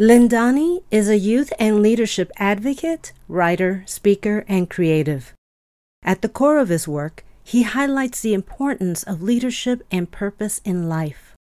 Lindani 0.00 0.82
is 0.90 1.10
a 1.10 1.18
youth 1.18 1.52
and 1.58 1.82
leadership 1.82 2.32
advocate, 2.38 3.12
writer, 3.28 3.84
speaker, 3.84 4.46
and 4.48 4.70
creative. 4.70 5.34
At 6.02 6.22
the 6.22 6.28
core 6.30 6.56
of 6.56 6.70
his 6.70 6.88
work, 6.88 7.22
he 7.44 7.64
highlights 7.64 8.22
the 8.22 8.32
importance 8.32 9.02
of 9.02 9.20
leadership 9.20 9.86
and 9.90 10.10
purpose 10.10 10.62
in 10.64 10.88
life. 10.88 11.34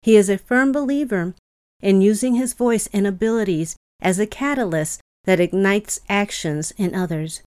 He 0.00 0.16
is 0.16 0.30
a 0.30 0.38
firm 0.38 0.72
believer 0.72 1.34
in 1.82 2.00
using 2.00 2.36
his 2.36 2.54
voice 2.54 2.88
and 2.94 3.06
abilities 3.06 3.76
as 4.00 4.18
a 4.18 4.26
catalyst 4.26 5.02
that 5.24 5.38
ignites 5.38 6.00
actions 6.08 6.72
in 6.78 6.94
others. 6.94 7.42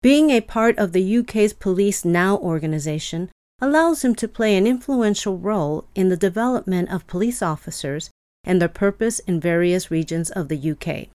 Being 0.00 0.30
a 0.30 0.40
part 0.40 0.78
of 0.78 0.92
the 0.92 1.18
UK's 1.18 1.52
Police 1.52 2.02
Now 2.02 2.38
organization 2.38 3.28
allows 3.60 4.02
him 4.02 4.14
to 4.14 4.26
play 4.26 4.56
an 4.56 4.66
influential 4.66 5.36
role 5.36 5.84
in 5.94 6.08
the 6.08 6.16
development 6.16 6.90
of 6.90 7.06
police 7.06 7.42
officers 7.42 8.08
and 8.46 8.62
their 8.62 8.68
purpose 8.68 9.18
in 9.20 9.40
various 9.40 9.90
regions 9.90 10.30
of 10.30 10.48
the 10.48 10.70
UK. 10.70 11.08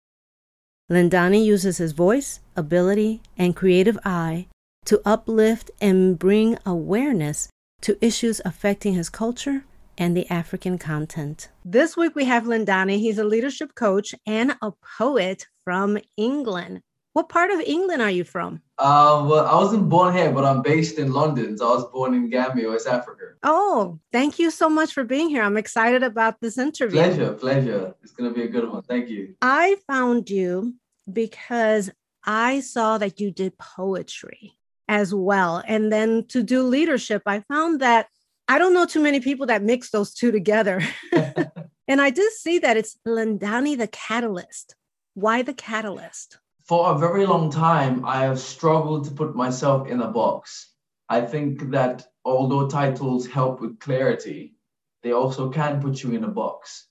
Lindani 0.92 1.46
uses 1.46 1.78
his 1.78 1.92
voice, 1.92 2.40
ability, 2.56 3.22
and 3.38 3.56
creative 3.56 3.98
eye 4.04 4.48
to 4.86 5.02
uplift 5.06 5.70
and 5.80 6.18
bring 6.18 6.58
awareness 6.66 7.48
to 7.82 8.04
issues 8.04 8.42
affecting 8.44 8.96
his 8.96 9.10
culture 9.10 9.64
and 10.00 10.18
the 10.18 10.28
African 10.30 10.78
content. 10.78 11.50
This 11.64 11.96
week 11.96 12.16
we 12.16 12.26
have 12.26 12.46
Lindani. 12.46 12.98
He's 12.98 13.20
a 13.20 13.24
leadership 13.24 13.76
coach 13.76 14.16
and 14.26 14.56
a 14.62 14.72
poet 14.98 15.46
from 15.64 16.00
England. 16.18 16.82
What 17.14 17.28
part 17.28 17.52
of 17.52 17.60
England 17.60 18.02
are 18.02 18.10
you 18.10 18.24
from? 18.24 18.62
Uh, 18.78 19.26
well, 19.28 19.46
I 19.46 19.56
wasn't 19.56 19.90
born 19.90 20.16
here, 20.16 20.32
but 20.32 20.46
I'm 20.46 20.62
based 20.62 21.00
in 21.00 21.12
London. 21.12 21.58
So 21.58 21.72
I 21.72 21.76
was 21.76 21.86
born 21.86 22.14
in 22.14 22.30
Gambia, 22.30 22.70
West 22.70 22.88
Africa. 22.88 23.34
Oh, 23.44 24.00
thank 24.12 24.38
you 24.38 24.52
so 24.52 24.70
much 24.70 24.94
for 24.94 25.04
being 25.04 25.30
here. 25.30 25.42
I'm 25.42 25.58
excited 25.58 26.04
about 26.04 26.40
this 26.40 26.58
interview. 26.58 27.00
Pleasure, 27.00 27.34
pleasure. 27.34 27.96
It's 28.04 28.12
going 28.12 28.32
to 28.32 28.36
be 28.36 28.44
a 28.44 28.48
good 28.48 28.70
one. 28.70 28.84
Thank 28.84 29.10
you. 29.10 29.36
I 29.42 29.78
found 29.88 30.30
you 30.30 30.76
because 31.12 31.90
I 32.24 32.60
saw 32.60 32.98
that 33.00 33.20
you 33.20 33.32
did 33.32 33.58
poetry 33.58 34.54
as 34.88 35.14
well. 35.14 35.64
And 35.66 35.92
then 35.92 36.26
to 36.30 36.44
do 36.44 36.64
leadership, 36.64 37.24
I 37.26 37.42
found 37.42 37.82
that 37.82 38.08
I 38.48 38.60
don't 38.60 38.74
know 38.74 38.86
too 38.86 39.02
many 39.02 39.20
people 39.20 39.48
that 39.48 39.64
mix 39.64 39.90
those 39.90 40.14
two 40.14 40.32
together. 40.32 40.82
and 41.12 42.02
I 42.02 42.12
did 42.12 42.32
see 42.34 42.60
that 42.60 42.78
it's 42.78 42.98
Lindani 43.08 43.78
the 43.78 43.88
Catalyst. 43.88 44.76
Why 45.16 45.42
the 45.42 45.54
Catalyst? 45.54 46.40
For 46.70 46.92
a 46.92 47.00
very 47.00 47.26
long 47.26 47.50
time, 47.50 48.06
I 48.06 48.22
have 48.26 48.40
struggled 48.40 49.06
to 49.06 49.12
put 49.12 49.36
myself 49.36 49.88
in 49.88 50.02
a 50.02 50.08
box. 50.08 50.76
I 51.10 51.20
think 51.22 51.72
that 51.72 52.06
although 52.24 52.68
titles 52.70 53.26
help 53.26 53.60
with 53.60 53.80
clarity, 53.80 54.54
they 55.02 55.12
also 55.12 55.50
can 55.50 55.82
put 55.82 56.04
you 56.04 56.12
in 56.12 56.26
a 56.26 56.28
box. 56.28 56.86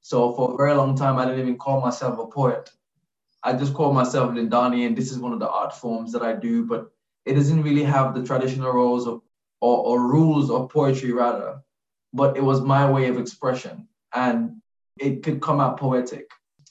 So 0.00 0.32
for 0.32 0.52
a 0.52 0.56
very 0.56 0.74
long 0.74 0.96
time, 0.96 1.16
I 1.16 1.26
didn't 1.26 1.42
even 1.42 1.58
call 1.58 1.80
myself 1.80 2.18
a 2.18 2.26
poet. 2.26 2.70
I 3.44 3.52
just 3.52 3.72
call 3.72 3.92
myself 3.92 4.32
Lindani, 4.32 4.84
and 4.84 4.96
this 4.96 5.12
is 5.12 5.18
one 5.20 5.32
of 5.32 5.38
the 5.38 5.48
art 5.48 5.76
forms 5.76 6.10
that 6.10 6.22
I 6.22 6.32
do, 6.32 6.66
but 6.66 6.90
it 7.24 7.34
doesn't 7.34 7.62
really 7.62 7.84
have 7.84 8.16
the 8.16 8.24
traditional 8.24 8.72
roles 8.72 9.06
of, 9.06 9.22
or, 9.60 9.78
or 9.78 10.10
rules 10.10 10.50
of 10.50 10.70
poetry, 10.70 11.12
rather. 11.12 11.60
But 12.12 12.36
it 12.36 12.42
was 12.42 12.62
my 12.62 12.90
way 12.90 13.06
of 13.06 13.16
expression, 13.16 13.86
and 14.12 14.60
it 14.98 15.22
could 15.22 15.40
come 15.40 15.60
out 15.60 15.78
poetic 15.78 16.26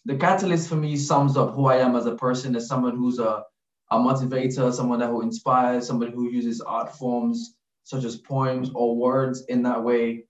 the 0.06 0.16
catalyst 0.16 0.70
for 0.70 0.76
me 0.76 0.96
sums 0.96 1.38
up 1.38 1.54
who 1.54 1.66
I 1.66 1.78
am 1.78 1.96
as 1.96 2.06
a 2.06 2.16
person 2.16 2.56
as 2.56 2.68
someone 2.68 2.96
who's 2.96 3.20
a, 3.20 3.44
a 3.92 3.98
motivator, 3.98 4.72
someone 4.74 5.00
that 5.00 5.10
who 5.10 5.22
inspires, 5.22 5.88
somebody 5.88 6.12
who 6.12 6.30
uses 6.30 6.62
art 6.62 6.96
forms 6.96 7.56
such 7.84 8.04
as 8.04 8.18
poems 8.18 8.70
or 8.76 8.96
words 8.96 9.46
in 9.50 9.64
that 9.64 9.84
way, 9.84 10.24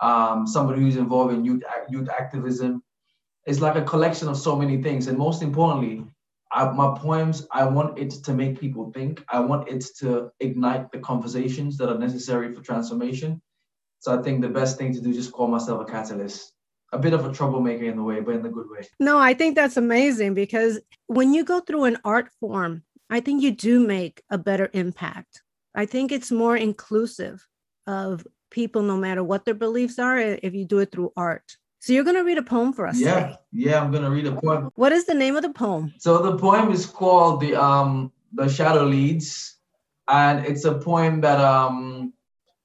um, 0.00 0.46
somebody 0.46 0.80
who's 0.80 0.96
involved 0.96 1.32
in 1.32 1.44
youth, 1.44 1.62
youth 1.88 2.08
activism. 2.08 2.82
It's 3.46 3.60
like 3.60 3.76
a 3.76 3.82
collection 3.82 4.28
of 4.28 4.36
so 4.36 4.54
many 4.54 4.82
things. 4.82 5.06
And 5.06 5.16
most 5.16 5.42
importantly, 5.42 6.04
I, 6.52 6.70
my 6.70 6.96
poems, 6.98 7.46
I 7.50 7.64
want 7.64 7.98
it 7.98 8.10
to 8.10 8.34
make 8.34 8.60
people 8.60 8.92
think. 8.92 9.24
I 9.30 9.40
want 9.40 9.68
it 9.68 9.84
to 10.00 10.30
ignite 10.40 10.92
the 10.92 10.98
conversations 10.98 11.78
that 11.78 11.88
are 11.88 11.98
necessary 11.98 12.54
for 12.54 12.60
transformation. 12.60 13.40
So 14.00 14.18
I 14.18 14.22
think 14.22 14.42
the 14.42 14.48
best 14.48 14.78
thing 14.78 14.92
to 14.92 15.00
do 15.00 15.10
is 15.10 15.16
just 15.16 15.32
call 15.32 15.48
myself 15.48 15.80
a 15.80 15.90
catalyst 15.90 16.52
a 16.92 16.98
bit 16.98 17.12
of 17.12 17.26
a 17.26 17.32
troublemaker 17.32 17.84
in 17.84 17.96
the 17.96 18.02
way, 18.02 18.20
but 18.20 18.34
in 18.34 18.42
the 18.42 18.48
good 18.48 18.68
way. 18.70 18.86
No, 18.98 19.18
I 19.18 19.34
think 19.34 19.54
that's 19.54 19.76
amazing 19.76 20.34
because 20.34 20.80
when 21.06 21.34
you 21.34 21.44
go 21.44 21.60
through 21.60 21.84
an 21.84 21.98
art 22.04 22.30
form, 22.40 22.82
I 23.10 23.20
think 23.20 23.42
you 23.42 23.50
do 23.50 23.86
make 23.86 24.22
a 24.30 24.38
better 24.38 24.70
impact. 24.72 25.42
I 25.74 25.86
think 25.86 26.12
it's 26.12 26.30
more 26.30 26.56
inclusive 26.56 27.46
of 27.86 28.26
people, 28.50 28.82
no 28.82 28.96
matter 28.96 29.22
what 29.22 29.44
their 29.44 29.54
beliefs 29.54 29.98
are, 29.98 30.18
if 30.18 30.54
you 30.54 30.64
do 30.64 30.78
it 30.78 30.92
through 30.92 31.12
art. 31.16 31.44
So 31.80 31.92
you're 31.92 32.04
going 32.04 32.16
to 32.16 32.24
read 32.24 32.38
a 32.38 32.42
poem 32.42 32.72
for 32.72 32.86
us. 32.86 32.98
Yeah, 32.98 33.14
today. 33.14 33.36
yeah, 33.52 33.80
I'm 33.80 33.90
going 33.90 34.02
to 34.02 34.10
read 34.10 34.26
a 34.26 34.32
poem. 34.32 34.70
What 34.74 34.92
is 34.92 35.06
the 35.06 35.14
name 35.14 35.36
of 35.36 35.42
the 35.42 35.52
poem? 35.52 35.94
So 35.98 36.18
the 36.18 36.36
poem 36.36 36.72
is 36.72 36.86
called 36.86 37.40
the 37.40 37.54
um 37.54 38.12
the 38.32 38.48
Shadow 38.48 38.84
Leads, 38.84 39.56
and 40.08 40.44
it's 40.44 40.64
a 40.64 40.74
poem 40.78 41.20
that 41.20 41.40
um 41.40 42.12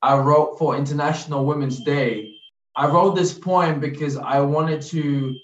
I 0.01 0.17
wrote 0.17 0.57
for 0.57 0.75
International 0.75 1.45
Women's 1.45 1.84
Day 1.84 2.32
I 2.75 2.88
wrote 2.88 3.16
this 3.16 3.38
poem 3.38 3.79
because 3.79 4.17
I 4.17 4.39
wanted 4.39 4.81
to, 4.84 5.35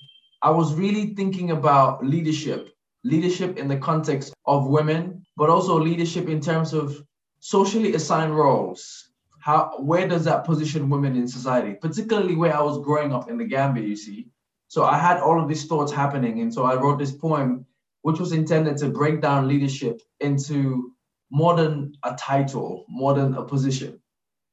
I 0.42 0.50
was 0.50 0.74
really 0.74 1.14
thinking 1.14 1.52
about 1.52 2.04
leadership, 2.04 2.74
leadership 3.04 3.58
in 3.58 3.68
the 3.68 3.78
context 3.78 4.34
of 4.48 4.68
women, 4.68 5.24
but 5.38 5.50
also 5.50 5.80
leadership 5.80 6.28
in 6.28 6.42
terms 6.42 6.74
of 6.74 7.04
socially 7.40 7.94
assigned 7.94 8.36
roles. 8.36 9.12
How, 9.42 9.76
where 9.78 10.08
does 10.08 10.26
that 10.26 10.44
position 10.44 10.90
women 10.90 11.16
in 11.16 11.28
society, 11.28 11.76
particularly 11.80 12.36
where 12.36 12.56
I 12.56 12.62
was 12.62 12.84
growing 12.84 13.14
up 13.14 13.30
in 13.30 13.38
the 13.38 13.46
Gambia, 13.46 13.84
you 13.84 13.96
see? 13.96 14.30
So 14.68 14.84
I 14.84 14.98
had 14.98 15.20
all 15.20 15.40
of 15.40 15.48
these 15.48 15.66
thoughts 15.66 15.92
happening. 15.92 16.42
And 16.42 16.52
so 16.52 16.64
I 16.64 16.76
wrote 16.76 16.98
this 16.98 17.12
poem, 17.12 17.66
which 18.02 18.20
was 18.20 18.32
intended 18.32 18.78
to 18.78 18.90
break 18.90 19.22
down 19.22 19.48
leadership 19.48 20.02
into 20.20 20.94
more 21.32 21.56
than 21.56 21.94
a 22.04 22.16
title, 22.16 22.86
more 22.90 23.14
than 23.14 23.36
a 23.36 23.44
position 23.44 23.99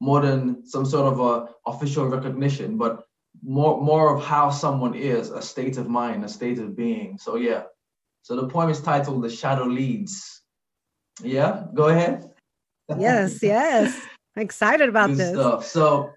more 0.00 0.20
than 0.20 0.66
some 0.66 0.84
sort 0.84 1.12
of 1.12 1.20
a 1.20 1.48
official 1.66 2.06
recognition, 2.06 2.76
but 2.76 3.04
more 3.42 3.80
more 3.80 4.16
of 4.16 4.24
how 4.24 4.50
someone 4.50 4.94
is, 4.94 5.30
a 5.30 5.42
state 5.42 5.76
of 5.76 5.88
mind, 5.88 6.24
a 6.24 6.28
state 6.28 6.58
of 6.58 6.76
being. 6.76 7.18
So 7.18 7.36
yeah. 7.36 7.64
So 8.22 8.34
the 8.34 8.48
poem 8.48 8.70
is 8.70 8.80
titled 8.80 9.22
The 9.22 9.30
Shadow 9.30 9.64
Leads. 9.64 10.42
Yeah, 11.22 11.64
go 11.74 11.88
ahead. 11.88 12.30
Yes, 12.98 13.42
yes. 13.42 13.98
I'm 14.36 14.42
excited 14.42 14.88
about 14.88 15.08
Good 15.08 15.18
this. 15.18 15.34
Stuff. 15.34 15.66
So 15.66 16.10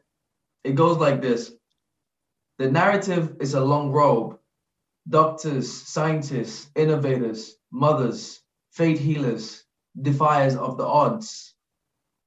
it 0.64 0.76
goes 0.76 0.98
like 0.98 1.22
this. 1.22 1.52
The 2.58 2.70
narrative 2.70 3.38
is 3.40 3.54
a 3.54 3.62
long 3.62 3.92
robe. 3.92 4.38
Doctors, 5.08 5.72
scientists, 5.72 6.70
innovators, 6.76 7.56
mothers, 7.72 8.42
fate 8.72 9.00
healers, 9.00 9.64
defiers 10.00 10.56
of 10.56 10.78
the 10.78 10.86
odds, 10.86 11.56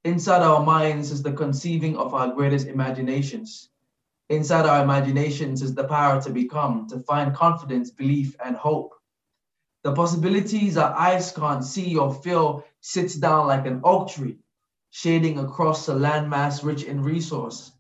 Inside 0.05 0.43
our 0.43 0.65
minds 0.65 1.13
is 1.13 1.23
the 1.23 1.33
conceiving 1.33 1.97
of 1.97 2.13
our 2.13 2.35
greatest 2.35 2.67
imaginations. 2.67 3.71
Inside 4.31 4.67
our 4.67 4.83
imaginations 4.83 5.63
is 5.63 5.77
the 5.77 5.85
power 5.85 6.21
to 6.23 6.31
become, 6.31 6.89
to 6.89 6.99
find 6.99 7.33
confidence, 7.37 7.93
belief, 7.93 8.35
and 8.45 8.57
hope. 8.57 8.95
The 9.85 9.95
possibilities 9.95 10.77
our 10.77 10.93
eyes 10.93 11.31
can't 11.31 11.65
see 11.65 11.97
or 11.97 12.13
feel 12.13 12.65
sits 12.81 13.15
down 13.15 13.47
like 13.47 13.65
an 13.65 13.81
oak 13.85 14.09
tree, 14.09 14.39
shading 14.91 15.39
across 15.39 15.89
a 15.89 15.95
landmass 15.95 16.65
rich 16.65 16.83
in 16.83 17.05
resource. 17.05 17.71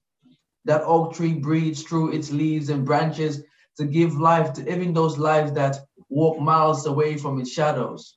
That 0.65 0.83
oak 0.85 1.15
tree 1.15 1.35
breathes 1.35 1.83
through 1.83 2.13
its 2.13 2.31
leaves 2.31 2.69
and 2.69 2.85
branches 2.87 3.43
to 3.79 3.85
give 3.85 4.15
life 4.17 4.53
to 4.53 4.73
even 4.73 4.93
those 4.93 5.19
lives 5.19 5.51
that 5.55 5.77
walk 6.09 6.39
miles 6.39 6.87
away 6.87 7.17
from 7.17 7.41
its 7.41 7.51
shadows. 7.51 8.17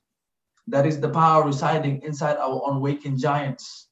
That 0.68 0.86
is 0.86 1.00
the 1.00 1.08
power 1.10 1.44
residing 1.44 2.02
inside 2.02 2.36
our 2.36 2.62
unwakened 2.70 3.18
giants. 3.18 3.88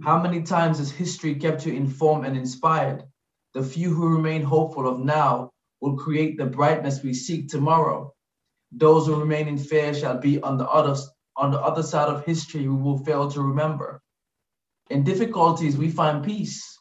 How 0.00 0.20
many 0.20 0.42
times 0.42 0.78
has 0.78 0.90
history 0.90 1.34
kept 1.34 1.66
you 1.66 1.74
informed 1.74 2.24
and 2.26 2.36
inspired? 2.36 3.04
The 3.52 3.62
few 3.62 3.94
who 3.94 4.08
remain 4.08 4.42
hopeful 4.42 4.88
of 4.88 4.98
now 4.98 5.50
will 5.82 5.96
create 5.96 6.38
the 6.38 6.46
brightness 6.46 7.02
we 7.02 7.12
seek 7.12 7.48
tomorrow. 7.48 8.14
Those 8.72 9.06
who 9.06 9.20
remain 9.20 9.48
in 9.48 9.58
fear 9.58 9.92
shall 9.92 10.18
be 10.18 10.40
on 10.40 10.56
the 10.56 10.68
other, 10.68 10.98
on 11.36 11.50
the 11.50 11.60
other 11.60 11.82
side 11.82 12.08
of 12.08 12.24
history 12.24 12.66
we 12.66 12.82
will 12.82 13.04
fail 13.04 13.30
to 13.30 13.42
remember. 13.42 14.00
In 14.88 15.04
difficulties, 15.04 15.76
we 15.76 15.90
find 15.90 16.24
peace. 16.24 16.78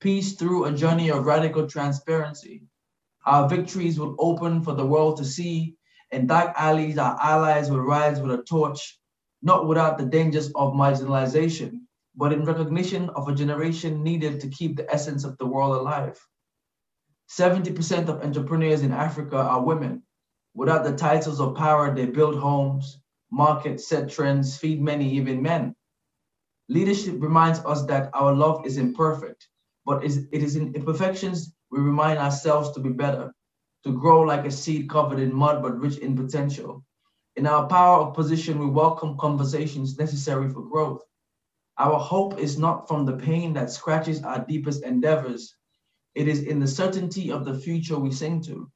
Peace 0.00 0.34
through 0.34 0.66
a 0.66 0.72
journey 0.72 1.08
of 1.10 1.24
radical 1.24 1.66
transparency. 1.66 2.62
Our 3.24 3.48
victories 3.48 3.98
will 3.98 4.16
open 4.18 4.62
for 4.62 4.74
the 4.74 4.86
world 4.86 5.16
to 5.16 5.24
see, 5.24 5.76
In 6.10 6.26
dark 6.26 6.54
alleys, 6.56 6.98
our 6.98 7.18
allies 7.20 7.70
will 7.70 7.80
rise 7.80 8.20
with 8.20 8.38
a 8.38 8.42
torch, 8.42 9.00
not 9.42 9.66
without 9.66 9.96
the 9.96 10.04
dangers 10.04 10.48
of 10.54 10.74
marginalization, 10.74 11.83
but 12.16 12.32
in 12.32 12.44
recognition 12.44 13.10
of 13.10 13.28
a 13.28 13.34
generation 13.34 14.02
needed 14.02 14.40
to 14.40 14.48
keep 14.48 14.76
the 14.76 14.92
essence 14.92 15.24
of 15.24 15.36
the 15.38 15.46
world 15.46 15.74
alive. 15.76 16.18
70% 17.28 18.08
of 18.08 18.22
entrepreneurs 18.22 18.82
in 18.82 18.92
Africa 18.92 19.36
are 19.36 19.64
women. 19.64 20.02
Without 20.54 20.84
the 20.84 20.96
titles 20.96 21.40
of 21.40 21.56
power, 21.56 21.94
they 21.94 22.06
build 22.06 22.36
homes, 22.36 23.00
market, 23.30 23.80
set 23.80 24.10
trends, 24.10 24.56
feed 24.56 24.80
many, 24.80 25.10
even 25.14 25.42
men. 25.42 25.74
Leadership 26.68 27.16
reminds 27.20 27.58
us 27.60 27.84
that 27.86 28.10
our 28.14 28.34
love 28.34 28.64
is 28.64 28.78
imperfect, 28.78 29.48
but 29.84 30.04
it 30.04 30.28
is 30.32 30.56
in 30.56 30.74
imperfections 30.74 31.52
we 31.70 31.80
remind 31.80 32.18
ourselves 32.18 32.70
to 32.70 32.80
be 32.80 32.90
better, 32.90 33.34
to 33.84 33.92
grow 33.92 34.20
like 34.20 34.46
a 34.46 34.50
seed 34.50 34.88
covered 34.88 35.18
in 35.18 35.34
mud 35.34 35.60
but 35.62 35.78
rich 35.78 35.98
in 35.98 36.16
potential. 36.16 36.84
In 37.36 37.46
our 37.46 37.66
power 37.66 37.98
of 37.98 38.14
position, 38.14 38.60
we 38.60 38.66
welcome 38.66 39.18
conversations 39.18 39.98
necessary 39.98 40.48
for 40.48 40.62
growth. 40.62 41.02
Our 41.78 41.98
hope 41.98 42.38
is 42.38 42.56
not 42.58 42.86
from 42.86 43.04
the 43.04 43.16
pain 43.16 43.52
that 43.54 43.70
scratches 43.70 44.22
our 44.22 44.44
deepest 44.44 44.84
endeavors. 44.84 45.56
It 46.14 46.28
is 46.28 46.44
in 46.44 46.60
the 46.60 46.68
certainty 46.68 47.32
of 47.32 47.44
the 47.44 47.58
future 47.58 47.98
we 47.98 48.12
sing 48.12 48.40
to. 48.42 48.70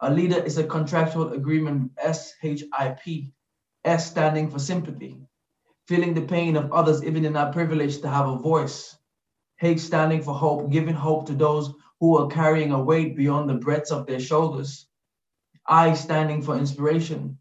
A 0.00 0.10
leader 0.10 0.42
is 0.42 0.56
a 0.56 0.64
contractual 0.64 1.32
agreement, 1.32 1.92
S-H-I-P, 1.98 3.32
S 3.84 4.10
standing 4.10 4.48
for 4.48 4.58
sympathy, 4.58 5.20
feeling 5.86 6.14
the 6.14 6.22
pain 6.22 6.56
of 6.56 6.72
others 6.72 7.04
even 7.04 7.24
in 7.24 7.36
our 7.36 7.52
privilege 7.52 8.00
to 8.00 8.08
have 8.08 8.28
a 8.28 8.38
voice. 8.38 8.96
H 9.60 9.80
standing 9.80 10.22
for 10.22 10.34
hope, 10.34 10.70
giving 10.70 10.94
hope 10.94 11.26
to 11.26 11.34
those 11.34 11.74
who 12.00 12.16
are 12.16 12.28
carrying 12.28 12.72
a 12.72 12.82
weight 12.82 13.16
beyond 13.16 13.50
the 13.50 13.54
breadth 13.54 13.90
of 13.90 14.06
their 14.06 14.20
shoulders. 14.20 14.86
I 15.66 15.92
standing 15.94 16.40
for 16.40 16.56
inspiration, 16.56 17.38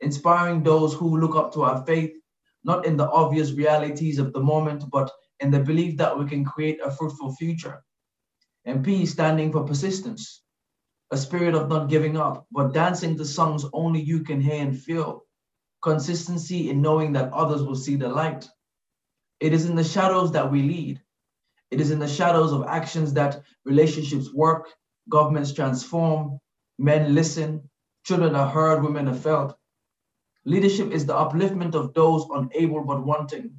inspiring 0.00 0.62
those 0.62 0.92
who 0.92 1.16
look 1.18 1.36
up 1.36 1.54
to 1.54 1.62
our 1.62 1.84
faith, 1.86 2.19
not 2.64 2.86
in 2.86 2.96
the 2.96 3.08
obvious 3.10 3.52
realities 3.52 4.18
of 4.18 4.32
the 4.32 4.40
moment, 4.40 4.84
but 4.92 5.10
in 5.40 5.50
the 5.50 5.60
belief 5.60 5.96
that 5.96 6.18
we 6.18 6.26
can 6.26 6.44
create 6.44 6.80
a 6.84 6.90
fruitful 6.90 7.34
future. 7.34 7.82
And 8.64 8.84
P 8.84 9.06
standing 9.06 9.52
for 9.52 9.64
persistence, 9.64 10.42
a 11.10 11.16
spirit 11.16 11.54
of 11.54 11.68
not 11.68 11.88
giving 11.88 12.16
up, 12.16 12.46
but 12.52 12.74
dancing 12.74 13.16
to 13.16 13.24
songs 13.24 13.64
only 13.72 14.00
you 14.00 14.20
can 14.20 14.40
hear 14.40 14.62
and 14.62 14.78
feel. 14.78 15.22
Consistency 15.82 16.70
in 16.70 16.82
knowing 16.82 17.12
that 17.12 17.32
others 17.32 17.62
will 17.62 17.76
see 17.76 17.96
the 17.96 18.08
light. 18.08 18.48
It 19.40 19.54
is 19.54 19.68
in 19.68 19.76
the 19.76 19.84
shadows 19.84 20.32
that 20.32 20.50
we 20.50 20.62
lead. 20.62 21.00
It 21.70 21.80
is 21.80 21.90
in 21.90 21.98
the 21.98 22.08
shadows 22.08 22.52
of 22.52 22.66
actions 22.66 23.14
that 23.14 23.42
relationships 23.64 24.32
work, 24.34 24.68
governments 25.08 25.52
transform, 25.52 26.38
men 26.78 27.14
listen, 27.14 27.70
children 28.04 28.34
are 28.34 28.48
heard, 28.48 28.82
women 28.82 29.08
are 29.08 29.14
felt. 29.14 29.56
Leadership 30.44 30.90
is 30.90 31.04
the 31.04 31.12
upliftment 31.14 31.74
of 31.74 31.92
those 31.92 32.26
unable 32.30 32.82
but 32.82 33.04
wanting. 33.04 33.54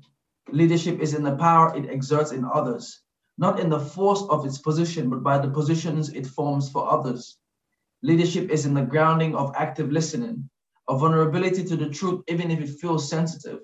Leadership 0.51 0.99
is 0.99 1.13
in 1.13 1.23
the 1.23 1.35
power 1.35 1.75
it 1.75 1.89
exerts 1.89 2.31
in 2.31 2.43
others, 2.43 3.01
not 3.37 3.59
in 3.59 3.69
the 3.69 3.79
force 3.79 4.23
of 4.29 4.45
its 4.45 4.57
position, 4.57 5.09
but 5.09 5.21
by 5.21 5.37
the 5.37 5.49
positions 5.49 6.09
it 6.09 6.25
forms 6.25 6.69
for 6.69 6.91
others. 6.91 7.37
Leadership 8.01 8.49
is 8.49 8.65
in 8.65 8.73
the 8.73 8.81
grounding 8.81 9.35
of 9.35 9.53
active 9.55 9.91
listening, 9.91 10.49
a 10.89 10.97
vulnerability 10.97 11.63
to 11.63 11.75
the 11.75 11.89
truth, 11.89 12.23
even 12.27 12.49
if 12.49 12.59
it 12.59 12.79
feels 12.79 13.07
sensitive. 13.07 13.59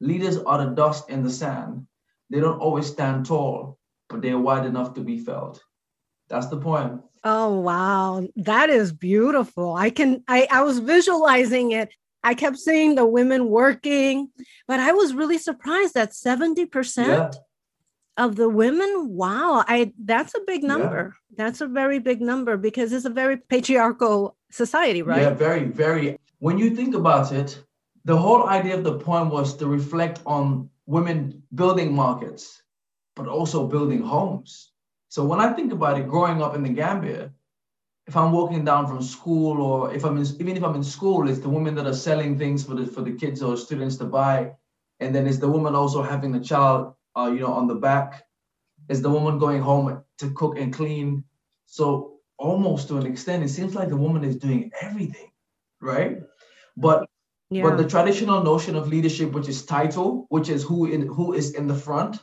Leaders 0.00 0.36
are 0.38 0.64
the 0.66 0.74
dust 0.74 1.08
in 1.08 1.22
the 1.22 1.30
sand. 1.30 1.86
They 2.28 2.40
don't 2.40 2.60
always 2.60 2.86
stand 2.86 3.24
tall, 3.24 3.78
but 4.08 4.20
they're 4.20 4.38
wide 4.38 4.66
enough 4.66 4.92
to 4.94 5.00
be 5.00 5.18
felt. 5.18 5.62
That's 6.28 6.48
the 6.48 6.58
poem. 6.58 7.02
Oh 7.24 7.58
wow, 7.60 8.26
that 8.36 8.68
is 8.68 8.92
beautiful. 8.92 9.74
I 9.74 9.88
can 9.88 10.22
I 10.28 10.46
I 10.50 10.62
was 10.62 10.78
visualizing 10.78 11.72
it. 11.72 11.94
I 12.24 12.32
kept 12.34 12.56
seeing 12.56 12.94
the 12.94 13.04
women 13.04 13.48
working, 13.48 14.30
but 14.66 14.80
I 14.80 14.92
was 14.92 15.12
really 15.14 15.36
surprised 15.36 15.92
that 15.92 16.12
70% 16.12 17.06
yeah. 17.06 17.30
of 18.16 18.36
the 18.36 18.48
women 18.48 18.90
wow 19.10 19.64
i 19.66 19.92
that's 20.04 20.34
a 20.34 20.40
big 20.46 20.62
number. 20.62 21.02
Yeah. 21.04 21.44
that's 21.44 21.60
a 21.60 21.66
very 21.66 21.98
big 21.98 22.20
number 22.22 22.56
because 22.56 22.92
it's 22.92 23.04
a 23.04 23.10
very 23.22 23.36
patriarchal 23.36 24.36
society 24.50 25.02
right? 25.02 25.22
Yeah 25.22 25.34
very 25.48 25.64
very. 25.64 26.16
When 26.38 26.56
you 26.58 26.70
think 26.78 26.94
about 26.94 27.32
it 27.32 27.50
the 28.04 28.16
whole 28.16 28.44
idea 28.58 28.74
of 28.78 28.84
the 28.84 28.98
poem 28.98 29.28
was 29.30 29.56
to 29.58 29.66
reflect 29.66 30.16
on 30.26 30.70
women 30.86 31.42
building 31.54 31.94
markets 31.94 32.62
but 33.16 33.26
also 33.28 33.66
building 33.74 34.02
homes. 34.14 34.50
So 35.08 35.24
when 35.30 35.40
i 35.40 35.48
think 35.52 35.70
about 35.72 35.98
it 36.00 36.08
growing 36.14 36.38
up 36.44 36.54
in 36.56 36.62
the 36.62 36.74
gambia 36.82 37.22
if 38.06 38.16
i'm 38.16 38.32
walking 38.32 38.64
down 38.64 38.86
from 38.86 39.02
school 39.02 39.60
or 39.60 39.94
if 39.94 40.04
i'm 40.04 40.16
in, 40.16 40.26
even 40.40 40.56
if 40.56 40.62
i'm 40.62 40.74
in 40.74 40.84
school 40.84 41.28
it's 41.28 41.40
the 41.40 41.48
women 41.48 41.74
that 41.74 41.86
are 41.86 41.94
selling 41.94 42.38
things 42.38 42.64
for 42.64 42.74
the 42.74 42.86
for 42.86 43.02
the 43.02 43.12
kids 43.12 43.42
or 43.42 43.56
students 43.56 43.96
to 43.96 44.04
buy 44.04 44.50
and 45.00 45.14
then 45.14 45.26
it's 45.26 45.38
the 45.38 45.48
woman 45.48 45.74
also 45.74 46.02
having 46.02 46.32
the 46.32 46.40
child 46.40 46.94
uh, 47.16 47.30
you 47.32 47.40
know, 47.40 47.52
on 47.52 47.66
the 47.66 47.74
back 47.74 48.24
is 48.88 49.02
the 49.02 49.10
woman 49.10 49.38
going 49.38 49.62
home 49.62 50.02
to 50.18 50.30
cook 50.30 50.58
and 50.58 50.72
clean. 50.72 51.24
So 51.66 52.18
almost 52.38 52.88
to 52.88 52.98
an 52.98 53.06
extent, 53.06 53.44
it 53.44 53.48
seems 53.48 53.74
like 53.74 53.88
the 53.88 53.96
woman 53.96 54.24
is 54.24 54.36
doing 54.36 54.70
everything, 54.80 55.30
right? 55.80 56.18
But 56.76 57.08
yeah. 57.50 57.62
but 57.62 57.76
the 57.76 57.88
traditional 57.88 58.42
notion 58.42 58.74
of 58.74 58.88
leadership, 58.88 59.32
which 59.32 59.48
is 59.48 59.64
title, 59.64 60.26
which 60.28 60.48
is 60.48 60.62
who 60.62 60.86
in 60.86 61.06
who 61.06 61.32
is 61.32 61.54
in 61.54 61.66
the 61.66 61.74
front, 61.74 62.18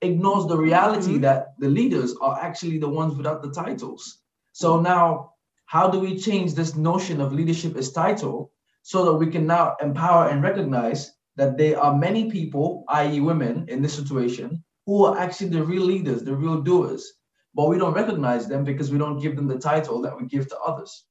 ignores 0.00 0.46
the 0.46 0.56
reality 0.56 1.12
mm-hmm. 1.12 1.22
that 1.22 1.54
the 1.58 1.68
leaders 1.68 2.14
are 2.20 2.38
actually 2.40 2.78
the 2.78 2.88
ones 2.88 3.16
without 3.16 3.42
the 3.42 3.50
titles. 3.50 4.19
So 4.52 4.80
now, 4.80 5.34
how 5.66 5.88
do 5.88 6.00
we 6.00 6.18
change 6.18 6.54
this 6.54 6.76
notion 6.76 7.20
of 7.20 7.32
leadership 7.32 7.76
as 7.76 7.92
title 7.92 8.52
so 8.82 9.04
that 9.04 9.14
we 9.14 9.28
can 9.28 9.46
now 9.46 9.76
empower 9.80 10.28
and 10.28 10.42
recognize 10.42 11.12
that 11.36 11.56
there 11.56 11.78
are 11.78 11.96
many 11.96 12.30
people, 12.30 12.84
i.e., 12.88 13.20
women 13.20 13.66
in 13.68 13.80
this 13.80 13.94
situation, 13.94 14.64
who 14.86 15.04
are 15.04 15.18
actually 15.18 15.50
the 15.50 15.62
real 15.62 15.84
leaders, 15.84 16.24
the 16.24 16.34
real 16.34 16.60
doers, 16.60 17.12
but 17.54 17.68
we 17.68 17.78
don't 17.78 17.94
recognize 17.94 18.48
them 18.48 18.64
because 18.64 18.90
we 18.90 18.98
don't 18.98 19.20
give 19.20 19.36
them 19.36 19.46
the 19.46 19.58
title 19.58 20.02
that 20.02 20.20
we 20.20 20.26
give 20.26 20.48
to 20.48 20.58
others. 20.58 21.04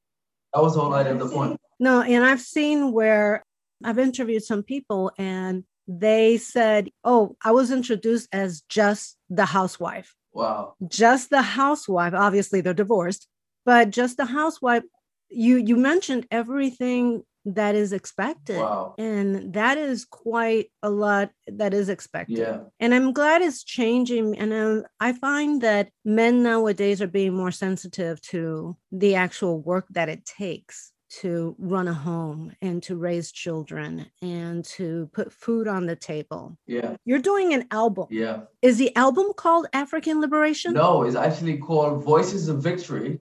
That 0.54 0.62
was 0.62 0.76
the 0.76 0.82
whole 0.82 0.94
idea 0.94 1.14
of 1.14 1.20
the 1.20 1.30
point. 1.30 1.60
No, 1.80 2.02
and 2.02 2.26
I've 2.26 2.42
seen 2.42 2.92
where 2.92 3.46
I've 3.84 4.00
interviewed 4.00 4.44
some 4.44 4.64
people 4.64 5.12
and 5.18 5.64
they 5.88 6.38
said, 6.38 6.92
Oh, 7.04 7.38
I 7.44 7.52
was 7.52 7.72
introduced 7.72 8.28
as 8.34 8.62
just 8.68 9.18
the 9.30 9.46
housewife. 9.46 10.14
Wow. 10.34 10.76
Just 10.88 11.30
the 11.30 11.42
housewife. 11.42 12.14
Obviously, 12.14 12.62
they're 12.62 12.74
divorced, 12.74 13.28
but 13.66 13.90
just 13.90 14.18
the 14.18 14.26
housewife. 14.26 14.84
You 15.30 15.58
you 15.58 15.76
mentioned 15.76 16.26
everything 16.32 17.24
that 17.46 17.76
is 17.76 17.94
expected. 17.94 18.58
Wow. 18.58 18.96
And 18.98 19.54
that 19.54 19.78
is 19.78 20.06
quite 20.06 20.72
a 20.84 20.90
lot 20.90 21.32
that 21.48 21.74
is 21.74 21.90
expected. 21.90 22.38
Yeah. 22.38 22.60
And 22.80 22.94
I'm 22.94 23.14
glad 23.14 23.42
it's 23.42 23.64
changing. 23.64 24.38
And 24.38 24.54
um, 24.54 24.84
I 25.00 25.14
find 25.14 25.62
that 25.62 25.90
men 26.04 26.44
nowadays 26.44 27.02
are 27.02 27.08
being 27.08 27.34
more 27.34 27.52
sensitive 27.52 28.22
to 28.24 28.78
the 28.92 29.16
actual 29.16 29.62
work 29.62 29.86
that 29.92 30.10
it 30.10 30.26
takes 30.26 30.92
to 31.10 31.56
run 31.58 31.88
a 31.88 31.94
home 31.94 32.54
and 32.62 32.84
to 32.84 32.96
raise 32.96 33.32
children 33.32 34.06
and 34.22 34.64
to 34.64 35.10
put 35.12 35.34
food 35.34 35.68
on 35.68 35.88
the 35.88 35.96
table. 35.96 36.56
Yeah. 36.68 36.98
You're 37.04 37.18
doing 37.18 37.54
an 37.54 37.66
album. 37.72 38.08
Yeah. 38.12 38.42
Is 38.62 38.78
the 38.78 38.96
album 38.96 39.32
called 39.36 39.66
African 39.74 40.22
Liberation? 40.22 40.74
No, 40.74 41.04
it's 41.04 41.16
actually 41.16 41.58
called 41.58 42.04
Voices 42.04 42.48
of 42.48 42.62
Victory 42.62 43.20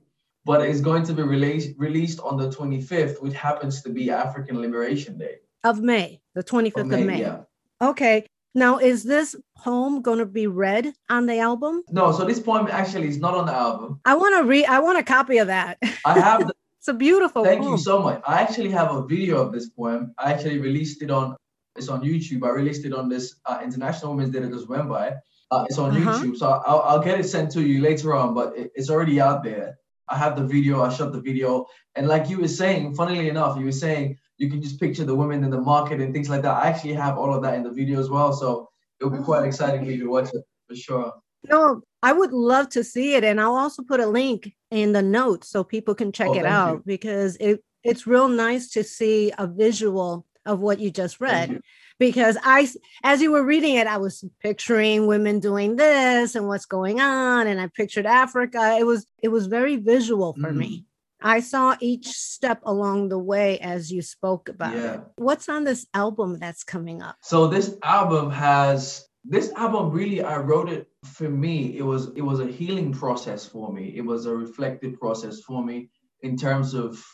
but 0.49 0.63
it's 0.63 0.81
going 0.81 1.05
to 1.05 1.13
be 1.13 1.23
released 1.23 1.75
released 1.77 2.21
on 2.21 2.39
the 2.39 2.49
25th, 2.49 3.21
which 3.21 3.35
happens 3.35 3.83
to 3.83 3.91
be 3.91 4.11
African 4.11 4.59
Liberation 4.63 5.19
Day 5.19 5.35
of 5.63 5.81
May, 5.81 6.23
the 6.35 6.43
25th 6.43 6.81
of 6.81 6.87
May. 6.87 7.01
Of 7.01 7.07
May. 7.07 7.21
Yeah. 7.21 7.41
Okay. 7.83 8.25
Now, 8.55 8.79
is 8.79 9.05
this 9.05 9.37
poem 9.59 10.01
going 10.01 10.21
to 10.21 10.27
be 10.41 10.47
read 10.47 10.95
on 11.11 11.27
the 11.27 11.39
album? 11.39 11.85
No. 11.91 12.13
So 12.13 12.25
this 12.25 12.41
poem 12.41 12.67
actually 12.73 13.09
is 13.09 13.19
not 13.19 13.35
on 13.35 13.45
the 13.45 13.53
album. 13.53 14.01
I 14.07 14.15
want 14.15 14.37
to 14.39 14.45
read. 14.45 14.65
I 14.65 14.81
want 14.81 14.99
a 14.99 15.03
copy 15.03 15.37
of 15.37 15.49
that. 15.49 15.77
I 16.07 16.19
have. 16.19 16.47
The, 16.47 16.55
it's 16.79 16.89
a 16.89 16.95
beautiful. 16.95 17.45
Thank 17.45 17.61
poem. 17.61 17.73
you 17.73 17.79
so 17.79 18.01
much. 18.03 18.23
I 18.27 18.41
actually 18.41 18.71
have 18.71 18.91
a 18.91 19.07
video 19.07 19.37
of 19.45 19.53
this 19.53 19.69
poem. 19.69 20.15
I 20.17 20.33
actually 20.33 20.59
released 20.61 21.03
it 21.03 21.11
on. 21.11 21.37
It's 21.77 21.91
on 21.91 22.01
YouTube. 22.01 22.43
I 22.47 22.53
released 22.63 22.87
it 22.87 22.95
on 22.95 23.11
this 23.11 23.35
uh, 23.45 23.61
International 23.63 24.15
Women's 24.15 24.33
Day 24.33 24.41
that 24.41 24.51
just 24.51 24.67
went 24.67 24.89
by. 24.89 25.17
Uh, 25.51 25.67
it's 25.69 25.79
on 25.79 25.95
uh-huh. 25.95 26.11
YouTube, 26.11 26.37
so 26.39 26.63
I'll, 26.67 26.81
I'll 26.89 27.05
get 27.09 27.21
it 27.21 27.25
sent 27.25 27.51
to 27.53 27.63
you 27.63 27.83
later 27.83 28.15
on. 28.15 28.33
But 28.33 28.57
it, 28.57 28.73
it's 28.75 28.89
already 28.89 29.21
out 29.21 29.45
there. 29.45 29.77
I 30.11 30.17
have 30.17 30.37
the 30.37 30.47
video, 30.47 30.83
I 30.83 30.89
shot 30.89 31.13
the 31.13 31.21
video. 31.21 31.67
And 31.95 32.07
like 32.07 32.29
you 32.29 32.41
were 32.41 32.49
saying, 32.49 32.95
funnily 32.95 33.29
enough, 33.29 33.59
you 33.59 33.65
were 33.65 33.73
saying 33.73 34.19
you 34.39 34.49
can 34.51 34.63
just 34.63 34.81
picture 34.81 35.05
the 35.05 35.15
women 35.15 35.45
in 35.45 35.51
the 35.51 35.61
market 35.61 36.01
and 36.01 36.13
things 36.13 36.31
like 36.31 36.43
that. 36.43 36.63
I 36.63 36.69
actually 36.69 36.95
have 36.95 37.19
all 37.19 37.35
of 37.35 37.43
that 37.43 37.55
in 37.55 37.63
the 37.63 37.71
video 37.71 37.99
as 38.01 38.09
well. 38.09 38.33
So 38.33 38.69
it'll 39.01 39.17
be 39.17 39.23
quite 39.23 39.45
exciting 39.45 39.85
for 39.85 39.91
you 39.91 40.05
to 40.05 40.11
watch 40.11 40.29
it 40.33 40.45
for 40.69 40.77
sure. 40.77 41.13
No, 41.49 41.83
I 42.03 42.13
would 42.13 42.33
love 42.33 42.69
to 42.71 42.85
see 42.85 43.15
it. 43.15 43.25
And 43.25 43.41
I'll 43.41 43.57
also 43.57 43.83
put 43.83 44.01
a 44.01 44.07
link 44.07 44.55
in 44.71 44.93
the 44.93 45.03
notes 45.03 45.51
so 45.51 45.65
people 45.65 45.95
can 45.95 46.13
check 46.13 46.29
oh, 46.29 46.35
it 46.35 46.47
out 46.47 46.77
you. 46.77 46.83
because 46.87 47.37
it, 47.41 47.63
it's 47.85 48.07
real 48.07 48.29
nice 48.29 48.71
to 48.71 48.85
see 48.85 49.33
a 49.39 49.47
visual 49.47 50.27
of 50.49 50.61
what 50.61 50.81
you 50.81 50.91
just 50.91 51.21
read 51.21 51.61
because 51.99 52.37
I, 52.43 52.69
as 53.05 53.21
you 53.21 53.33
were 53.33 53.45
reading 53.45 53.75
it, 53.75 53.87
I 53.87 53.99
was 53.99 54.25
picturing 54.41 55.07
women 55.07 55.41
doing 55.41 55.77
this 55.77 56.35
and 56.35 56.49
what's 56.49 56.67
going 56.67 57.01
on, 57.01 57.47
and 57.47 57.61
I 57.61 57.69
pictured 57.69 58.07
Africa. 58.07 58.77
It 58.79 58.87
was 58.87 59.07
it 59.23 59.29
was 59.29 59.47
very 59.47 59.77
visual 59.77 60.35
for 60.35 60.51
mm. 60.51 60.57
me. 60.57 60.85
I 61.21 61.41
saw 61.41 61.77
each 61.81 62.07
step 62.07 62.61
along 62.63 63.09
the 63.09 63.19
way 63.19 63.59
as 63.59 63.91
you 63.91 64.03
spoke 64.03 64.49
about 64.49 64.77
Yeah. 64.77 64.95
it. 64.95 65.01
What's 65.17 65.49
on 65.49 65.65
this 65.65 65.87
album 65.93 66.39
that's 66.39 66.63
coming 66.63 67.03
up? 67.03 67.17
So 67.23 67.49
this 67.49 67.77
album 67.83 68.31
has 68.31 69.05
this 69.25 69.53
album 69.57 69.91
really 69.91 70.23
I 70.23 70.39
wrote 70.39 70.69
it 70.69 70.87
for 71.05 71.29
me. 71.29 71.77
It 71.77 71.83
was 71.83 72.11
it 72.15 72.23
was 72.23 72.41
a 72.41 72.47
healing 72.47 72.93
process 72.93 73.45
for 73.45 73.73
me. 73.73 73.95
It 73.97 74.05
was 74.05 74.27
a 74.27 74.35
reflective 74.35 74.99
process 75.01 75.41
for 75.41 75.65
me 75.65 75.91
in 76.23 76.37
terms 76.37 76.75
of 76.75 77.05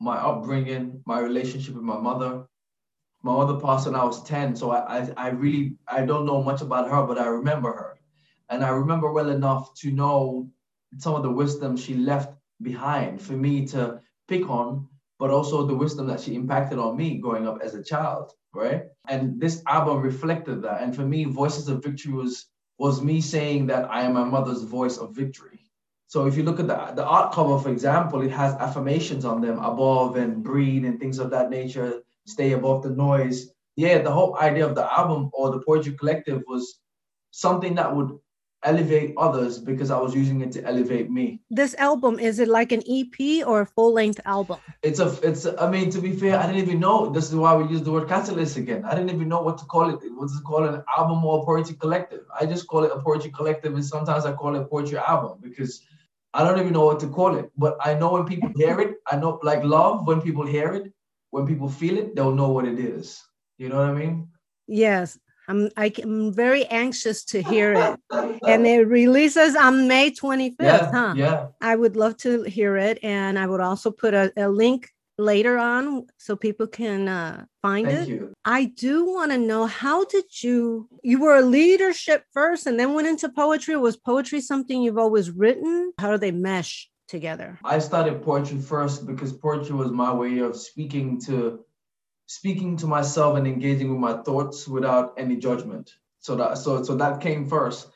my 0.00 0.16
upbringing, 0.16 1.02
my 1.06 1.20
relationship 1.20 1.74
with 1.74 1.84
my 1.84 1.98
mother. 1.98 2.46
My 3.22 3.32
mother 3.32 3.60
passed 3.60 3.86
when 3.86 3.94
I 3.94 4.04
was 4.04 4.22
10, 4.24 4.56
so 4.56 4.70
I, 4.70 4.98
I 4.98 5.12
I 5.16 5.28
really 5.28 5.76
I 5.86 6.04
don't 6.06 6.26
know 6.26 6.42
much 6.42 6.62
about 6.62 6.90
her, 6.90 7.06
but 7.06 7.18
I 7.18 7.26
remember 7.26 7.70
her. 7.72 7.98
And 8.48 8.64
I 8.64 8.70
remember 8.70 9.12
well 9.12 9.30
enough 9.30 9.74
to 9.80 9.90
know 9.90 10.48
some 10.98 11.14
of 11.14 11.22
the 11.22 11.30
wisdom 11.30 11.76
she 11.76 11.94
left 11.94 12.34
behind 12.62 13.22
for 13.22 13.34
me 13.34 13.66
to 13.68 14.00
pick 14.28 14.48
on, 14.48 14.88
but 15.18 15.30
also 15.30 15.66
the 15.66 15.74
wisdom 15.74 16.06
that 16.08 16.20
she 16.20 16.34
impacted 16.34 16.78
on 16.78 16.96
me 16.96 17.18
growing 17.18 17.46
up 17.46 17.58
as 17.62 17.74
a 17.74 17.82
child, 17.82 18.32
right? 18.54 18.84
And 19.08 19.40
this 19.40 19.62
album 19.66 20.02
reflected 20.02 20.62
that. 20.62 20.82
And 20.82 20.94
for 20.96 21.02
me, 21.02 21.24
Voices 21.24 21.68
of 21.68 21.82
Victory 21.84 22.12
was 22.12 22.46
was 22.78 23.02
me 23.02 23.20
saying 23.20 23.66
that 23.66 23.90
I 23.90 24.02
am 24.02 24.14
my 24.14 24.24
mother's 24.24 24.62
voice 24.62 24.96
of 24.96 25.14
victory. 25.14 25.60
So 26.06 26.26
if 26.26 26.34
you 26.36 26.42
look 26.42 26.58
at 26.58 26.66
the, 26.66 26.92
the 26.96 27.04
art 27.04 27.30
cover, 27.32 27.58
for 27.58 27.68
example, 27.68 28.22
it 28.22 28.30
has 28.30 28.54
affirmations 28.54 29.26
on 29.26 29.42
them 29.42 29.58
above 29.58 30.16
and 30.16 30.42
breathe 30.42 30.86
and 30.86 30.98
things 30.98 31.18
of 31.18 31.28
that 31.30 31.50
nature, 31.50 32.00
stay 32.26 32.52
above 32.52 32.82
the 32.82 32.90
noise. 32.90 33.50
Yeah, 33.76 33.98
the 34.02 34.12
whole 34.12 34.36
idea 34.38 34.66
of 34.66 34.74
the 34.74 34.92
album 34.92 35.30
or 35.32 35.50
the 35.50 35.60
poetry 35.60 35.92
collective 35.92 36.42
was 36.46 36.80
something 37.30 37.74
that 37.76 37.94
would 37.94 38.18
elevate 38.62 39.14
others 39.16 39.58
because 39.58 39.90
I 39.90 39.98
was 39.98 40.14
using 40.14 40.40
it 40.42 40.52
to 40.52 40.64
elevate 40.64 41.10
me. 41.10 41.40
This 41.50 41.74
album, 41.76 42.18
is 42.18 42.38
it 42.38 42.48
like 42.48 42.72
an 42.72 42.82
EP 42.88 43.46
or 43.46 43.62
a 43.62 43.66
full 43.66 43.92
length 43.92 44.20
album? 44.24 44.58
It's 44.82 45.00
a, 45.00 45.18
it's. 45.22 45.46
A, 45.46 45.60
I 45.62 45.70
mean, 45.70 45.90
to 45.90 46.00
be 46.00 46.12
fair, 46.12 46.38
I 46.38 46.46
didn't 46.46 46.62
even 46.62 46.80
know. 46.80 47.10
This 47.10 47.28
is 47.28 47.34
why 47.34 47.54
we 47.54 47.70
use 47.70 47.82
the 47.82 47.92
word 47.92 48.08
catalyst 48.08 48.56
again. 48.56 48.84
I 48.84 48.94
didn't 48.94 49.10
even 49.10 49.28
know 49.28 49.42
what 49.42 49.58
to 49.58 49.64
call 49.64 49.88
it. 49.90 50.00
What's 50.14 50.36
it 50.36 50.44
called? 50.44 50.66
An 50.66 50.82
album 50.96 51.24
or 51.24 51.42
a 51.42 51.44
poetry 51.44 51.76
collective? 51.76 52.24
I 52.38 52.46
just 52.46 52.66
call 52.66 52.84
it 52.84 52.92
a 52.94 53.00
poetry 53.00 53.30
collective, 53.30 53.74
and 53.74 53.84
sometimes 53.84 54.24
I 54.26 54.32
call 54.32 54.54
it 54.56 54.62
a 54.62 54.64
poetry 54.64 54.98
album 54.98 55.38
because 55.42 55.82
I 56.34 56.44
don't 56.44 56.58
even 56.58 56.72
know 56.72 56.84
what 56.84 57.00
to 57.00 57.08
call 57.08 57.36
it. 57.36 57.50
But 57.56 57.78
I 57.80 57.94
know 57.94 58.12
when 58.12 58.24
people 58.24 58.50
hear 58.54 58.78
it, 58.80 58.96
I 59.10 59.16
know 59.16 59.40
like 59.42 59.64
love. 59.64 60.06
When 60.06 60.20
people 60.20 60.46
hear 60.46 60.72
it, 60.74 60.92
when 61.30 61.46
people 61.46 61.68
feel 61.68 61.96
it, 61.98 62.14
they'll 62.14 62.34
know 62.34 62.50
what 62.50 62.66
it 62.66 62.78
is. 62.78 63.22
You 63.58 63.68
know 63.68 63.76
what 63.76 63.88
I 63.88 63.94
mean? 63.94 64.28
Yes. 64.66 65.18
I'm, 65.48 65.68
I, 65.76 65.92
am 66.02 66.32
very 66.32 66.64
anxious 66.66 67.24
to 67.26 67.42
hear 67.42 67.72
it. 67.72 68.00
And 68.46 68.66
it 68.66 68.86
releases 68.86 69.56
on 69.56 69.88
May 69.88 70.12
25th, 70.12 70.54
Yeah, 70.60 70.90
huh? 70.90 71.14
yeah. 71.16 71.46
I 71.60 71.74
would 71.74 71.96
love 71.96 72.16
to 72.18 72.44
hear 72.44 72.76
it. 72.76 72.98
And 73.02 73.38
I 73.38 73.46
would 73.46 73.60
also 73.60 73.90
put 73.90 74.14
a, 74.14 74.32
a 74.36 74.48
link 74.48 74.88
later 75.18 75.58
on 75.58 76.06
so 76.18 76.34
people 76.34 76.66
can 76.66 77.08
uh, 77.08 77.44
find 77.62 77.86
Thank 77.86 78.08
it. 78.08 78.08
you. 78.08 78.32
I 78.44 78.64
do 78.66 79.04
want 79.06 79.32
to 79.32 79.38
know 79.38 79.66
how 79.66 80.04
did 80.04 80.24
you 80.42 80.88
you 81.02 81.20
were 81.20 81.36
a 81.36 81.42
leadership 81.42 82.24
first 82.32 82.66
and 82.66 82.78
then 82.80 82.94
went 82.94 83.06
into 83.06 83.28
poetry? 83.28 83.76
Was 83.76 83.96
poetry 83.96 84.40
something 84.40 84.82
you've 84.82 84.98
always 84.98 85.30
written? 85.30 85.92
How 85.98 86.10
do 86.12 86.18
they 86.18 86.32
mesh 86.32 86.89
together? 87.10 87.58
I 87.64 87.78
started 87.80 88.22
poetry 88.22 88.58
first 88.58 89.06
because 89.06 89.32
poetry 89.32 89.74
was 89.74 89.90
my 89.90 90.12
way 90.12 90.38
of 90.38 90.56
speaking 90.56 91.20
to 91.22 91.60
speaking 92.26 92.76
to 92.76 92.86
myself 92.86 93.36
and 93.36 93.46
engaging 93.46 93.90
with 93.90 93.98
my 93.98 94.22
thoughts 94.22 94.68
without 94.68 95.14
any 95.18 95.36
judgment. 95.36 95.90
So 96.20 96.36
that 96.36 96.58
so 96.58 96.82
so 96.82 96.96
that 96.96 97.20
came 97.20 97.46
first. 97.48 97.88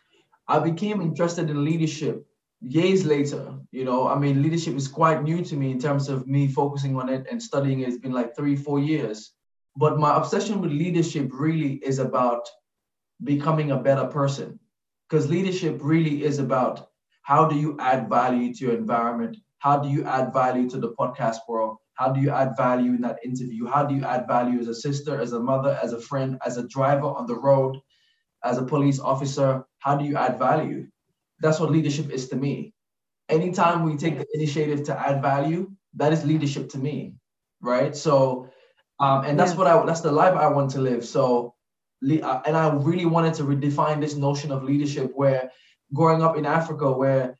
I 0.49 0.59
became 0.59 1.00
interested 1.00 1.49
in 1.49 1.64
leadership 1.64 2.26
years 2.61 3.04
later. 3.04 3.54
You 3.71 3.85
know, 3.85 4.09
I 4.09 4.18
mean, 4.18 4.42
leadership 4.42 4.75
is 4.75 4.88
quite 4.88 5.23
new 5.23 5.42
to 5.44 5.56
me 5.56 5.71
in 5.71 5.78
terms 5.78 6.09
of 6.09 6.26
me 6.26 6.49
focusing 6.49 6.97
on 6.97 7.09
it 7.09 7.26
and 7.30 7.42
studying 7.42 7.80
it. 7.80 7.88
It's 7.88 7.99
been 7.99 8.12
like 8.12 8.37
three, 8.37 8.56
four 8.56 8.80
years. 8.80 9.33
But 9.76 9.99
my 9.99 10.16
obsession 10.16 10.61
with 10.61 10.71
leadership 10.71 11.30
really 11.33 11.75
is 11.75 11.99
about 11.99 12.49
becoming 13.23 13.71
a 13.71 13.83
better 13.88 14.06
person. 14.06 14.59
Because 15.09 15.28
leadership 15.30 15.78
really 15.83 16.25
is 16.25 16.38
about 16.38 16.88
how 17.24 17.48
do 17.48 17.56
you 17.56 17.76
add 17.80 18.08
value 18.10 18.54
to 18.54 18.66
your 18.66 18.76
environment? 18.76 19.38
How 19.60 19.78
do 19.78 19.88
you 19.90 20.04
add 20.04 20.32
value 20.34 20.70
to 20.70 20.78
the 20.78 20.94
podcast 21.00 21.38
world? 21.48 21.78
How 21.94 22.10
do 22.12 22.20
you 22.20 22.30
add 22.30 22.54
value 22.56 22.92
in 22.94 23.02
that 23.02 23.20
interview? 23.24 23.66
How 23.66 23.84
do 23.84 23.94
you 23.94 24.04
add 24.04 24.28
value 24.28 24.60
as 24.60 24.68
a 24.68 24.74
sister, 24.74 25.20
as 25.20 25.32
a 25.32 25.40
mother, 25.40 25.78
as 25.82 25.92
a 25.92 26.00
friend, 26.00 26.38
as 26.46 26.58
a 26.58 26.68
driver 26.68 27.08
on 27.08 27.26
the 27.26 27.36
road, 27.38 27.78
as 28.44 28.58
a 28.58 28.64
police 28.64 29.00
officer? 29.00 29.64
How 29.78 29.96
do 29.96 30.04
you 30.04 30.16
add 30.16 30.38
value? 30.38 30.88
That's 31.40 31.60
what 31.60 31.70
leadership 31.72 32.10
is 32.10 32.28
to 32.30 32.36
me. 32.36 32.74
Anytime 33.28 33.84
we 33.84 33.96
take 33.96 34.18
the 34.18 34.26
initiative 34.34 34.84
to 34.84 34.98
add 34.98 35.22
value, 35.22 35.72
that 35.94 36.12
is 36.12 36.24
leadership 36.24 36.68
to 36.70 36.78
me, 36.78 37.16
right? 37.60 37.96
So, 37.96 38.48
um, 39.00 39.24
and 39.24 39.38
that's 39.38 39.52
Yeah. 39.52 39.58
what 39.58 39.66
I 39.66 39.84
that's 39.86 40.00
the 40.02 40.12
life 40.12 40.34
I 40.34 40.48
want 40.48 40.70
to 40.72 40.80
live. 40.80 41.04
So, 41.04 41.54
uh, 42.22 42.40
and 42.46 42.56
I 42.56 42.72
really 42.74 43.06
wanted 43.06 43.34
to 43.34 43.44
redefine 43.44 44.00
this 44.00 44.16
notion 44.16 44.52
of 44.52 44.64
leadership 44.64 45.12
where 45.14 45.50
growing 45.94 46.22
up 46.22 46.36
in 46.36 46.44
Africa, 46.44 46.90
where 46.92 47.38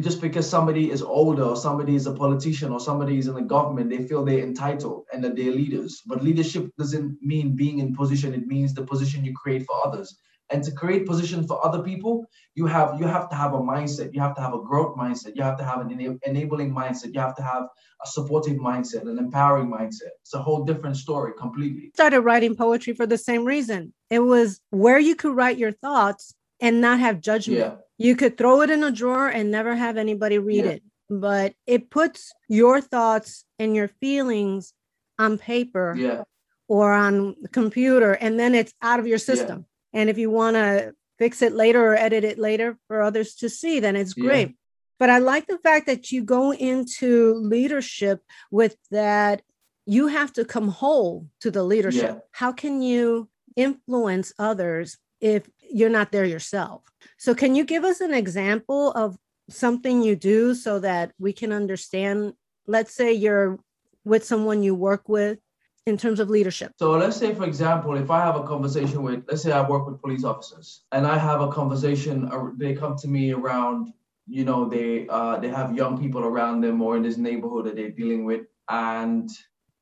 just 0.00 0.20
because 0.20 0.48
somebody 0.48 0.90
is 0.90 1.02
older 1.02 1.44
or 1.44 1.56
somebody 1.56 1.94
is 1.94 2.06
a 2.06 2.12
politician 2.12 2.72
or 2.72 2.80
somebody 2.80 3.18
is 3.18 3.28
in 3.28 3.34
the 3.34 3.42
government, 3.42 3.90
they 3.90 4.06
feel 4.06 4.24
they're 4.24 4.40
entitled 4.40 5.04
and 5.12 5.22
that 5.22 5.36
they're 5.36 5.52
leaders. 5.52 6.02
But 6.06 6.24
leadership 6.24 6.70
doesn't 6.78 7.18
mean 7.22 7.54
being 7.54 7.78
in 7.78 7.94
position, 7.94 8.34
it 8.34 8.46
means 8.46 8.74
the 8.74 8.84
position 8.84 9.24
you 9.24 9.34
create 9.34 9.64
for 9.66 9.86
others. 9.86 10.16
And 10.50 10.62
to 10.64 10.72
create 10.72 11.06
position 11.06 11.46
for 11.46 11.64
other 11.64 11.82
people, 11.82 12.26
you 12.54 12.66
have 12.66 13.00
you 13.00 13.06
have 13.06 13.30
to 13.30 13.34
have 13.34 13.54
a 13.54 13.58
mindset. 13.58 14.12
You 14.12 14.20
have 14.20 14.34
to 14.36 14.42
have 14.42 14.52
a 14.52 14.60
growth 14.60 14.94
mindset. 14.94 15.34
You 15.36 15.42
have 15.42 15.56
to 15.56 15.64
have 15.64 15.80
an 15.80 15.90
ena- 15.90 16.18
enabling 16.24 16.74
mindset. 16.74 17.14
You 17.14 17.20
have 17.20 17.34
to 17.36 17.42
have 17.42 17.64
a 18.04 18.06
supportive 18.06 18.58
mindset, 18.58 19.08
an 19.08 19.18
empowering 19.18 19.70
mindset. 19.70 20.12
It's 20.20 20.34
a 20.34 20.42
whole 20.42 20.64
different 20.64 20.98
story 20.98 21.32
completely. 21.38 21.92
Started 21.94 22.20
writing 22.20 22.54
poetry 22.54 22.92
for 22.92 23.06
the 23.06 23.16
same 23.16 23.46
reason. 23.46 23.94
It 24.10 24.18
was 24.18 24.60
where 24.68 24.98
you 24.98 25.16
could 25.16 25.34
write 25.34 25.56
your 25.56 25.72
thoughts 25.72 26.34
and 26.60 26.80
not 26.80 27.00
have 27.00 27.22
judgment. 27.22 27.60
Yeah. 27.60 27.74
You 27.98 28.16
could 28.16 28.36
throw 28.36 28.62
it 28.62 28.70
in 28.70 28.82
a 28.82 28.90
drawer 28.90 29.28
and 29.28 29.50
never 29.50 29.74
have 29.74 29.96
anybody 29.96 30.38
read 30.38 30.64
Yeah. 30.64 30.70
it, 30.72 30.82
but 31.08 31.54
it 31.66 31.90
puts 31.90 32.32
your 32.48 32.80
thoughts 32.80 33.44
and 33.58 33.74
your 33.76 33.88
feelings 33.88 34.72
on 35.18 35.38
paper 35.38 35.94
Yeah. 35.96 36.22
or 36.68 36.92
on 36.92 37.36
the 37.40 37.48
computer, 37.48 38.12
and 38.12 38.38
then 38.38 38.54
it's 38.54 38.72
out 38.82 38.98
of 38.98 39.06
your 39.06 39.18
system. 39.18 39.66
And 39.92 40.10
if 40.10 40.18
you 40.18 40.30
want 40.30 40.56
to 40.56 40.94
fix 41.18 41.40
it 41.42 41.52
later 41.52 41.84
or 41.92 41.94
edit 41.94 42.24
it 42.24 42.38
later 42.38 42.76
for 42.88 43.00
others 43.02 43.36
to 43.36 43.48
see, 43.48 43.78
then 43.78 43.94
it's 43.94 44.16
Yeah. 44.16 44.24
great. 44.24 44.56
But 44.98 45.10
I 45.10 45.18
like 45.18 45.46
the 45.46 45.58
fact 45.58 45.86
that 45.86 46.10
you 46.10 46.24
go 46.24 46.52
into 46.52 47.34
leadership 47.34 48.22
with 48.50 48.76
that 48.90 49.42
you 49.86 50.06
have 50.06 50.32
to 50.32 50.44
come 50.46 50.68
whole 50.68 51.28
to 51.40 51.50
the 51.50 51.62
leadership. 51.62 52.14
Yeah. 52.14 52.20
How 52.32 52.52
can 52.52 52.80
you 52.80 53.28
influence 53.54 54.32
others 54.38 54.96
if 55.24 55.48
you're 55.70 55.96
not 55.98 56.12
there 56.12 56.26
yourself? 56.26 56.82
So, 57.16 57.34
can 57.34 57.54
you 57.54 57.64
give 57.64 57.82
us 57.82 58.00
an 58.00 58.12
example 58.12 58.92
of 58.92 59.16
something 59.48 60.02
you 60.02 60.14
do 60.16 60.54
so 60.54 60.78
that 60.80 61.12
we 61.18 61.32
can 61.32 61.50
understand? 61.50 62.34
Let's 62.66 62.94
say 62.94 63.12
you're 63.12 63.58
with 64.04 64.24
someone 64.24 64.62
you 64.62 64.74
work 64.74 65.08
with 65.08 65.38
in 65.86 65.96
terms 65.96 66.20
of 66.20 66.30
leadership. 66.30 66.72
So 66.78 66.92
let's 66.92 67.16
say, 67.16 67.34
for 67.34 67.44
example, 67.44 67.96
if 67.96 68.10
I 68.10 68.20
have 68.20 68.36
a 68.36 68.44
conversation 68.44 69.02
with, 69.02 69.24
let's 69.28 69.42
say 69.42 69.52
I 69.52 69.66
work 69.68 69.86
with 69.86 70.00
police 70.00 70.24
officers, 70.24 70.84
and 70.92 71.06
I 71.06 71.18
have 71.18 71.40
a 71.40 71.48
conversation, 71.48 72.28
uh, 72.30 72.50
they 72.56 72.74
come 72.74 72.96
to 72.98 73.08
me 73.08 73.32
around, 73.32 73.92
you 74.26 74.44
know, 74.44 74.68
they 74.68 75.06
uh, 75.08 75.38
they 75.38 75.48
have 75.48 75.74
young 75.74 75.98
people 75.98 76.22
around 76.22 76.60
them 76.60 76.80
or 76.82 76.96
in 76.96 77.02
this 77.02 77.16
neighborhood 77.16 77.66
that 77.66 77.76
they're 77.76 77.98
dealing 78.02 78.24
with, 78.24 78.42
and 78.68 79.28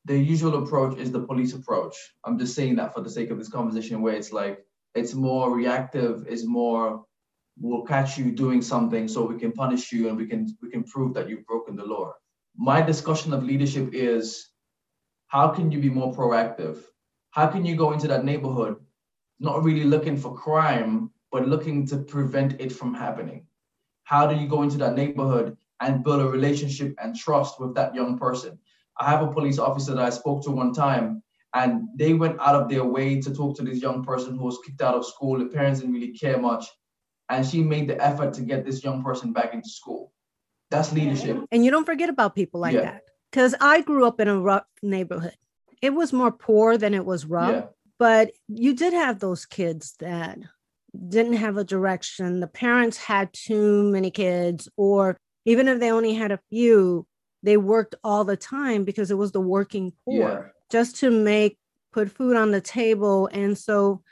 the 0.05 0.19
usual 0.19 0.55
approach 0.63 0.99
is 0.99 1.13
the 1.13 1.21
police 1.21 1.53
approach. 1.55 1.97
I'm 2.25 2.39
just 2.39 2.55
saying 2.55 2.77
that 2.77 2.93
for 2.95 3.01
the 3.01 3.11
sake 3.11 3.31
of 3.31 3.39
this 3.39 3.49
conversation, 3.49 4.03
where 4.03 4.15
it's 4.15 4.33
like 4.33 4.65
it's 4.95 5.15
more 5.15 5.55
reactive, 5.55 6.27
it's 6.29 6.45
more 6.45 7.05
we'll 7.61 7.83
catch 7.83 8.19
you 8.19 8.33
doing 8.33 8.63
something 8.63 9.07
so 9.07 9.27
we 9.27 9.39
can 9.39 9.53
punish 9.53 9.93
you 9.93 10.09
and 10.09 10.17
we 10.17 10.27
can 10.27 10.47
we 10.63 10.71
can 10.71 10.85
prove 10.85 11.15
that 11.15 11.29
you've 11.29 11.47
broken 11.47 11.77
the 11.77 11.85
law. 11.85 12.13
My 12.57 12.83
discussion 12.83 13.33
of 13.33 13.45
leadership 13.45 13.91
is 13.93 14.51
how 15.29 15.49
can 15.49 15.71
you 15.71 15.81
be 15.81 15.91
more 15.91 16.13
proactive? 16.13 16.79
How 17.31 17.47
can 17.47 17.65
you 17.65 17.77
go 17.77 17.93
into 17.93 18.09
that 18.09 18.25
neighborhood 18.25 18.77
not 19.41 19.65
really 19.65 19.85
looking 19.85 20.17
for 20.17 20.35
crime, 20.35 21.11
but 21.31 21.49
looking 21.49 21.87
to 21.87 21.97
prevent 21.99 22.61
it 22.61 22.71
from 22.73 22.95
happening? 22.95 23.47
How 24.05 24.27
do 24.27 24.37
you 24.37 24.47
go 24.47 24.63
into 24.63 24.77
that 24.79 24.95
neighborhood 24.95 25.57
and 25.81 26.05
build 26.05 26.21
a 26.21 26.29
relationship 26.29 26.95
and 27.03 27.17
trust 27.17 27.59
with 27.61 27.75
that 27.75 27.95
young 27.95 28.19
person? 28.19 28.59
I 29.01 29.11
have 29.11 29.23
a 29.23 29.33
police 29.33 29.59
officer 29.59 29.95
that 29.95 30.05
I 30.05 30.11
spoke 30.11 30.45
to 30.45 30.51
one 30.51 30.73
time, 30.75 31.23
and 31.55 31.89
they 31.97 32.15
went 32.15 32.41
out 32.41 32.55
of 32.55 32.69
their 32.69 32.85
way 32.85 33.21
to 33.21 33.35
talk 33.35 33.57
to 33.57 33.63
this 33.63 33.81
young 33.83 34.05
person 34.05 34.37
who 34.37 34.45
was 34.45 34.59
kicked 34.65 34.81
out 34.83 34.95
of 34.95 35.05
school. 35.07 35.39
The 35.39 35.47
parents 35.47 35.81
didn't 35.81 35.95
really 35.95 36.13
care 36.13 36.39
much. 36.39 36.67
And 37.29 37.47
she 37.47 37.63
made 37.63 37.89
the 37.89 38.03
effort 38.03 38.35
to 38.35 38.43
get 38.43 38.65
this 38.65 38.83
young 38.83 39.03
person 39.03 39.33
back 39.33 39.55
into 39.55 39.69
school. 39.69 40.13
That's 40.71 40.93
leadership. 40.93 41.45
And 41.51 41.65
you 41.65 41.71
don't 41.71 41.85
forget 41.85 42.09
about 42.09 42.35
people 42.35 42.61
like 42.61 42.75
Yeah. 42.75 42.83
that. 42.83 43.03
Because 43.31 43.55
I 43.61 43.81
grew 43.83 44.07
up 44.07 44.21
in 44.21 44.29
a 44.29 44.39
rough 44.41 44.65
neighborhood. 44.83 45.37
It 45.81 45.95
was 45.95 46.13
more 46.13 46.31
poor 46.33 46.77
than 46.77 46.95
it 46.95 47.05
was 47.05 47.25
rough, 47.27 47.55
Yeah. 47.55 47.67
but 47.99 48.33
you 48.49 48.75
did 48.75 48.93
have 48.93 49.19
those 49.21 49.47
kids 49.47 49.95
that 50.01 50.39
didn't 51.09 51.35
have 51.35 51.57
a 51.57 51.65
direction. 51.65 52.41
The 52.41 52.47
parents 52.47 52.97
had 52.99 53.33
too 53.33 53.91
many 53.91 54.11
kids, 54.11 54.69
or 54.77 55.17
even 55.45 55.69
if 55.69 55.81
they 55.81 55.91
only 55.91 56.15
had 56.15 56.31
a 56.33 56.41
few, 56.51 57.07
they 57.43 57.57
worked 57.57 57.95
all 58.05 58.25
the 58.25 58.37
time 58.37 58.85
because 58.85 59.11
it 59.11 59.17
was 59.19 59.33
the 59.33 59.41
working 59.41 59.93
poor 60.05 60.15
Yeah. 60.15 60.49
Just 60.73 60.97
to 61.01 61.11
make 61.11 61.59
put 61.93 62.11
food 62.11 62.37
on 62.37 62.51
the 62.51 62.61
table. 62.61 63.29
And 63.33 63.57
so 63.57 64.03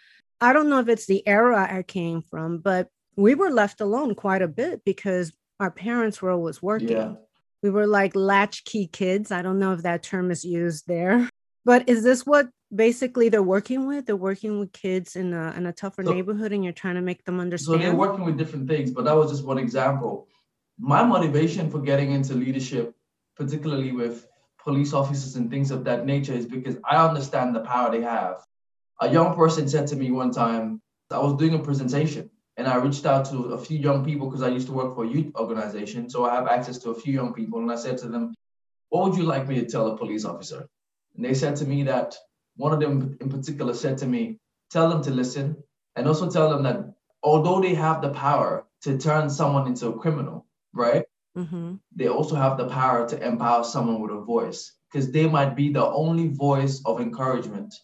i 0.42 0.54
don't 0.54 0.70
know 0.70 0.80
if 0.80 0.88
it's 0.88 1.04
the 1.04 1.22
era 1.28 1.68
i 1.78 1.82
came 1.82 2.22
from 2.22 2.50
but 2.58 2.88
we 3.16 3.34
were 3.34 3.50
left 3.50 3.82
alone 3.82 4.14
quite 4.14 4.40
a 4.40 4.48
bit 4.48 4.82
because 4.86 5.32
our 5.58 5.70
parents 5.70 6.22
were 6.22 6.30
always 6.30 6.62
working. 6.62 6.88
Yeah. 6.90 7.12
we 7.62 7.68
were 7.68 7.86
like 7.86 8.16
latchkey 8.16 8.86
kids. 8.86 9.30
I 9.30 9.42
don't 9.42 9.58
know 9.58 9.72
if 9.74 9.82
that 9.82 10.02
term 10.02 10.30
is 10.30 10.42
used 10.44 10.86
there. 10.86 11.28
But 11.66 11.88
is 11.88 12.02
this 12.02 12.24
what 12.24 12.48
basically 12.74 13.28
they're 13.28 13.42
working 13.56 13.86
with? 13.86 14.06
They're 14.06 14.16
working 14.30 14.58
with 14.58 14.72
kids 14.72 15.16
in 15.16 15.34
a, 15.34 15.52
in 15.58 15.66
a 15.66 15.72
tougher 15.72 16.02
So- 16.02 16.14
neighborhood 16.14 16.52
and 16.52 16.64
you're 16.64 16.72
trying 16.72 16.94
to 16.94 17.02
make 17.02 17.22
them 17.26 17.38
understand 17.40 17.74
So 17.80 17.82
they're 17.82 17.94
working 18.06 18.24
with 18.24 18.38
different 18.38 18.66
things, 18.72 18.90
but 18.90 19.04
that 19.04 19.14
was 19.20 19.30
just 19.30 19.44
one 19.44 19.58
example. 19.58 20.28
My 20.78 21.02
motivation 21.04 21.68
for 21.70 21.80
getting 21.80 22.12
into 22.12 22.32
leadership, 22.32 22.94
particularly 23.36 23.92
with 23.92 24.26
police 24.64 24.92
officers 24.92 25.36
and 25.36 25.50
things 25.50 25.70
of 25.70 25.84
that 25.84 26.06
nature, 26.06 26.32
is 26.32 26.46
because 26.46 26.76
I 26.84 27.06
understand 27.06 27.54
the 27.54 27.60
power 27.60 27.90
they 27.90 28.02
have. 28.02 28.36
A 29.00 29.10
young 29.10 29.34
person 29.34 29.68
said 29.68 29.86
to 29.88 29.96
me 29.96 30.10
one 30.10 30.30
time, 30.30 30.80
I 31.10 31.18
was 31.18 31.34
doing 31.34 31.54
a 31.54 31.58
presentation 31.58 32.30
and 32.56 32.68
I 32.68 32.76
reached 32.76 33.06
out 33.06 33.24
to 33.30 33.54
a 33.54 33.58
few 33.58 33.78
young 33.78 34.04
people 34.04 34.28
because 34.28 34.42
I 34.42 34.48
used 34.48 34.66
to 34.66 34.72
work 34.72 34.94
for 34.94 35.04
a 35.04 35.08
youth 35.08 35.34
organization. 35.34 36.10
So 36.10 36.24
I 36.24 36.34
have 36.34 36.46
access 36.46 36.78
to 36.78 36.90
a 36.90 36.94
few 36.94 37.12
young 37.12 37.32
people. 37.32 37.60
And 37.60 37.72
I 37.72 37.76
said 37.76 37.98
to 37.98 38.08
them, 38.08 38.34
What 38.90 39.08
would 39.08 39.18
you 39.18 39.24
like 39.24 39.48
me 39.48 39.56
to 39.56 39.66
tell 39.66 39.88
a 39.88 39.96
police 39.96 40.24
officer? 40.24 40.68
And 41.16 41.24
they 41.24 41.34
said 41.34 41.56
to 41.56 41.64
me 41.64 41.84
that 41.84 42.16
one 42.56 42.72
of 42.72 42.80
them 42.80 43.16
in 43.20 43.30
particular 43.30 43.74
said 43.74 43.98
to 43.98 44.06
me, 44.06 44.38
Tell 44.70 44.88
them 44.88 45.02
to 45.04 45.10
listen 45.10 45.56
and 45.96 46.06
also 46.06 46.30
tell 46.30 46.50
them 46.50 46.62
that 46.64 46.92
although 47.22 47.60
they 47.60 47.74
have 47.74 48.02
the 48.02 48.10
power 48.10 48.66
to 48.82 48.98
turn 48.98 49.30
someone 49.30 49.66
into 49.66 49.88
a 49.88 49.98
criminal, 49.98 50.46
right? 50.72 51.04
Hmm 51.36 51.74
They 51.94 52.08
also 52.08 52.34
have 52.34 52.56
the 52.58 52.68
power 52.68 53.08
to 53.08 53.26
empower 53.26 53.64
someone 53.64 54.00
with 54.00 54.10
a 54.12 54.20
voice 54.20 54.72
because 54.90 55.10
they 55.12 55.28
might 55.28 55.54
be 55.56 55.72
the 55.72 55.86
only 55.86 56.28
voice 56.28 56.82
of 56.84 57.00
encouragement 57.00 57.74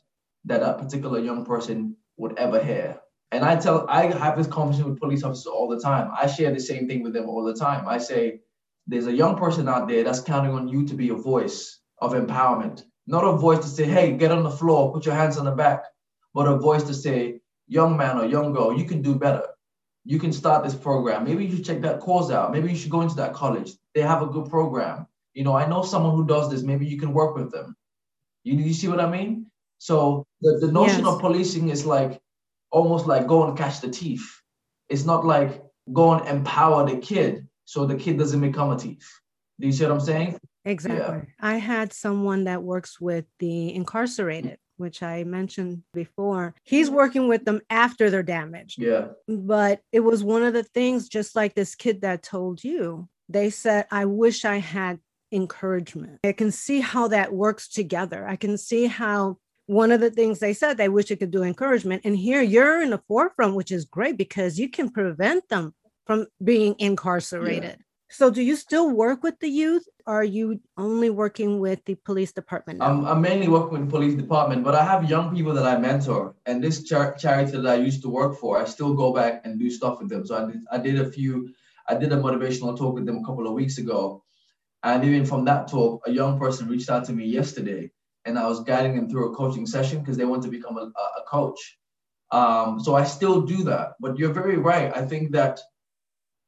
that 0.44 0.60
that 0.60 0.78
particular 0.78 1.20
young 1.20 1.44
person 1.44 1.96
would 2.16 2.38
ever 2.38 2.62
hear. 2.62 3.00
And 3.32 3.44
I 3.44 3.56
tell, 3.56 3.86
I 3.88 4.06
have 4.06 4.36
this 4.36 4.46
conversation 4.46 4.90
with 4.90 5.00
police 5.00 5.24
officers 5.24 5.46
all 5.46 5.68
the 5.68 5.80
time. 5.80 6.10
I 6.16 6.26
share 6.26 6.52
the 6.52 6.60
same 6.60 6.86
thing 6.88 7.02
with 7.02 7.12
them 7.12 7.28
all 7.28 7.44
the 7.44 7.54
time. 7.54 7.86
I 7.88 7.98
say, 7.98 8.40
there's 8.86 9.06
a 9.06 9.14
young 9.14 9.36
person 9.36 9.68
out 9.68 9.88
there 9.88 10.04
that's 10.04 10.20
counting 10.20 10.52
on 10.52 10.68
you 10.68 10.86
to 10.86 10.94
be 10.94 11.10
a 11.10 11.14
voice 11.14 11.80
of 12.00 12.12
empowerment, 12.12 12.84
not 13.06 13.24
a 13.24 13.32
voice 13.36 13.58
to 13.60 13.68
say, 13.68 13.84
hey, 13.84 14.16
get 14.16 14.32
on 14.32 14.44
the 14.44 14.50
floor, 14.50 14.92
put 14.92 15.06
your 15.06 15.14
hands 15.14 15.38
on 15.38 15.44
the 15.44 15.50
back, 15.52 15.82
but 16.34 16.46
a 16.46 16.56
voice 16.56 16.84
to 16.84 16.94
say, 16.94 17.40
young 17.66 17.96
man 17.96 18.18
or 18.18 18.26
young 18.26 18.52
girl, 18.52 18.76
you 18.78 18.84
can 18.84 19.02
do 19.02 19.16
better. 19.16 19.42
You 20.06 20.18
can 20.20 20.32
start 20.32 20.64
this 20.64 20.74
program. 20.74 21.24
Maybe 21.24 21.44
you 21.44 21.56
should 21.56 21.64
check 21.64 21.80
that 21.82 21.98
course 22.00 22.30
out. 22.30 22.52
Maybe 22.52 22.70
you 22.70 22.76
should 22.76 22.92
go 22.92 23.00
into 23.02 23.16
that 23.16 23.32
college. 23.34 23.72
They 23.94 24.02
have 24.02 24.22
a 24.22 24.26
good 24.26 24.48
program. 24.48 25.06
You 25.34 25.42
know, 25.44 25.54
I 25.54 25.66
know 25.68 25.82
someone 25.82 26.14
who 26.14 26.24
does 26.26 26.48
this. 26.50 26.62
Maybe 26.62 26.86
you 26.86 26.98
can 26.98 27.12
work 27.12 27.34
with 27.34 27.50
them. 27.50 27.76
You, 28.44 28.54
you 28.54 28.72
see 28.72 28.86
what 28.88 29.00
I 29.00 29.10
mean? 29.10 29.46
So 29.78 30.24
the, 30.40 30.58
the 30.60 30.70
notion 30.72 31.00
Yes. 31.04 31.08
of 31.08 31.20
policing 31.20 31.68
is 31.70 31.84
like 31.84 32.20
almost 32.70 33.06
like 33.06 33.26
go 33.26 33.46
and 33.46 33.58
catch 33.58 33.80
the 33.80 33.88
thief. 33.90 34.42
It's 34.88 35.04
not 35.04 35.26
like 35.26 35.62
go 35.92 36.12
and 36.12 36.26
empower 36.28 36.88
the 36.88 36.98
kid 36.98 37.48
so 37.64 37.84
the 37.84 37.96
kid 37.96 38.16
doesn't 38.18 38.40
become 38.40 38.70
a 38.70 38.78
thief. 38.78 39.20
Do 39.58 39.66
you 39.66 39.72
see 39.72 39.84
what 39.84 39.92
I'm 39.92 40.00
saying? 40.00 40.38
Exactly. 40.64 41.22
I 41.40 41.56
had 41.56 41.92
someone 41.92 42.44
that 42.44 42.62
works 42.62 43.00
with 43.00 43.24
the 43.40 43.74
incarcerated, 43.74 44.58
which 44.76 45.02
I 45.02 45.24
mentioned 45.24 45.82
before. 45.92 46.54
He's 46.64 46.88
mm-hmm. 46.88 46.96
working 46.96 47.28
with 47.28 47.44
them 47.44 47.60
after 47.70 48.10
they're 48.10 48.22
damaged. 48.22 48.80
Yeah. 48.80 49.08
But 49.28 49.80
it 49.92 50.00
was 50.00 50.24
one 50.24 50.42
of 50.42 50.52
the 50.52 50.62
things, 50.62 51.08
just 51.08 51.36
like 51.36 51.54
this 51.54 51.74
kid 51.74 52.02
that 52.02 52.22
told 52.22 52.62
you, 52.62 53.08
they 53.28 53.50
said, 53.50 53.86
I 53.90 54.04
wish 54.04 54.44
I 54.44 54.58
had 54.58 55.00
encouragement. 55.32 56.20
I 56.24 56.32
can 56.32 56.52
see 56.52 56.80
how 56.80 57.08
that 57.08 57.32
works 57.32 57.68
together. 57.68 58.26
I 58.26 58.36
can 58.36 58.56
see 58.56 58.86
how 58.86 59.38
one 59.66 59.90
of 59.90 60.00
the 60.00 60.10
things 60.10 60.38
they 60.38 60.52
said 60.52 60.76
they 60.76 60.88
wish 60.88 61.06
they 61.06 61.16
could 61.16 61.32
do 61.32 61.42
encouragement. 61.42 62.02
And 62.04 62.16
here 62.16 62.42
you're 62.42 62.82
in 62.82 62.90
the 62.90 63.02
forefront, 63.08 63.54
which 63.54 63.72
is 63.72 63.84
great 63.84 64.16
because 64.16 64.58
you 64.58 64.70
can 64.70 64.90
prevent 64.90 65.48
them 65.48 65.74
from 66.06 66.26
being 66.42 66.76
incarcerated. 66.78 67.78
So, 68.08 68.30
do 68.30 68.42
you 68.42 68.56
still 68.56 68.90
work 68.90 69.22
with 69.22 69.40
the 69.40 69.48
youth? 69.48 69.86
Or 70.06 70.20
are 70.20 70.24
you 70.24 70.60
only 70.78 71.10
working 71.10 71.58
with 71.58 71.84
the 71.84 71.96
police 71.96 72.30
department? 72.30 72.80
I'm, 72.80 73.04
I'm 73.04 73.20
mainly 73.20 73.48
working 73.48 73.72
with 73.72 73.86
the 73.86 73.90
police 73.90 74.14
department, 74.14 74.62
but 74.62 74.76
I 74.76 74.84
have 74.84 75.10
young 75.10 75.34
people 75.34 75.52
that 75.54 75.66
I 75.66 75.76
mentor. 75.78 76.36
And 76.46 76.62
this 76.62 76.84
char- 76.84 77.16
charity 77.16 77.52
that 77.52 77.66
I 77.66 77.74
used 77.74 78.02
to 78.02 78.08
work 78.08 78.38
for, 78.38 78.56
I 78.56 78.64
still 78.64 78.94
go 78.94 79.12
back 79.12 79.42
and 79.44 79.58
do 79.58 79.68
stuff 79.68 79.98
with 79.98 80.08
them. 80.08 80.24
So 80.24 80.36
I 80.36 80.46
did, 80.46 80.60
I 80.70 80.78
did 80.78 81.00
a 81.00 81.10
few, 81.10 81.52
I 81.88 81.96
did 81.96 82.12
a 82.12 82.16
motivational 82.16 82.78
talk 82.78 82.94
with 82.94 83.06
them 83.06 83.18
a 83.18 83.24
couple 83.24 83.48
of 83.48 83.54
weeks 83.54 83.78
ago. 83.78 84.22
And 84.84 85.04
even 85.04 85.26
from 85.26 85.44
that 85.46 85.66
talk, 85.66 86.02
a 86.06 86.12
young 86.12 86.38
person 86.38 86.68
reached 86.68 86.90
out 86.90 87.04
to 87.06 87.12
me 87.12 87.26
yesterday 87.26 87.90
and 88.26 88.38
I 88.38 88.46
was 88.46 88.62
guiding 88.62 88.94
them 88.96 89.08
through 89.08 89.32
a 89.32 89.34
coaching 89.34 89.66
session 89.66 90.00
because 90.00 90.16
they 90.16 90.24
want 90.24 90.42
to 90.42 90.48
become 90.48 90.76
a, 90.76 90.82
a 90.82 91.22
coach. 91.26 91.78
Um, 92.32 92.78
so 92.80 92.94
I 92.94 93.04
still 93.04 93.42
do 93.42 93.64
that. 93.64 93.94
But 94.00 94.18
you're 94.18 94.32
very 94.32 94.58
right. 94.58 94.94
I 94.94 95.04
think 95.06 95.32
that 95.32 95.60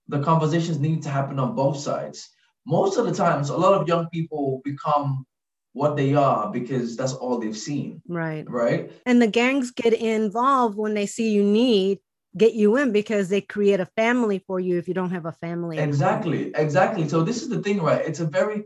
the 0.08 0.20
conversations 0.20 0.78
need 0.78 1.02
to 1.02 1.10
happen 1.10 1.38
on 1.38 1.54
both 1.54 1.78
sides. 1.78 2.28
Most 2.66 2.98
of 2.98 3.06
the 3.06 3.14
times, 3.14 3.50
a 3.50 3.56
lot 3.56 3.74
of 3.74 3.88
young 3.88 4.08
people 4.08 4.60
become 4.64 5.26
what 5.72 5.96
they 5.96 6.14
are 6.14 6.50
because 6.50 6.96
that's 6.96 7.12
all 7.12 7.38
they've 7.38 7.56
seen, 7.56 8.02
right. 8.08 8.44
right? 8.48 8.90
And 9.06 9.22
the 9.22 9.26
gangs 9.26 9.70
get 9.70 9.92
involved 9.92 10.76
when 10.76 10.94
they 10.94 11.06
see 11.06 11.30
you 11.30 11.44
need, 11.44 12.00
get 12.36 12.54
you 12.54 12.76
in 12.76 12.92
because 12.92 13.28
they 13.28 13.40
create 13.40 13.80
a 13.80 13.86
family 13.86 14.38
for 14.46 14.58
you 14.60 14.78
if 14.78 14.88
you 14.88 14.94
don't 14.94 15.10
have 15.10 15.26
a 15.26 15.32
family. 15.32 15.78
Exactly, 15.78 16.52
exactly. 16.54 17.08
So 17.08 17.22
this 17.22 17.42
is 17.42 17.48
the 17.48 17.62
thing, 17.62 17.80
right? 17.80 18.04
It's 18.04 18.20
a 18.20 18.26
very, 18.26 18.64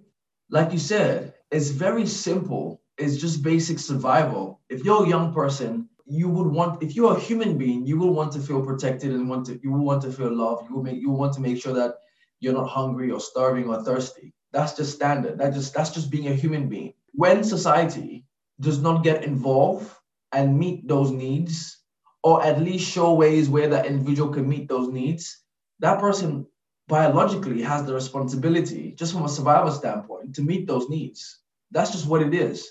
like 0.51 0.73
you 0.73 0.79
said, 0.79 1.35
it's 1.51 1.69
very 1.69 2.07
simple. 2.07 2.81
It's 2.99 3.17
just 3.17 3.43
basic 3.43 3.79
survival. 3.79 4.61
If 4.69 4.85
you're 4.85 5.05
a 5.05 5.09
young 5.09 5.35
person, 5.35 5.89
you 6.07 6.29
would 6.29 6.47
want, 6.47 6.83
if 6.83 6.95
you're 6.95 7.17
a 7.17 7.21
human 7.21 7.59
being, 7.59 7.87
you 7.87 7.99
will 7.99 8.13
want 8.13 8.33
to 8.33 8.41
feel 8.41 8.65
protected 8.65 9.13
and 9.13 9.29
want 9.29 9.47
to, 9.47 9.61
you 9.63 9.73
will 9.73 9.85
want 9.85 10.03
to 10.03 10.13
feel 10.13 10.35
loved. 10.35 10.69
You 10.69 10.77
will 10.77 10.83
make, 10.83 11.01
you 11.01 11.11
will 11.11 11.19
want 11.19 11.35
to 11.35 11.41
make 11.41 11.61
sure 11.61 11.75
that 11.75 11.95
you're 12.41 12.55
not 12.55 12.69
hungry 12.69 13.11
or 13.11 13.21
starving 13.21 13.69
or 13.69 13.83
thirsty. 13.83 14.35
That's 14.53 14.75
just 14.75 14.95
standard. 14.95 15.39
That 15.39 15.55
just, 15.55 15.75
that's 15.75 15.91
just 15.91 16.11
being 16.11 16.29
a 16.29 16.35
human 16.35 16.69
being. 16.69 16.95
When 17.13 17.45
society 17.45 18.25
does 18.61 18.81
not 18.81 19.05
get 19.05 19.25
involved 19.25 19.91
and 20.33 20.59
meet 20.59 20.89
those 20.89 21.11
needs, 21.11 21.79
or 22.23 22.45
at 22.45 22.61
least 22.61 22.91
show 22.91 23.15
ways 23.15 23.49
where 23.49 23.69
that 23.69 23.87
individual 23.87 24.33
can 24.33 24.49
meet 24.49 24.69
those 24.69 24.89
needs, 24.89 25.43
that 25.81 25.99
person 25.99 26.47
biologically 26.89 27.63
has 27.63 27.85
the 27.85 27.95
responsibility, 27.95 28.95
just 28.97 29.13
from 29.13 29.25
a 29.25 29.29
survival 29.29 29.73
standpoint, 29.73 30.35
to 30.35 30.43
meet 30.43 30.67
those 30.67 30.89
needs. 30.89 31.41
That's 31.71 31.91
just 31.91 32.07
what 32.07 32.23
it 32.23 32.35
is. 32.35 32.71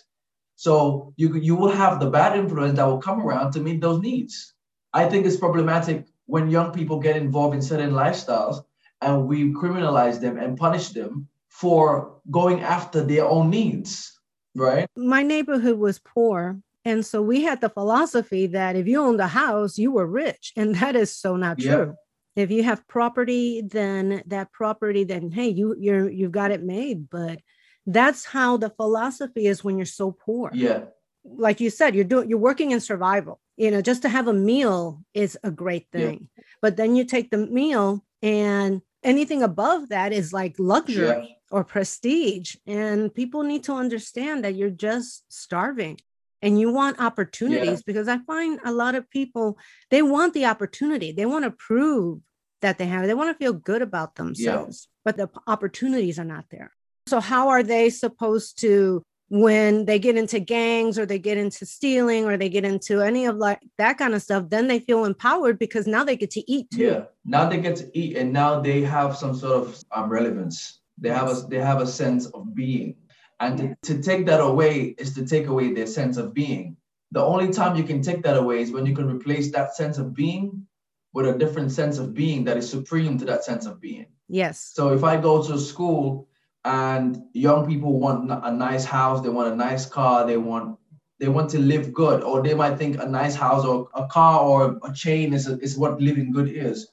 So 0.62 1.12
you 1.17 1.36
you 1.38 1.56
will 1.56 1.71
have 1.71 2.00
the 2.00 2.12
bad 2.12 2.38
influence 2.38 2.76
that 2.76 2.86
will 2.86 3.02
come 3.02 3.19
around 3.19 3.52
to 3.54 3.60
meet 3.60 3.82
those 3.82 4.00
needs. 4.00 4.54
I 4.93 5.10
think 5.10 5.26
it's 5.26 5.38
problematic 5.45 6.06
when 6.28 6.52
young 6.52 6.71
people 6.71 7.00
get 7.00 7.17
involved 7.17 7.56
in 7.56 7.63
certain 7.63 7.93
lifestyles 7.93 8.58
and 9.02 9.26
we 9.26 9.52
criminalize 9.54 10.21
them 10.21 10.38
and 10.38 10.56
punish 10.56 10.89
them 10.89 11.28
for 11.50 12.21
going 12.30 12.62
after 12.62 13.02
their 13.02 13.26
own 13.26 13.50
needs, 13.50 14.13
right? 14.54 14.86
My 14.95 15.24
neighborhood 15.24 15.80
was 15.80 15.97
poor. 15.97 16.62
And 16.86 17.04
so 17.04 17.24
we 17.24 17.41
had 17.41 17.60
the 17.62 17.69
philosophy 17.69 18.45
that 18.45 18.76
if 18.76 18.86
you 18.86 19.02
owned 19.02 19.19
a 19.19 19.34
house, 19.43 19.80
you 19.80 19.91
were 19.91 20.06
rich. 20.06 20.54
And 20.56 20.76
that 20.76 20.95
is 20.95 21.10
so 21.12 21.38
not 21.38 21.58
Yeah. 21.58 21.71
true. 21.76 21.95
If 22.36 22.52
you 22.52 22.62
have 22.62 22.88
property, 22.88 23.63
then 23.65 24.21
that 24.28 24.52
property, 24.52 25.06
then 25.06 25.32
hey, 25.32 25.50
you 25.50 25.76
you're 25.80 26.08
you've 26.08 26.38
got 26.41 26.52
it 26.52 26.62
made. 26.62 27.10
But 27.10 27.39
that's 27.86 28.26
how 28.26 28.58
the 28.58 28.70
philosophy 28.70 29.48
is 29.48 29.63
when 29.63 29.78
you're 29.78 29.86
so 29.86 30.12
poor. 30.12 30.52
Yeah, 30.54 30.86
like 31.24 31.60
you 31.60 31.70
said, 31.70 31.96
you're 31.96 32.04
doing 32.04 32.30
you're 32.30 32.39
working 32.39 32.72
in 32.72 32.80
survival. 32.80 33.39
You 33.58 33.70
know, 33.72 33.82
just 33.82 34.02
to 34.04 34.10
have 34.10 34.28
a 34.28 34.34
meal 34.34 35.04
is 35.13 35.38
a 35.44 35.52
great 35.52 35.88
Yeah. 35.94 36.00
thing. 36.08 36.30
But 36.62 36.78
then 36.78 36.96
you 36.96 37.06
take 37.06 37.30
the 37.30 37.38
meal 37.38 38.04
and 38.22 38.82
anything 39.04 39.44
above 39.44 39.89
that 39.89 40.13
is 40.13 40.34
like 40.34 40.56
luxury 40.58 41.38
or 41.52 41.63
prestige. 41.63 42.56
And 42.65 43.13
people 43.13 43.44
need 43.44 43.63
to 43.65 43.74
understand 43.74 44.44
that 44.44 44.56
you're 44.56 44.70
just 44.70 45.26
starving 45.32 46.00
and 46.41 46.60
you 46.60 46.72
want 46.72 47.00
opportunities 47.00 47.84
because 47.84 48.08
I 48.08 48.17
find 48.20 48.60
a 48.65 48.72
lot 48.72 48.96
of 48.96 49.10
people 49.10 49.58
they 49.91 50.02
want 50.02 50.34
the 50.34 50.46
opportunity. 50.46 51.12
They 51.12 51.26
want 51.26 51.46
to 51.46 51.52
prove 51.52 52.22
that 52.62 52.78
they 52.78 52.86
have. 52.86 53.06
They 53.06 53.13
want 53.13 53.30
to 53.30 53.44
feel 53.44 53.54
good 53.54 53.82
about 53.82 54.15
themselves, 54.15 54.88
but 55.04 55.17
the 55.17 55.30
opportunities 55.46 56.17
are 56.20 56.26
not 56.26 56.46
there. 56.50 56.72
So 57.12 57.19
how 57.19 57.50
are 57.50 57.62
they 57.62 57.89
supposed 57.89 58.58
to 58.62 59.04
when 59.28 59.84
they 59.84 60.00
get 60.00 60.15
into 60.15 60.39
gangs 60.39 60.97
or 60.97 61.06
they 61.06 61.19
get 61.19 61.38
into 61.38 61.65
stealing 61.65 62.24
or 62.24 62.38
they 62.38 62.47
get 62.47 62.63
into 62.63 63.02
any 63.02 63.26
of 63.26 63.36
like 63.36 63.60
that 63.78 63.97
kind 63.97 64.13
of 64.13 64.21
stuff, 64.21 64.47
then 64.47 64.69
they 64.69 64.80
feel 64.80 65.04
empowered 65.04 65.60
because 65.60 65.88
now 65.88 66.06
they 66.06 66.15
get 66.15 66.32
to 66.32 66.50
eat 66.50 66.71
too. 66.71 66.86
Yeah. 66.86 67.04
Now 67.26 67.50
they 67.50 67.60
get 67.60 67.76
to 67.78 67.91
eat, 68.00 68.15
and 68.15 68.32
now 68.32 68.62
they 68.62 68.80
have 68.84 69.17
some 69.17 69.36
sort 69.36 69.56
of 69.62 69.84
um, 69.91 70.10
relevance. 70.10 70.80
They 70.97 71.10
have 71.10 71.28
a 71.28 71.36
they 71.50 71.58
have 71.58 71.82
a 71.82 71.86
sense 71.86 72.28
of 72.28 72.56
being, 72.56 72.95
and 73.41 73.58
to, 73.58 73.76
to 73.93 74.02
take 74.02 74.26
that 74.28 74.39
away 74.39 74.95
is 74.97 75.13
to 75.15 75.26
take 75.26 75.47
away 75.47 75.74
their 75.74 75.88
sense 75.88 76.15
of 76.15 76.34
being. 76.34 76.78
The 77.12 77.21
only 77.21 77.52
time 77.52 77.76
you 77.76 77.84
can 77.84 78.02
take 78.02 78.24
that 78.24 78.38
away 78.38 78.62
is 78.62 78.71
when 78.71 78.86
you 78.86 78.95
can 78.95 79.13
replace 79.13 79.52
that 79.52 79.76
sense 79.76 79.97
of 79.97 80.13
being 80.13 80.65
with 81.13 81.28
a 81.28 81.38
different 81.38 81.74
sense 81.74 81.97
of 81.97 82.13
being 82.13 82.45
that 82.45 82.56
is 82.56 82.69
supreme 82.69 83.17
to 83.17 83.26
that 83.26 83.43
sense 83.43 83.65
of 83.65 83.82
being. 83.82 84.06
Yes. 84.30 84.71
So 84.74 84.93
if 84.93 85.04
I 85.04 85.19
go 85.19 85.43
to 85.45 85.56
a 85.56 85.60
school 85.60 86.30
and 86.63 87.17
young 87.34 87.67
people 87.67 88.00
want 88.00 88.32
a 88.32 88.52
nice 88.52 88.86
house, 88.86 89.21
they 89.21 89.30
want 89.30 89.52
a 89.52 89.56
nice 89.56 89.86
car, 89.86 90.26
they 90.26 90.38
want 90.38 90.78
they 91.19 91.28
want 91.28 91.52
to 91.52 91.60
live 91.60 91.93
good, 91.93 92.24
or 92.24 92.41
they 92.41 92.56
might 92.56 92.80
think 92.80 93.00
a 93.00 93.06
nice 93.06 93.36
house 93.36 93.63
or 93.63 93.88
a 93.93 94.08
car 94.08 94.41
or 94.41 94.80
a 94.84 94.91
chain 94.91 95.34
is, 95.34 95.47
is 95.47 95.78
what 95.78 96.02
living 96.02 96.32
good 96.32 96.50
is. 96.50 96.88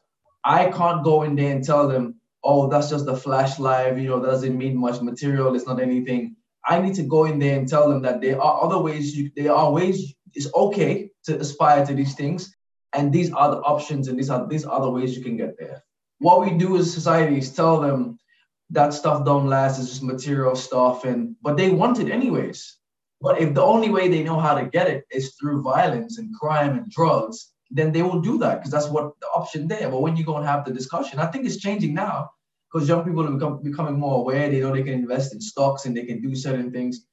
I 0.44 0.70
can't 0.70 1.02
go 1.02 1.22
in 1.22 1.34
there 1.34 1.50
and 1.50 1.64
tell 1.64 1.88
them, 1.88 2.20
oh, 2.44 2.68
that's 2.68 2.90
just 2.90 3.08
a 3.08 3.16
flash 3.16 3.58
life, 3.58 3.98
you 3.98 4.08
know, 4.08 4.20
that 4.20 4.30
doesn't 4.30 4.58
mean 4.58 4.76
much 4.76 5.00
material, 5.00 5.54
it's 5.54 5.66
not 5.66 5.80
anything. 5.80 6.36
I 6.66 6.78
need 6.78 6.94
to 6.96 7.04
go 7.04 7.24
in 7.24 7.38
there 7.38 7.58
and 7.58 7.66
tell 7.66 7.88
them 7.88 8.02
that 8.02 8.20
there 8.20 8.38
are 8.38 8.62
other 8.62 8.78
ways, 8.78 9.16
you, 9.16 9.30
there 9.34 9.54
are 9.54 9.72
ways, 9.72 10.14
it's 10.34 10.52
okay 10.54 11.10
to 11.24 11.40
aspire 11.40 11.86
to 11.86 11.94
these 11.94 12.14
things. 12.14 12.54
And 12.92 13.10
these 13.10 13.32
are 13.32 13.50
the 13.50 13.60
options 13.62 14.08
and 14.08 14.18
these 14.18 14.28
are 14.28 14.46
these 14.46 14.64
are 14.66 14.80
the 14.80 14.90
ways 14.90 15.16
you 15.16 15.22
can 15.22 15.36
get 15.36 15.58
there. 15.58 15.82
What 16.18 16.40
we 16.40 16.56
do 16.56 16.76
as 16.76 16.92
society 16.92 17.38
is 17.38 17.54
tell 17.54 17.80
them 17.80 18.18
that 18.70 18.92
stuff 18.92 19.24
don't 19.24 19.46
last, 19.46 19.78
it's 19.78 19.88
just 19.88 20.02
material 20.02 20.54
stuff, 20.54 21.04
and 21.04 21.36
but 21.42 21.56
they 21.56 21.70
want 21.70 22.00
it 22.00 22.10
anyways. 22.10 22.76
But 23.20 23.40
if 23.40 23.54
the 23.54 23.62
only 23.62 23.90
way 23.90 24.08
they 24.08 24.22
know 24.22 24.38
how 24.38 24.54
to 24.54 24.66
get 24.66 24.88
it 24.88 25.04
is 25.10 25.34
through 25.34 25.62
violence 25.62 26.18
and 26.18 26.34
crime 26.34 26.76
and 26.78 26.90
drugs, 26.90 27.52
then 27.70 27.92
they 27.92 28.02
will 28.02 28.20
do 28.20 28.38
that 28.38 28.58
because 28.58 28.70
that's 28.70 28.88
what 28.88 29.12
the 29.20 29.26
option 29.34 29.66
there. 29.66 29.90
But 29.90 30.02
when 30.02 30.16
you 30.16 30.24
go 30.24 30.36
and 30.36 30.46
have 30.46 30.64
the 30.64 30.72
discussion, 30.72 31.18
I 31.18 31.26
think 31.26 31.44
it's 31.44 31.58
changing 31.58 31.94
now 31.94 32.30
because 32.70 32.88
young 32.88 33.04
people 33.04 33.26
are 33.26 33.32
become, 33.32 33.62
becoming 33.62 33.98
more 33.98 34.20
aware. 34.20 34.48
They 34.48 34.60
know 34.60 34.72
they 34.72 34.82
can 34.82 34.94
invest 34.94 35.32
in 35.32 35.40
stocks 35.40 35.84
and 35.84 35.96
they 35.96 36.04
can 36.04 36.20
do 36.20 36.34
certain 36.34 36.70
things. 36.70 37.06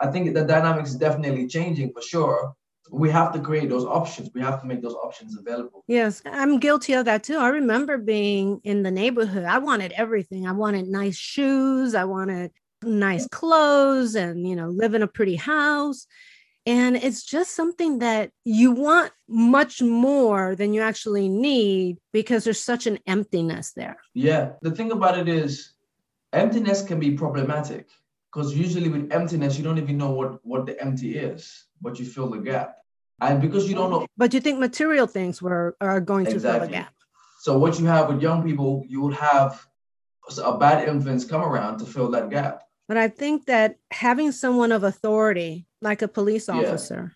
I 0.00 0.10
think 0.10 0.32
the 0.32 0.44
dynamics 0.44 0.90
is 0.90 0.96
definitely 0.96 1.46
changing 1.46 1.92
for 1.92 2.02
sure. 2.02 2.54
We 2.94 3.10
have 3.10 3.32
to 3.32 3.40
create 3.40 3.68
those 3.68 3.84
options. 3.84 4.30
We 4.34 4.40
have 4.40 4.60
to 4.60 4.66
make 4.66 4.82
those 4.82 4.94
options 4.94 5.36
available. 5.36 5.84
Yes, 5.88 6.22
I'm 6.24 6.58
guilty 6.58 6.92
of 6.92 7.04
that 7.06 7.24
too. 7.24 7.36
I 7.36 7.48
remember 7.48 7.98
being 7.98 8.60
in 8.62 8.82
the 8.82 8.90
neighborhood. 8.90 9.44
I 9.44 9.58
wanted 9.58 9.92
everything. 9.92 10.46
I 10.46 10.52
wanted 10.52 10.86
nice 10.86 11.16
shoes. 11.16 11.94
I 11.94 12.04
wanted 12.04 12.52
nice 12.82 13.26
clothes 13.28 14.14
and, 14.14 14.46
you 14.46 14.54
know, 14.54 14.68
live 14.68 14.94
in 14.94 15.02
a 15.02 15.08
pretty 15.08 15.36
house. 15.36 16.06
And 16.66 16.96
it's 16.96 17.24
just 17.24 17.54
something 17.54 17.98
that 17.98 18.30
you 18.44 18.70
want 18.70 19.12
much 19.28 19.82
more 19.82 20.54
than 20.54 20.72
you 20.72 20.80
actually 20.80 21.28
need 21.28 21.98
because 22.12 22.44
there's 22.44 22.60
such 22.60 22.86
an 22.86 22.98
emptiness 23.06 23.72
there. 23.72 23.98
Yeah. 24.14 24.52
The 24.62 24.70
thing 24.70 24.92
about 24.92 25.18
it 25.18 25.28
is, 25.28 25.72
emptiness 26.32 26.82
can 26.82 26.98
be 26.98 27.12
problematic 27.12 27.88
because 28.32 28.56
usually 28.56 28.88
with 28.88 29.12
emptiness, 29.12 29.56
you 29.58 29.64
don't 29.64 29.78
even 29.78 29.98
know 29.98 30.10
what, 30.10 30.44
what 30.44 30.66
the 30.66 30.80
empty 30.80 31.16
is, 31.16 31.66
but 31.80 31.98
you 31.98 32.04
fill 32.04 32.30
the 32.30 32.38
gap. 32.38 32.76
And 33.20 33.40
because 33.40 33.68
you 33.68 33.74
don't 33.74 33.90
know. 33.90 34.06
But 34.16 34.34
you 34.34 34.40
think 34.40 34.58
material 34.58 35.06
things 35.06 35.40
were 35.40 35.76
are 35.80 36.00
going 36.00 36.26
exactly. 36.26 36.50
to 36.50 36.58
fill 36.58 36.66
the 36.66 36.72
gap. 36.72 36.94
So 37.40 37.58
what 37.58 37.78
you 37.78 37.86
have 37.86 38.08
with 38.08 38.22
young 38.22 38.42
people, 38.42 38.84
you 38.88 39.00
will 39.00 39.12
have 39.12 39.66
a 40.42 40.56
bad 40.56 40.88
influence 40.88 41.24
come 41.24 41.42
around 41.42 41.78
to 41.78 41.84
fill 41.84 42.10
that 42.12 42.30
gap. 42.30 42.62
But 42.88 42.96
I 42.96 43.08
think 43.08 43.46
that 43.46 43.76
having 43.90 44.32
someone 44.32 44.72
of 44.72 44.84
authority, 44.84 45.66
like 45.80 46.02
a 46.02 46.08
police 46.08 46.48
officer, 46.48 47.12
yeah. 47.12 47.14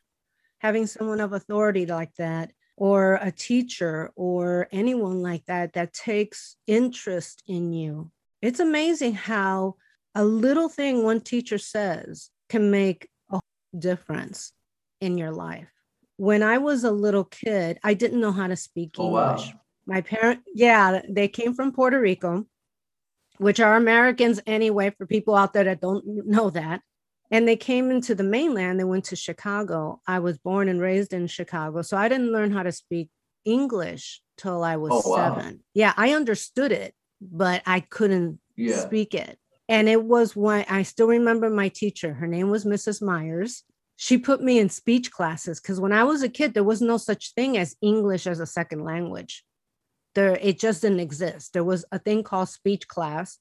having 0.59 0.87
someone 0.87 1.21
of 1.21 1.33
authority 1.33 1.87
like 1.87 2.15
that, 2.17 2.53
or 2.77 3.15
a 3.21 3.33
teacher, 3.33 4.13
or 4.15 4.69
anyone 4.71 5.21
like 5.21 5.45
that, 5.47 5.73
that 5.73 5.93
takes 5.93 6.57
interest 6.67 7.43
in 7.47 7.73
you, 7.73 8.11
it's 8.41 8.61
amazing 8.61 9.15
how 9.15 9.75
a 10.15 10.25
little 10.25 10.69
thing 10.69 11.03
one 11.03 11.21
teacher 11.21 11.59
says 11.59 12.31
can 12.49 12.71
make 12.71 13.09
a 13.31 13.41
difference 13.79 14.53
in 15.01 15.19
your 15.19 15.33
life. 15.33 15.71
When 16.19 16.43
I 16.43 16.59
was 16.59 16.85
a 16.85 16.93
little 16.93 17.25
kid, 17.25 17.79
I 17.83 17.95
didn't 17.95 18.21
know 18.21 18.33
how 18.33 18.47
to 18.47 18.57
speak 18.57 18.97
oh, 18.99 19.07
English. 19.07 19.49
Wow. 19.49 19.61
My 19.87 20.01
parent, 20.03 20.41
yeah, 20.55 21.01
they 21.09 21.27
came 21.27 21.55
from 21.55 21.73
Puerto 21.73 21.99
Rico 21.99 22.47
which 23.39 23.61
are 23.61 23.77
Americans 23.77 24.41
anyway, 24.47 24.91
for 24.91 25.07
people 25.07 25.35
out 25.35 25.53
there 25.53 25.65
that 25.65 25.81
don't 25.81 26.05
know 26.27 26.51
that. 26.51 26.83
And 27.31 27.47
they 27.47 27.57
came 27.57 27.91
into 27.91 28.15
the 28.15 28.23
mainland, 28.23 28.81
they 28.81 28.85
went 28.85 29.05
to 29.07 29.17
Chicago. 29.17 30.01
I 30.07 30.19
was 30.19 30.39
born 30.39 30.69
and 30.69 30.81
raised 30.81 31.13
in 31.13 31.27
Chicago. 31.27 31.83
So 31.83 31.97
I 31.97 32.09
didn't 32.09 32.33
learn 32.33 32.53
how 32.53 32.63
to 32.63 32.73
speak 32.73 33.11
English 33.45 34.23
till 34.37 34.63
I 34.63 34.77
was 34.77 34.91
oh, 34.93 35.11
wow. 35.11 35.37
seven. 35.37 35.61
Yeah, 35.75 35.93
I 35.97 36.15
understood 36.15 36.73
it, 36.73 36.95
but 37.21 37.63
I 37.67 37.81
couldn't 37.81 38.41
yeah. 38.57 38.79
speak 38.79 39.15
it. 39.15 39.39
And 39.69 39.89
it 39.89 40.03
was 40.03 40.35
when 40.35 40.65
I 40.71 40.83
still 40.83 41.09
remember 41.09 41.51
my 41.51 41.69
teacher. 41.69 42.15
Her 42.15 42.27
name 42.27 42.49
was 42.49 42.65
Mrs. 42.65 43.03
Myers. 43.03 43.63
She 44.01 44.17
put 44.17 44.41
me 44.41 44.61
in 44.61 44.69
speech 44.69 45.11
classes 45.11 45.61
because 45.61 45.81
when 45.81 45.93
I 45.93 46.05
was 46.05 46.23
a 46.23 46.29
kid, 46.29 46.55
there 46.55 46.63
was 46.63 46.81
no 46.81 46.99
such 46.99 47.35
thing 47.35 47.59
as 47.59 47.75
English 47.83 48.29
as 48.29 48.39
a 48.39 48.47
second 48.47 48.85
language. 48.85 49.45
There 50.15 50.39
it 50.41 50.61
just 50.61 50.83
didn't 50.83 51.01
exist. 51.01 51.53
There 51.53 51.65
was 51.65 51.85
a 51.91 51.99
thing 51.99 52.23
called 52.23 52.49
speech 52.49 52.87
class 52.87 53.39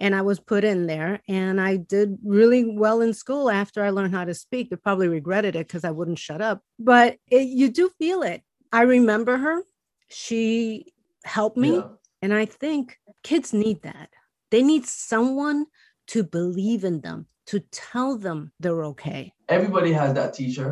and 0.00 0.14
i 0.14 0.22
was 0.22 0.40
put 0.40 0.64
in 0.64 0.86
there 0.86 1.20
and 1.28 1.60
i 1.60 1.76
did 1.76 2.16
really 2.24 2.64
well 2.64 3.02
in 3.02 3.12
school 3.12 3.50
after 3.50 3.84
i 3.84 3.90
learned 3.90 4.14
how 4.14 4.24
to 4.24 4.32
speak. 4.32 4.70
I 4.72 4.76
probably 4.76 5.08
regretted 5.08 5.54
it 5.54 5.66
because 5.66 5.84
i 5.84 5.90
wouldn't 5.90 6.18
shut 6.18 6.40
up 6.40 6.62
but 6.78 7.18
it, 7.30 7.48
you 7.48 7.68
do 7.68 7.90
feel 7.98 8.22
it. 8.22 8.42
I 8.72 8.82
remember 8.82 9.36
her. 9.36 9.62
She 10.08 10.94
helped 11.24 11.58
me 11.58 11.76
yeah. 11.76 11.88
and 12.22 12.32
i 12.32 12.46
think 12.46 12.98
kids 13.22 13.52
need 13.52 13.82
that. 13.82 14.08
They 14.50 14.62
need 14.62 14.86
someone 14.86 15.66
to 16.08 16.24
believe 16.24 16.84
in 16.84 17.02
them 17.02 17.26
to 17.50 17.60
tell 17.86 18.16
them 18.26 18.38
they're 18.60 18.84
okay 18.92 19.32
everybody 19.48 19.92
has 19.92 20.14
that 20.14 20.34
teacher 20.40 20.68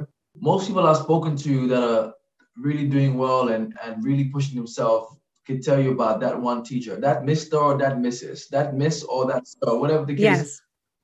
most 0.51 0.67
people 0.67 0.87
i've 0.87 1.05
spoken 1.09 1.37
to 1.37 1.67
that 1.67 1.83
are 1.83 2.13
really 2.57 2.87
doing 2.97 3.17
well 3.17 3.49
and, 3.49 3.77
and 3.85 4.05
really 4.05 4.25
pushing 4.25 4.57
themselves 4.57 5.19
could 5.49 5.63
tell 5.63 5.81
you 5.81 5.93
about 5.93 6.21
that 6.21 6.39
one 6.39 6.63
teacher, 6.63 6.95
that 7.01 7.23
Mr. 7.23 7.55
or 7.61 7.79
that 7.79 7.97
Mrs., 7.97 8.49
that 8.51 8.75
Miss 8.75 9.03
or 9.03 9.27
that 9.27 9.49
Sir, 9.49 9.79
whatever 9.79 10.05
the 10.05 10.15
case. 10.15 10.23
Yes. 10.23 10.61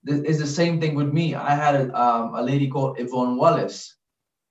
It's 0.07 0.39
the 0.39 0.47
same 0.47 0.83
thing 0.83 0.95
with 0.95 1.11
me. 1.11 1.35
I 1.35 1.55
had 1.55 1.75
a, 1.75 1.85
um, 1.99 2.35
a 2.35 2.43
lady 2.43 2.69
called 2.69 3.01
Yvonne 3.01 3.37
Wallace. 3.39 3.97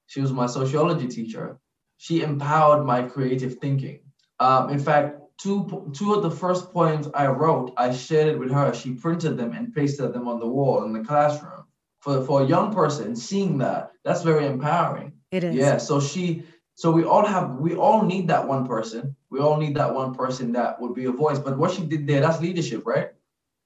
She 0.07 0.19
was 0.19 0.33
my 0.33 0.47
sociology 0.47 1.07
teacher. 1.07 1.59
She 1.97 2.23
empowered 2.23 2.83
my 2.83 3.03
creative 3.03 3.59
thinking. 3.59 3.99
Um, 4.39 4.71
in 4.71 4.79
fact, 4.79 5.19
two 5.41 5.91
two 5.93 6.13
of 6.13 6.23
the 6.23 6.31
first 6.31 6.71
poems 6.71 7.09
I 7.13 7.27
wrote, 7.27 7.73
I 7.77 7.91
shared 7.93 8.27
it 8.27 8.39
with 8.39 8.51
her. 8.51 8.73
She 8.73 8.93
printed 8.93 9.37
them 9.37 9.53
and 9.53 9.73
pasted 9.73 10.13
them 10.13 10.27
on 10.27 10.39
the 10.39 10.47
wall 10.47 10.83
in 10.83 10.93
the 10.93 11.03
classroom. 11.03 11.65
For 11.99 12.23
for 12.23 12.41
a 12.41 12.45
young 12.45 12.73
person, 12.73 13.15
seeing 13.15 13.57
that, 13.59 13.91
that's 14.03 14.23
very 14.23 14.45
empowering. 14.45 15.13
It 15.31 15.43
is. 15.43 15.55
Yeah. 15.55 15.77
So 15.77 15.99
she 15.99 16.43
so 16.75 16.91
we 16.91 17.03
all 17.03 17.25
have 17.25 17.55
we 17.55 17.75
all 17.75 18.03
need 18.03 18.27
that 18.27 18.47
one 18.47 18.67
person 18.67 19.15
we 19.33 19.39
all 19.39 19.57
need 19.57 19.75
that 19.75 19.95
one 19.95 20.13
person 20.13 20.51
that 20.51 20.79
would 20.79 20.93
be 20.93 21.05
a 21.05 21.11
voice. 21.11 21.39
But 21.39 21.57
what 21.57 21.71
she 21.71 21.81
did 21.83 22.05
there, 22.05 22.21
that's 22.21 22.39
leadership, 22.39 22.85
right? 22.85 23.09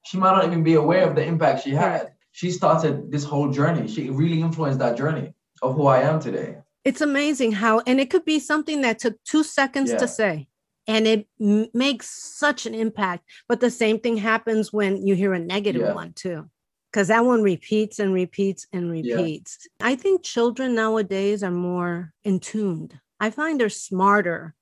She 0.06 0.18
might 0.18 0.32
not 0.32 0.46
even 0.46 0.64
be 0.64 0.76
aware 0.76 1.06
of 1.06 1.14
the 1.14 1.26
impact 1.26 1.66
she 1.66 1.72
had. 1.72 2.14
She 2.32 2.52
started 2.52 3.12
this 3.12 3.26
whole 3.26 3.52
journey. 3.52 3.90
She 3.90 4.10
really 4.10 4.40
influenced 4.40 4.80
that 4.80 4.96
journey 4.96 5.34
of 5.62 5.76
who 5.76 5.88
I 5.88 6.04
am 6.04 6.22
today. 6.22 6.60
It's 6.86 7.02
amazing 7.02 7.52
how, 7.52 7.82
and 7.86 8.00
it 8.00 8.10
could 8.10 8.24
be 8.24 8.40
something 8.40 8.80
that 8.84 9.00
took 9.00 9.22
two 9.26 9.44
seconds 9.44 9.92
yeah. 9.92 9.98
to 9.98 10.08
say, 10.08 10.48
and 10.88 11.08
it 11.08 11.28
m- 11.40 11.68
makes 11.74 12.10
such 12.10 12.66
an 12.66 12.74
impact. 12.74 13.24
But 13.48 13.60
the 13.60 13.72
same 13.72 14.00
thing 14.00 14.18
happens 14.18 14.72
when 14.72 15.06
you 15.06 15.16
hear 15.16 15.34
a 15.34 15.40
negative 15.40 15.82
yeah. 15.82 15.94
one 15.94 16.14
too 16.14 16.50
because 16.92 17.10
that 17.10 17.26
one 17.26 17.44
repeats 17.44 18.00
and 18.00 18.14
repeats 18.14 18.66
and 18.74 18.90
repeats. 18.90 19.68
Yeah. 19.80 19.88
I 19.88 19.96
think 19.96 20.24
children 20.24 20.74
nowadays 20.74 21.44
are 21.44 21.52
more 21.52 22.14
in 22.24 22.40
tuned. 22.40 23.00
I 23.20 23.30
find 23.30 23.60
they're 23.60 23.70
smarter 23.70 24.56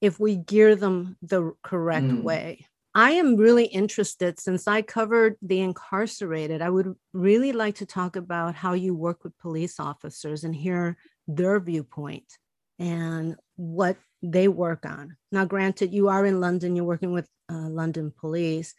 if 0.00 0.20
we 0.20 0.36
gear 0.36 0.76
them 0.76 1.16
the 1.22 1.52
correct 1.62 2.06
mm. 2.06 2.22
way. 2.22 2.66
I 2.94 3.12
am 3.12 3.36
really 3.36 3.66
interested 3.66 4.40
since 4.40 4.66
I 4.66 4.82
covered 4.82 5.36
the 5.42 5.60
incarcerated. 5.60 6.60
I 6.60 6.70
would 6.70 6.94
really 7.12 7.52
like 7.52 7.76
to 7.76 7.86
talk 7.86 8.16
about 8.16 8.54
how 8.54 8.72
you 8.72 8.94
work 8.94 9.22
with 9.22 9.38
police 9.38 9.78
officers 9.78 10.42
and 10.42 10.54
hear 10.54 10.96
their 11.28 11.60
viewpoint 11.60 12.38
and 12.80 13.36
what 13.56 13.96
they 14.22 14.48
work 14.48 14.84
on. 14.84 15.16
Now, 15.32 15.44
granted, 15.44 15.92
you 15.92 16.08
are 16.08 16.24
in 16.26 16.40
London, 16.40 16.76
you're 16.76 16.84
working 16.84 17.12
with 17.12 17.28
uh, 17.50 17.68
London 17.68 18.12
police, 18.18 18.74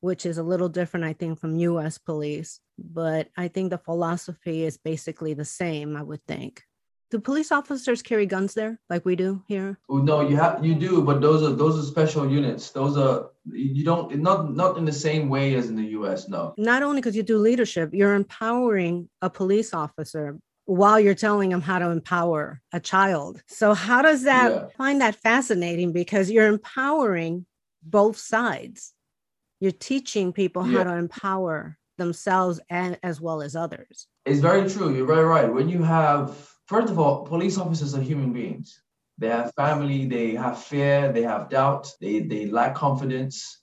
which 0.00 0.24
is 0.24 0.38
a 0.38 0.42
little 0.42 0.68
different, 0.68 1.04
I 1.04 1.12
think, 1.12 1.38
from 1.38 1.56
US 1.56 1.98
police, 1.98 2.60
but 2.78 3.28
I 3.36 3.48
think 3.48 3.70
the 3.70 3.78
philosophy 3.78 4.64
is 4.64 4.78
basically 4.78 5.34
the 5.34 5.44
same, 5.44 5.96
I 5.96 6.02
would 6.02 6.24
think. 6.26 6.62
Do 7.10 7.18
police 7.18 7.50
officers 7.50 8.02
carry 8.02 8.24
guns 8.24 8.54
there 8.54 8.78
like 8.88 9.04
we 9.04 9.16
do 9.16 9.42
here? 9.48 9.80
No 9.88 10.20
you 10.20 10.36
have 10.36 10.64
you 10.64 10.76
do 10.76 11.02
but 11.02 11.20
those 11.20 11.42
are 11.42 11.52
those 11.52 11.76
are 11.76 11.82
special 11.82 12.30
units. 12.30 12.70
Those 12.70 12.96
are 12.96 13.30
you 13.50 13.84
don't 13.84 14.14
not 14.18 14.54
not 14.54 14.78
in 14.78 14.84
the 14.84 14.92
same 14.92 15.28
way 15.28 15.56
as 15.56 15.68
in 15.68 15.74
the 15.74 15.88
us 15.88 16.28
no. 16.28 16.54
Not 16.56 16.84
only 16.84 17.00
because 17.00 17.16
you 17.16 17.24
do 17.24 17.38
leadership 17.38 17.90
you're 17.92 18.14
empowering 18.14 19.08
a 19.22 19.28
police 19.28 19.74
officer 19.74 20.38
while 20.70 21.00
you're 21.00 21.14
telling 21.14 21.50
them 21.50 21.60
how 21.60 21.78
to 21.78 21.90
empower 21.90 22.60
a 22.72 22.80
child 22.80 23.42
so 23.46 23.74
how 23.74 24.02
does 24.02 24.22
that 24.24 24.52
yeah. 24.52 24.66
find 24.76 25.00
that 25.00 25.14
fascinating 25.16 25.92
because 25.92 26.30
you're 26.30 26.46
empowering 26.46 27.44
both 27.82 28.16
sides 28.16 28.92
you're 29.60 29.72
teaching 29.72 30.32
people 30.32 30.66
yeah. 30.66 30.78
how 30.78 30.84
to 30.84 30.96
empower 30.96 31.76
themselves 31.98 32.60
and 32.70 32.98
as 33.02 33.20
well 33.20 33.42
as 33.42 33.56
others 33.56 34.06
it's 34.24 34.40
very 34.40 34.68
true 34.68 34.94
you're 34.94 35.06
very 35.06 35.24
right 35.24 35.52
when 35.52 35.68
you 35.68 35.82
have 35.82 36.50
First 36.70 36.92
of 36.92 37.00
all, 37.00 37.26
police 37.26 37.58
officers 37.58 37.96
are 37.96 38.00
human 38.00 38.32
beings. 38.32 38.80
They 39.18 39.26
have 39.26 39.52
family, 39.56 40.06
they 40.06 40.36
have 40.36 40.62
fear, 40.62 41.10
they 41.10 41.22
have 41.22 41.50
doubt, 41.50 41.92
they, 42.00 42.20
they 42.20 42.46
lack 42.46 42.76
confidence. 42.76 43.58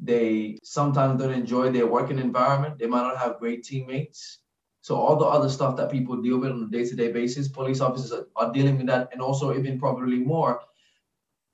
They 0.00 0.58
sometimes 0.64 1.20
don't 1.20 1.32
enjoy 1.32 1.70
their 1.70 1.86
working 1.86 2.18
environment. 2.18 2.80
They 2.80 2.88
might 2.88 3.02
not 3.02 3.18
have 3.18 3.38
great 3.38 3.62
teammates. 3.62 4.40
So 4.80 4.96
all 4.96 5.16
the 5.16 5.26
other 5.26 5.48
stuff 5.48 5.76
that 5.76 5.90
people 5.90 6.22
deal 6.22 6.38
with 6.38 6.50
on 6.50 6.62
a 6.62 6.70
day-to-day 6.70 7.12
basis, 7.12 7.48
police 7.48 7.80
officers 7.80 8.24
are, 8.36 8.52
dealing 8.52 8.78
with 8.78 8.86
that, 8.86 9.10
and 9.12 9.20
also 9.20 9.56
even 9.56 9.78
probably 9.78 10.18
more. 10.18 10.60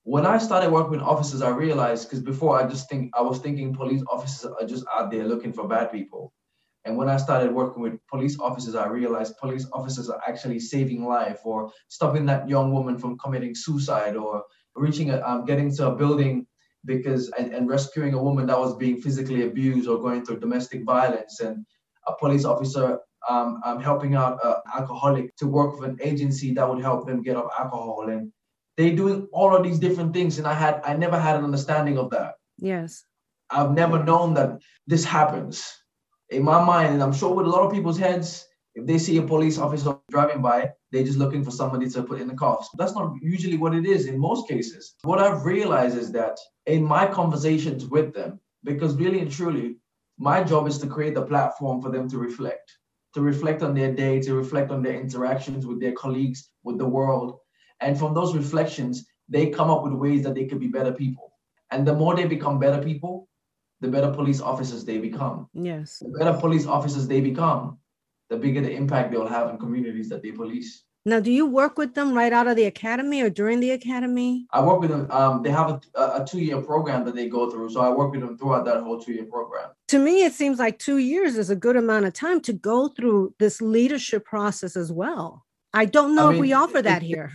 When 0.03 0.27
I 0.27 0.39
started 0.39 0.71
working 0.71 0.93
with 0.93 1.01
officers, 1.01 1.41
I 1.41 1.49
realized 1.49 2.09
because 2.09 2.23
before 2.23 2.61
I 2.61 2.69
just 2.69 2.91
think 2.91 3.11
I 3.17 3.23
was 3.23 3.39
thinking 3.39 3.75
police 3.75 4.03
officers 4.11 4.53
are 4.61 4.67
just 4.67 4.85
out 4.95 5.11
there 5.11 5.27
looking 5.27 5.53
for 5.53 5.67
bad 5.67 5.91
people. 5.91 6.33
And 6.85 6.99
when 6.99 7.09
I 7.09 7.17
started 7.17 7.53
working 7.53 7.83
with 7.83 7.99
police 8.09 8.39
officers, 8.39 8.75
I 8.75 8.87
realized 8.89 9.39
police 9.39 9.67
officers 9.73 10.11
are 10.11 10.21
actually 10.29 10.61
saving 10.61 11.05
life 11.05 11.41
or 11.45 11.73
stopping 11.89 12.27
that 12.27 12.47
young 12.47 12.73
woman 12.73 12.99
from 12.99 13.17
committing 13.17 13.55
suicide 13.55 14.17
or 14.17 14.45
reaching 14.77 15.11
a, 15.11 15.21
um, 15.23 15.47
getting 15.47 15.75
to 15.77 15.89
a 15.89 15.97
building 15.97 16.47
because 16.85 17.31
and, 17.39 17.55
and 17.55 17.69
rescuing 17.69 18.13
a 18.13 18.23
woman 18.23 18.47
that 18.47 18.59
was 18.59 18.77
being 18.77 19.01
physically 19.01 19.47
abused 19.47 19.89
or 19.89 19.99
going 19.99 20.25
through 20.25 20.41
domestic 20.41 20.85
violence 20.85 21.41
and 21.41 21.65
a 22.07 22.13
police 22.21 22.45
officer 22.45 22.99
um, 23.29 23.61
um, 23.65 23.81
helping 23.81 24.15
out 24.15 24.39
an 24.45 24.55
alcoholic 24.75 25.35
to 25.37 25.47
work 25.47 25.79
with 25.79 25.89
an 25.89 25.99
agency 26.03 26.53
that 26.55 26.69
would 26.69 26.83
help 26.83 27.07
them 27.07 27.23
get 27.23 27.37
off 27.37 27.53
alcohol. 27.59 28.09
And 28.09 28.33
they're 28.77 28.97
doing 28.97 29.29
all 29.33 29.55
of 29.55 29.63
these 29.63 29.79
different 29.79 30.13
things. 30.13 30.39
And 30.39 30.47
i 30.47 30.55
had 30.55 30.81
i 30.85 30.95
never 30.95 31.19
had 31.19 31.37
an 31.37 31.45
understanding 31.45 31.99
of 31.99 32.11
that. 32.11 32.35
Yes. 32.59 33.05
I've 33.51 33.73
never 33.73 34.03
known 34.03 34.35
that 34.35 34.61
this 34.87 35.05
happens. 35.05 35.73
In 36.31 36.43
my 36.43 36.65
mind 36.65 36.95
and 36.95 37.03
i'm 37.03 37.13
sure 37.13 37.35
with 37.35 37.47
a 37.47 37.51
lot 37.51 37.65
of 37.67 37.73
people's 37.73 37.99
heads 37.99 38.47
if 38.75 38.87
they 38.87 38.99
see 38.99 39.19
a 39.19 39.23
police 39.23 39.59
officer 39.59 39.97
driving 40.11 40.41
by 40.43 40.71
they're 40.91 41.05
just 41.05 41.19
looking 41.19 41.45
for 41.45 41.51
somebody 41.51 41.89
to 41.91 42.03
put 42.03 42.21
in 42.21 42.29
the 42.29 42.35
cuffs. 42.35 42.71
That's 42.79 42.95
not 42.95 43.15
usually 43.21 43.57
what 43.57 43.75
it 43.75 43.85
is 43.85 44.07
in 44.07 44.19
most 44.19 44.49
cases. 44.49 44.95
What 45.03 45.21
i've 45.21 45.45
realized 45.45 45.97
is 45.99 46.11
that 46.13 46.39
in 46.67 46.83
my 46.83 47.07
conversations 47.07 47.87
with 47.87 48.15
them 48.15 48.41
because 48.65 48.97
really 48.97 49.21
and 49.21 49.31
truly 49.31 49.77
my 50.19 50.43
job 50.43 50.67
is 50.67 50.79
to 50.79 50.87
create 50.87 51.15
the 51.15 51.23
platform 51.23 51.83
for 51.83 51.91
them 51.91 52.09
to 52.09 52.19
reflect 52.19 52.73
to 53.15 53.23
reflect 53.23 53.63
on 53.63 53.75
their 53.75 53.93
day 53.93 54.21
to 54.21 54.35
reflect 54.35 54.71
on 54.71 54.83
their 54.83 55.01
interactions 55.01 55.67
with 55.67 55.81
their 55.81 55.93
colleagues 55.93 56.51
with 56.65 56.79
the 56.79 56.87
world 56.87 57.39
and 57.81 57.99
from 57.99 58.15
those 58.15 58.35
reflections, 58.35 59.07
they 59.29 59.51
come 59.51 59.71
up 59.71 59.83
with 59.83 59.93
ways 59.93 60.23
that 60.25 60.35
they 60.35 60.47
could 60.47 60.61
be 60.61 60.69
better 60.69 60.93
people. 60.93 61.33
And 61.71 61.87
the 61.87 61.95
more 61.95 62.15
they 62.15 62.27
become 62.27 62.59
better 62.59 62.83
people, 62.83 63.29
the 63.81 63.89
better 63.89 64.11
police 64.11 64.41
officers 64.41 64.85
they 64.85 64.99
become. 64.99 65.49
Yes. 65.53 65.99
The 65.99 66.19
better 66.19 66.39
police 66.39 66.67
officers 66.67 67.07
they 67.07 67.21
become, 67.21 67.79
the 68.31 68.37
bigger 68.37 68.61
the 68.61 68.73
impact 68.73 69.11
they'll 69.11 69.27
have 69.27 69.51
in 69.51 69.59
communities 69.59 70.09
that 70.09 70.23
they 70.23 70.31
police. 70.31 70.84
Now, 71.07 71.21
do 71.21 71.31
you 71.31 71.45
work 71.45 71.77
with 71.77 71.95
them 71.95 72.15
right 72.15 72.33
out 72.33 72.47
of 72.47 72.57
the 72.57 72.65
academy 72.65 73.21
or 73.21 73.29
during 73.29 73.61
the 73.61 73.73
academy? 73.73 74.47
I 74.53 74.63
work 74.63 74.81
with 74.81 74.89
them. 74.89 75.07
Um, 75.11 75.43
they 75.43 75.51
have 75.51 75.83
a, 75.95 76.01
a 76.01 76.25
two 76.27 76.41
year 76.41 76.63
program 76.63 77.05
that 77.05 77.15
they 77.15 77.29
go 77.29 77.51
through. 77.51 77.71
So 77.71 77.81
I 77.81 77.91
work 77.91 78.13
with 78.13 78.23
them 78.23 78.39
throughout 78.39 78.65
that 78.65 78.83
whole 78.83 78.99
two 78.99 79.13
year 79.13 79.27
program. 79.27 79.71
To 79.89 79.99
me, 79.99 80.25
it 80.25 80.33
seems 80.33 80.59
like 80.59 80.79
two 80.79 80.97
years 80.97 81.37
is 81.37 81.51
a 81.51 81.57
good 81.57 81.77
amount 81.77 82.07
of 82.07 82.15
time 82.15 82.41
to 82.43 82.55
go 82.55 82.89
through 82.89 83.35
this 83.39 83.61
leadership 83.61 84.25
process 84.25 84.77
as 84.77 84.91
well. 84.91 85.45
I 85.75 85.85
don't 85.85 86.15
know 86.15 86.29
I 86.29 86.31
mean, 86.31 86.37
if 86.37 86.41
we 86.41 86.53
offer 86.55 86.81
that 86.81 87.03
it, 87.03 87.07
here. 87.07 87.33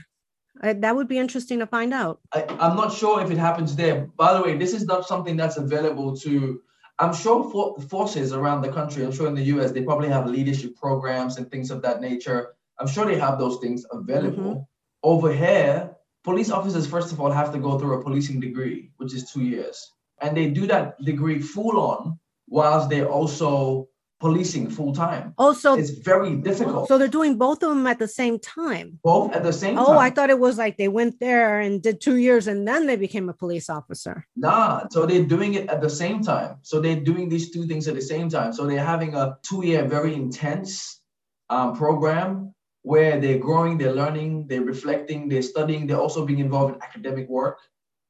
I, 0.61 0.73
that 0.73 0.95
would 0.95 1.07
be 1.07 1.19
interesting 1.19 1.59
to 1.59 1.67
find 1.67 1.93
out. 1.93 2.21
I, 2.33 2.45
I'm 2.59 2.75
not 2.75 2.91
sure 2.91 3.21
if 3.21 3.29
it 3.29 3.37
happens 3.37 3.75
there. 3.75 4.07
By 4.17 4.33
the 4.33 4.41
way, 4.41 4.57
this 4.57 4.73
is 4.73 4.85
not 4.85 5.07
something 5.07 5.37
that's 5.37 5.57
available 5.57 6.17
to. 6.17 6.61
I'm 6.97 7.13
sure 7.13 7.49
for 7.51 7.79
forces 7.81 8.33
around 8.33 8.61
the 8.61 8.71
country. 8.71 9.05
I'm 9.05 9.11
sure 9.11 9.27
in 9.27 9.35
the 9.35 9.43
U.S. 9.43 9.71
they 9.71 9.83
probably 9.83 10.09
have 10.09 10.25
leadership 10.25 10.75
programs 10.75 11.37
and 11.37 11.49
things 11.51 11.69
of 11.69 11.83
that 11.83 12.01
nature. 12.01 12.55
I'm 12.79 12.87
sure 12.87 13.05
they 13.05 13.19
have 13.19 13.39
those 13.39 13.57
things 13.57 13.85
available. 13.91 14.43
Mm-hmm. 14.43 14.59
Over 15.03 15.33
here, 15.33 15.91
police 16.23 16.49
officers 16.49 16.87
first 16.87 17.11
of 17.11 17.19
all 17.19 17.31
have 17.31 17.51
to 17.53 17.59
go 17.59 17.77
through 17.77 17.99
a 17.99 18.03
policing 18.03 18.39
degree, 18.39 18.91
which 18.97 19.13
is 19.13 19.31
two 19.31 19.43
years, 19.43 19.93
and 20.21 20.35
they 20.35 20.49
do 20.49 20.67
that 20.67 21.01
degree 21.03 21.39
full 21.39 21.79
on 21.79 22.19
whilst 22.47 22.89
they're 22.89 23.09
also 23.09 23.87
policing 24.19 24.69
full 24.69 24.93
time. 24.93 25.33
Oh, 25.37 25.53
so 25.53 25.75
it's 25.75 25.91
very 25.91 26.35
difficult. 26.35 26.87
So 26.87 26.97
they're 26.97 27.07
doing 27.07 27.37
both 27.37 27.63
of 27.63 27.69
them 27.69 27.87
at 27.87 27.99
the 27.99 28.07
same 28.07 28.37
time. 28.37 28.99
Both 29.01 29.33
at 29.33 29.43
the 29.43 29.53
same 29.53 29.75
time. 29.75 29.85
oh, 29.85 29.93
time. 29.93 29.97
I 29.97 30.09
thought 30.09 30.29
it 30.29 30.39
was 30.39 30.57
like 30.57 30.77
they 30.77 30.89
went 30.89 31.19
there 31.19 31.61
and 31.61 31.81
did 31.81 32.01
two 32.01 32.17
years 32.17 32.47
and 32.47 32.67
then 32.67 32.85
they 32.85 32.97
became 32.97 33.29
a 33.29 33.33
police 33.33 33.69
officer. 33.69 34.27
Nah, 34.35 34.87
so 34.91 35.05
they're 35.05 35.23
doing 35.23 35.53
it 35.53 35.69
at 35.69 35.81
the 35.81 35.89
same 35.89 36.21
time. 36.21 36.57
So 36.63 36.81
they're 36.81 36.99
doing 36.99 37.29
these 37.29 37.51
two 37.51 37.65
things 37.65 37.87
at 37.87 37.95
the 37.95 38.01
same 38.01 38.29
time. 38.29 38.51
So 38.51 38.67
they're 38.67 38.83
having 38.83 39.15
a 39.15 39.37
two-year, 39.43 39.85
very 39.85 40.13
intense 40.13 41.01
um, 41.49 41.75
program 41.75 42.53
where 42.83 43.19
they're 43.19 43.37
growing, 43.39 43.77
they're 43.77 43.93
learning, 43.93 44.47
they're 44.47 44.63
reflecting, 44.63 45.27
they're 45.29 45.41
studying, 45.41 45.85
they're 45.87 45.99
also 45.99 46.25
being 46.25 46.39
involved 46.39 46.75
in 46.75 46.81
academic 46.81 47.27
work. 47.29 47.59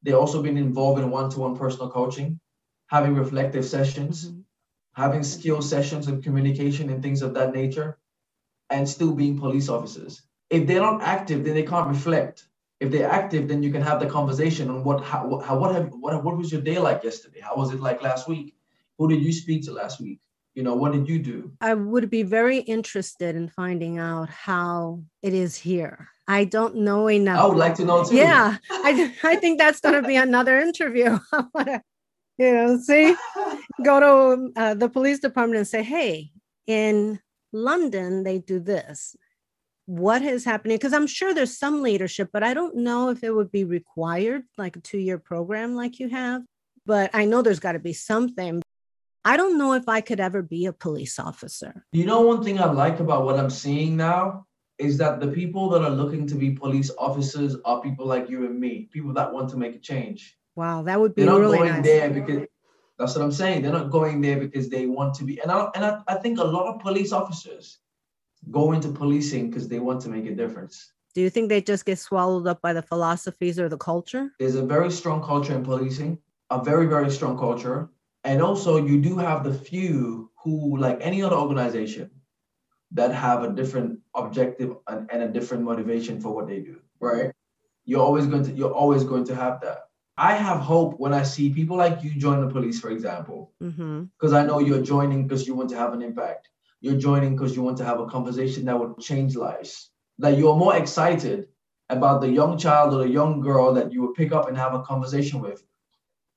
They're 0.03 0.17
also 0.17 0.41
being 0.41 0.57
involved 0.57 1.01
in 1.01 1.09
one-to-one 1.09 1.57
personal 1.57 1.89
coaching, 1.89 2.39
having 2.87 3.15
reflective 3.15 3.65
sessions. 3.65 4.27
Mm-hmm 4.27 4.41
having 4.99 5.23
skill 5.23 5.61
sessions 5.61 6.07
and 6.07 6.23
communication 6.23 6.89
and 6.89 7.01
things 7.01 7.21
of 7.21 7.33
that 7.33 7.53
nature, 7.53 7.97
and 8.69 8.87
still 8.87 9.13
being 9.13 9.39
police 9.39 9.69
officers. 9.69 10.21
If 10.49 10.67
they're 10.67 10.81
not 10.81 11.01
active, 11.01 11.43
then 11.43 11.55
they 11.55 11.63
can't 11.63 11.87
reflect. 11.87 12.47
If 12.79 12.91
they're 12.91 13.09
active, 13.09 13.47
then 13.47 13.63
you 13.63 13.71
can 13.71 13.81
have 13.81 13.99
the 13.99 14.07
conversation 14.07 14.69
on 14.69 14.83
what 14.83 15.03
how, 15.03 15.39
how 15.39 15.57
what 15.57 15.73
have 15.75 15.89
what 15.93 16.23
what 16.23 16.37
was 16.37 16.51
your 16.51 16.61
day 16.61 16.79
like 16.79 17.03
yesterday? 17.03 17.41
How 17.41 17.55
was 17.55 17.71
it 17.73 17.79
like 17.79 18.01
last 18.01 18.27
week? 18.27 18.55
Who 18.97 19.07
did 19.09 19.21
you 19.21 19.31
speak 19.31 19.63
to 19.65 19.71
last 19.71 20.01
week? 20.01 20.19
You 20.59 20.65
know, 20.65 20.75
what 20.75 20.91
did 20.91 21.07
you 21.07 21.19
do? 21.19 21.53
I 21.61 21.73
would 21.73 22.09
be 22.09 22.23
very 22.23 22.57
interested 22.57 23.33
in 23.33 23.47
finding 23.47 23.97
out 23.97 24.29
how 24.29 25.03
it 25.21 25.33
is 25.33 25.55
here. 25.55 26.09
I 26.27 26.43
don't 26.43 26.75
know 26.75 27.09
enough. 27.09 27.39
I 27.39 27.47
would 27.47 27.57
like 27.57 27.75
to 27.75 27.85
know 27.85 28.03
too. 28.03 28.17
Yeah, 28.17 28.57
I, 28.69 29.15
I 29.23 29.37
think 29.37 29.57
that's 29.57 29.79
going 29.79 29.95
to 29.95 30.05
be 30.05 30.17
another 30.17 30.59
interview. 30.59 31.17
you 32.37 32.51
know, 32.51 32.77
see, 32.77 33.15
go 33.85 34.01
to 34.01 34.51
uh, 34.61 34.73
the 34.73 34.89
police 34.89 35.19
department 35.19 35.59
and 35.59 35.65
say, 35.65 35.81
hey, 35.81 36.31
in 36.67 37.21
London, 37.53 38.25
they 38.25 38.39
do 38.39 38.59
this. 38.59 39.15
What 39.85 40.23
is 40.23 40.43
happening? 40.43 40.75
Because 40.75 40.91
I'm 40.91 41.07
sure 41.07 41.33
there's 41.33 41.57
some 41.57 41.81
leadership, 41.81 42.31
but 42.33 42.43
I 42.43 42.53
don't 42.53 42.75
know 42.75 43.11
if 43.11 43.23
it 43.23 43.33
would 43.33 43.49
be 43.49 43.63
required, 43.63 44.43
like 44.57 44.75
a 44.75 44.81
two 44.81 44.99
year 44.99 45.19
program 45.19 45.75
like 45.75 45.99
you 45.99 46.09
have. 46.09 46.41
But 46.85 47.11
I 47.13 47.23
know 47.23 47.41
there's 47.41 47.61
got 47.61 47.73
to 47.73 47.79
be 47.79 47.93
something. 47.93 48.61
I 49.25 49.37
don't 49.37 49.57
know 49.57 49.73
if 49.73 49.89
I 49.89 50.01
could 50.01 50.19
ever 50.19 50.41
be 50.41 50.65
a 50.65 50.73
police 50.73 51.19
officer. 51.19 51.85
You 51.91 52.05
know, 52.05 52.21
one 52.21 52.43
thing 52.43 52.59
I 52.59 52.71
like 52.71 52.99
about 52.99 53.25
what 53.25 53.37
I'm 53.37 53.49
seeing 53.49 53.97
now 53.97 54.45
is 54.77 54.97
that 54.97 55.19
the 55.19 55.27
people 55.27 55.69
that 55.69 55.81
are 55.83 55.89
looking 55.89 56.25
to 56.27 56.35
be 56.35 56.51
police 56.51 56.89
officers 56.97 57.57
are 57.65 57.81
people 57.81 58.05
like 58.05 58.29
you 58.29 58.45
and 58.45 58.59
me, 58.59 58.89
people 58.91 59.13
that 59.13 59.31
want 59.31 59.49
to 59.49 59.57
make 59.57 59.75
a 59.75 59.79
change. 59.79 60.37
Wow, 60.55 60.83
that 60.83 60.99
would 60.99 61.15
be 61.15 61.23
They're 61.23 61.31
not 61.31 61.41
really 61.41 61.57
going 61.57 61.73
nice. 61.73 61.85
there 61.85 62.09
because 62.09 62.47
that's 62.97 63.15
what 63.15 63.23
I'm 63.23 63.31
saying. 63.31 63.61
They're 63.61 63.73
not 63.73 63.91
going 63.91 64.21
there 64.21 64.39
because 64.39 64.69
they 64.69 64.85
want 64.85 65.13
to 65.15 65.25
be. 65.25 65.39
And 65.41 65.51
I 65.51 65.69
and 65.75 65.85
I, 65.85 66.01
I 66.07 66.15
think 66.15 66.39
a 66.39 66.43
lot 66.43 66.73
of 66.73 66.81
police 66.81 67.11
officers 67.11 67.79
go 68.51 68.71
into 68.71 68.89
policing 68.89 69.49
because 69.49 69.67
they 69.67 69.79
want 69.79 70.01
to 70.01 70.09
make 70.09 70.25
a 70.25 70.35
difference. 70.35 70.91
Do 71.13 71.21
you 71.21 71.29
think 71.29 71.49
they 71.49 71.61
just 71.61 71.85
get 71.85 71.99
swallowed 71.99 72.47
up 72.47 72.61
by 72.61 72.73
the 72.73 72.81
philosophies 72.81 73.59
or 73.59 73.67
the 73.67 73.77
culture? 73.77 74.31
There's 74.39 74.55
a 74.55 74.65
very 74.65 74.91
strong 74.91 75.23
culture 75.23 75.53
in 75.53 75.63
policing, 75.63 76.19
a 76.49 76.63
very, 76.63 76.85
very 76.85 77.09
strong 77.09 77.37
culture. 77.37 77.89
And 78.23 78.41
also 78.41 78.85
you 78.85 78.99
do 79.01 79.17
have 79.17 79.43
the 79.43 79.53
few 79.53 80.31
who, 80.43 80.77
like 80.77 80.97
any 81.01 81.21
other 81.21 81.35
organization, 81.35 82.11
that 82.91 83.13
have 83.13 83.43
a 83.43 83.53
different 83.53 83.99
objective 84.15 84.75
and, 84.87 85.09
and 85.11 85.23
a 85.23 85.27
different 85.27 85.63
motivation 85.63 86.19
for 86.19 86.33
what 86.33 86.47
they 86.47 86.59
do, 86.59 86.79
right? 86.99 87.31
You're 87.85 88.01
always 88.01 88.25
going 88.25 88.43
to 88.43 88.51
you're 88.51 88.73
always 88.73 89.03
going 89.03 89.25
to 89.25 89.35
have 89.35 89.61
that. 89.61 89.89
I 90.17 90.33
have 90.33 90.59
hope 90.59 90.99
when 90.99 91.13
I 91.13 91.23
see 91.23 91.53
people 91.53 91.77
like 91.77 92.03
you 92.03 92.11
join 92.11 92.41
the 92.41 92.51
police, 92.51 92.79
for 92.79 92.89
example, 92.89 93.53
because 93.59 93.77
mm-hmm. 93.77 94.35
I 94.35 94.43
know 94.43 94.59
you're 94.59 94.81
joining 94.81 95.27
because 95.27 95.47
you 95.47 95.55
want 95.55 95.69
to 95.69 95.77
have 95.77 95.93
an 95.93 96.01
impact. 96.01 96.49
You're 96.81 96.97
joining 96.97 97.35
because 97.35 97.55
you 97.55 97.61
want 97.61 97.77
to 97.77 97.85
have 97.85 97.99
a 97.99 98.05
conversation 98.05 98.65
that 98.65 98.77
would 98.79 98.99
change 98.99 99.35
lives. 99.35 99.91
That 100.17 100.37
you're 100.37 100.55
more 100.55 100.75
excited 100.75 101.47
about 101.89 102.21
the 102.21 102.29
young 102.29 102.57
child 102.57 102.93
or 102.93 102.97
the 102.97 103.09
young 103.09 103.39
girl 103.39 103.73
that 103.73 103.91
you 103.91 104.01
would 104.01 104.15
pick 104.15 104.31
up 104.31 104.47
and 104.47 104.57
have 104.57 104.73
a 104.73 104.83
conversation 104.83 105.39
with 105.41 105.63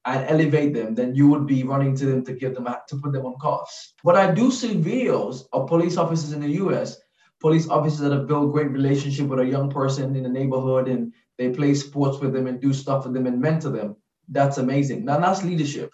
and 0.05 0.29
elevate 0.29 0.75
them 0.75 0.95
than 0.95 1.15
you 1.15 1.29
would 1.29 1.47
be 1.47 1.63
running 1.63 1.95
to 1.97 2.07
them 2.07 2.25
to 2.25 2.33
give 2.33 2.55
them 2.55 2.67
to 2.89 2.97
put 2.97 3.13
them 3.13 3.25
on 3.25 3.39
cuffs. 3.41 3.95
But 4.03 4.17
I 4.17 4.33
do 4.33 4.51
see 4.51 4.75
videos 4.75 5.45
of 5.53 5.69
police 5.69 5.97
officers 5.97 6.33
in 6.33 6.41
the 6.41 6.53
US, 6.65 6.99
police 7.41 7.69
officers 7.69 8.01
that 8.01 8.13
have 8.13 8.27
built 8.27 8.53
great 8.53 8.71
relationship 8.71 9.27
with 9.27 9.41
a 9.41 9.47
young 9.47 9.71
person 9.71 10.17
in 10.17 10.23
the 10.25 10.29
neighborhood 10.29 10.89
and 10.89 11.13
they 11.39 11.51
play 11.51 11.75
sports 11.75 12.19
with 12.21 12.33
them 12.33 12.47
and 12.47 12.61
do 12.61 12.73
stuff 12.73 13.05
with 13.05 13.15
them 13.15 13.27
and 13.27 13.41
mentor 13.41 13.71
them. 13.71 13.97
That's 14.29 14.59
amazing. 14.59 15.05
Now 15.05 15.19
that's 15.21 15.45
leadership. 15.45 15.93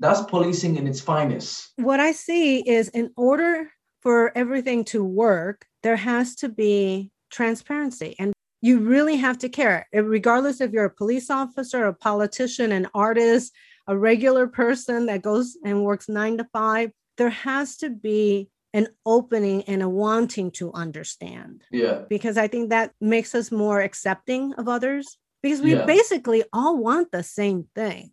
That's 0.00 0.22
policing 0.22 0.76
in 0.76 0.86
its 0.86 1.00
finest. 1.00 1.72
What 1.76 1.98
I 1.98 2.12
see 2.12 2.60
is 2.60 2.88
in 2.90 3.10
order 3.16 3.70
for 4.00 4.36
everything 4.36 4.84
to 4.84 5.02
work, 5.02 5.66
there 5.82 5.96
has 5.96 6.36
to 6.36 6.48
be 6.48 7.10
transparency 7.30 8.14
and 8.18 8.32
you 8.60 8.80
really 8.80 9.16
have 9.16 9.38
to 9.38 9.48
care 9.48 9.86
eh, 9.92 10.00
regardless 10.00 10.60
if 10.60 10.72
you're 10.72 10.84
a 10.84 10.90
police 10.90 11.30
officer 11.30 11.84
a 11.86 11.94
politician 11.94 12.72
an 12.72 12.86
artist 12.94 13.52
a 13.86 13.96
regular 13.96 14.46
person 14.46 15.06
that 15.06 15.22
goes 15.22 15.56
and 15.64 15.84
works 15.84 16.08
nine 16.08 16.36
to 16.38 16.44
five 16.52 16.90
there 17.16 17.30
has 17.30 17.76
to 17.76 17.90
be 17.90 18.48
an 18.74 18.88
opening 19.06 19.62
and 19.62 19.82
a 19.82 19.88
wanting 19.88 20.50
to 20.52 20.72
understand. 20.72 21.64
Yeah. 21.70 22.02
Because 22.08 22.36
I 22.36 22.48
think 22.48 22.70
that 22.70 22.92
makes 23.00 23.34
us 23.34 23.50
more 23.50 23.80
accepting 23.80 24.54
of 24.54 24.68
others 24.68 25.18
because 25.42 25.60
we 25.60 25.74
yeah. 25.74 25.86
basically 25.86 26.44
all 26.52 26.76
want 26.76 27.10
the 27.10 27.22
same 27.22 27.66
thing. 27.74 28.12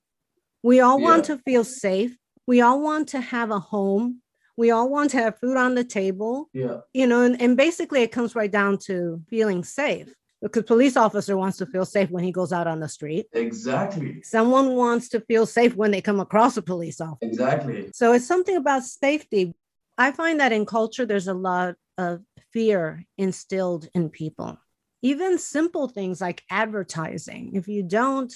We 0.63 0.79
all 0.79 0.99
want 0.99 1.27
Yeah. 1.29 1.35
to 1.35 1.41
feel 1.43 1.63
safe. 1.63 2.17
We 2.47 2.61
all 2.61 2.81
want 2.81 3.09
to 3.09 3.21
have 3.21 3.51
a 3.51 3.59
home. 3.59 4.21
We 4.57 4.71
all 4.71 4.89
want 4.89 5.11
to 5.11 5.17
have 5.17 5.39
food 5.39 5.57
on 5.57 5.75
the 5.75 5.83
table. 5.83 6.49
Yeah. 6.53 6.81
You 6.93 7.07
know, 7.07 7.21
and, 7.21 7.39
and 7.41 7.57
basically 7.57 8.01
it 8.01 8.11
comes 8.11 8.35
right 8.35 8.51
down 8.51 8.77
to 8.85 9.21
feeling 9.27 9.63
safe. 9.63 10.13
Because 10.45 10.63
police 10.63 10.95
officer 10.95 11.35
wants 11.35 11.57
to 11.57 11.65
feel 11.65 11.85
safe 11.85 12.11
when 12.11 12.23
he 12.23 12.31
goes 12.31 12.53
out 12.53 12.67
on 12.67 12.79
the 12.79 12.87
street. 12.87 13.25
Exactly. 13.33 14.21
Someone 14.21 14.75
wants 14.75 15.09
to 15.09 15.19
feel 15.21 15.47
safe 15.47 15.75
when 15.75 15.89
they 15.89 16.01
come 16.01 16.19
across 16.19 16.55
a 16.55 16.61
police 16.61 17.01
officer. 17.01 17.17
Exactly. 17.23 17.89
So 17.93 18.13
it's 18.13 18.27
something 18.27 18.55
about 18.55 18.83
safety. 18.83 19.55
I 19.97 20.11
find 20.11 20.39
that 20.39 20.51
in 20.51 20.67
culture, 20.67 21.03
there's 21.03 21.27
a 21.27 21.33
lot 21.33 21.73
of 21.97 22.21
fear 22.53 23.03
instilled 23.17 23.89
in 23.95 24.11
people. 24.11 24.59
Even 25.01 25.39
simple 25.39 25.87
things 25.87 26.21
like 26.21 26.43
advertising. 26.51 27.55
If 27.55 27.67
you 27.67 27.81
don't 27.81 28.31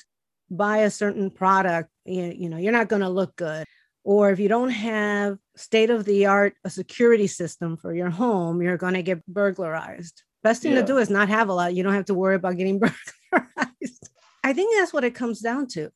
buy 0.49 0.79
a 0.79 0.89
certain 0.89 1.29
product, 1.29 1.91
you, 2.05 2.33
you 2.35 2.49
know, 2.49 2.57
you're 2.57 2.71
not 2.71 2.89
going 2.89 3.03
to 3.03 3.09
look 3.09 3.35
good. 3.35 3.67
Or 4.03 4.31
if 4.31 4.39
you 4.39 4.49
don't 4.49 4.71
have 4.71 5.37
state 5.55 5.91
of 5.91 6.05
the 6.05 6.25
art 6.25 6.55
a 6.63 6.71
security 6.71 7.27
system 7.27 7.77
for 7.77 7.93
your 7.93 8.09
home, 8.09 8.63
you're 8.63 8.77
going 8.77 8.95
to 8.95 9.03
get 9.03 9.23
burglarized. 9.27 10.23
Best 10.43 10.61
thing 10.61 10.73
Yeah. 10.73 10.81
to 10.81 10.87
do 10.87 10.97
is 10.97 11.09
not 11.09 11.29
have 11.29 11.49
a 11.49 11.53
lot. 11.53 11.73
You 11.73 11.83
don't 11.83 11.93
have 11.93 12.05
to 12.05 12.13
worry 12.13 12.35
about 12.35 12.57
getting 12.57 12.79
burglarized. 13.33 14.09
I 14.43 14.53
think 14.53 14.75
that's 14.77 14.93
what 14.93 15.03
it 15.03 15.15
comes 15.15 15.39
down 15.41 15.67
to, 15.69 15.91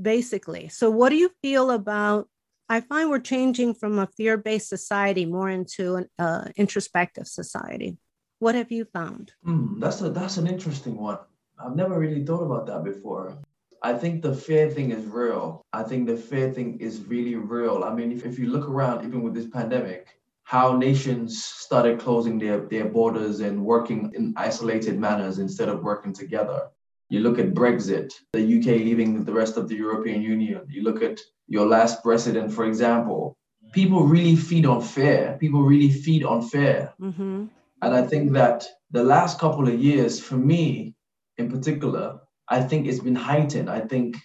basically. 0.00 0.68
So, 0.68 0.90
what 0.90 1.08
do 1.10 1.16
you 1.16 1.30
feel 1.42 1.70
about? 1.70 2.28
I 2.68 2.80
find 2.80 3.10
we're 3.10 3.18
changing 3.20 3.74
from 3.74 3.98
a 3.98 4.06
fear 4.16 4.36
based 4.36 4.68
society 4.68 5.26
more 5.26 5.50
into 5.50 5.96
an 5.96 6.06
uh, 6.18 6.44
introspective 6.56 7.26
society. 7.26 7.96
What 8.38 8.54
have 8.54 8.70
you 8.70 8.84
found? 8.84 9.32
Hmm, 9.44 9.80
that's 9.80 10.00
a 10.02 10.10
that's 10.10 10.36
an 10.36 10.46
interesting 10.46 10.96
one. 10.96 11.18
I've 11.58 11.74
never 11.76 11.98
really 11.98 12.24
thought 12.24 12.42
about 12.42 12.66
that 12.66 12.84
before. 12.84 13.36
I 13.82 13.94
think 13.94 14.22
the 14.22 14.34
fear 14.34 14.70
thing 14.70 14.90
is 14.92 15.04
real. 15.06 15.62
I 15.72 15.82
think 15.82 16.06
the 16.06 16.16
fear 16.16 16.52
thing 16.52 16.78
is 16.80 17.00
really 17.06 17.34
real. 17.34 17.82
I 17.82 17.94
mean, 17.94 18.12
if, 18.12 18.24
if 18.26 18.38
you 18.38 18.46
look 18.50 18.68
around, 18.68 19.04
even 19.06 19.22
with 19.22 19.34
this 19.34 19.46
pandemic, 19.46 20.19
how 20.50 20.76
nations 20.76 21.44
started 21.44 22.00
closing 22.00 22.36
their, 22.36 22.58
their 22.66 22.86
borders 22.86 23.38
and 23.38 23.64
working 23.64 24.12
in 24.16 24.34
isolated 24.36 24.98
manners 24.98 25.38
instead 25.38 25.68
of 25.68 25.84
working 25.84 26.12
together. 26.12 26.68
You 27.08 27.20
look 27.20 27.38
at 27.38 27.54
Brexit, 27.54 28.12
the 28.32 28.58
UK 28.58 28.66
leaving 28.88 29.24
the 29.24 29.32
rest 29.32 29.56
of 29.56 29.68
the 29.68 29.76
European 29.76 30.22
Union. 30.22 30.62
You 30.68 30.82
look 30.82 31.04
at 31.04 31.20
your 31.46 31.68
last 31.68 32.02
president, 32.02 32.52
for 32.52 32.64
example. 32.64 33.36
People 33.70 34.02
really 34.02 34.34
feed 34.34 34.66
on 34.66 34.82
fear. 34.82 35.36
People 35.38 35.62
really 35.62 35.92
feed 35.92 36.24
on 36.24 36.42
fear. 36.42 36.92
Mm-hmm. 37.00 37.44
And 37.82 37.94
I 37.94 38.02
think 38.02 38.32
that 38.32 38.66
the 38.90 39.04
last 39.04 39.38
couple 39.38 39.68
of 39.68 39.78
years, 39.78 40.18
for 40.18 40.36
me 40.36 40.96
in 41.38 41.48
particular, 41.48 42.18
I 42.48 42.60
think 42.60 42.88
it's 42.88 42.98
been 42.98 43.14
heightened. 43.14 43.70
I 43.70 43.82
think 43.82 44.16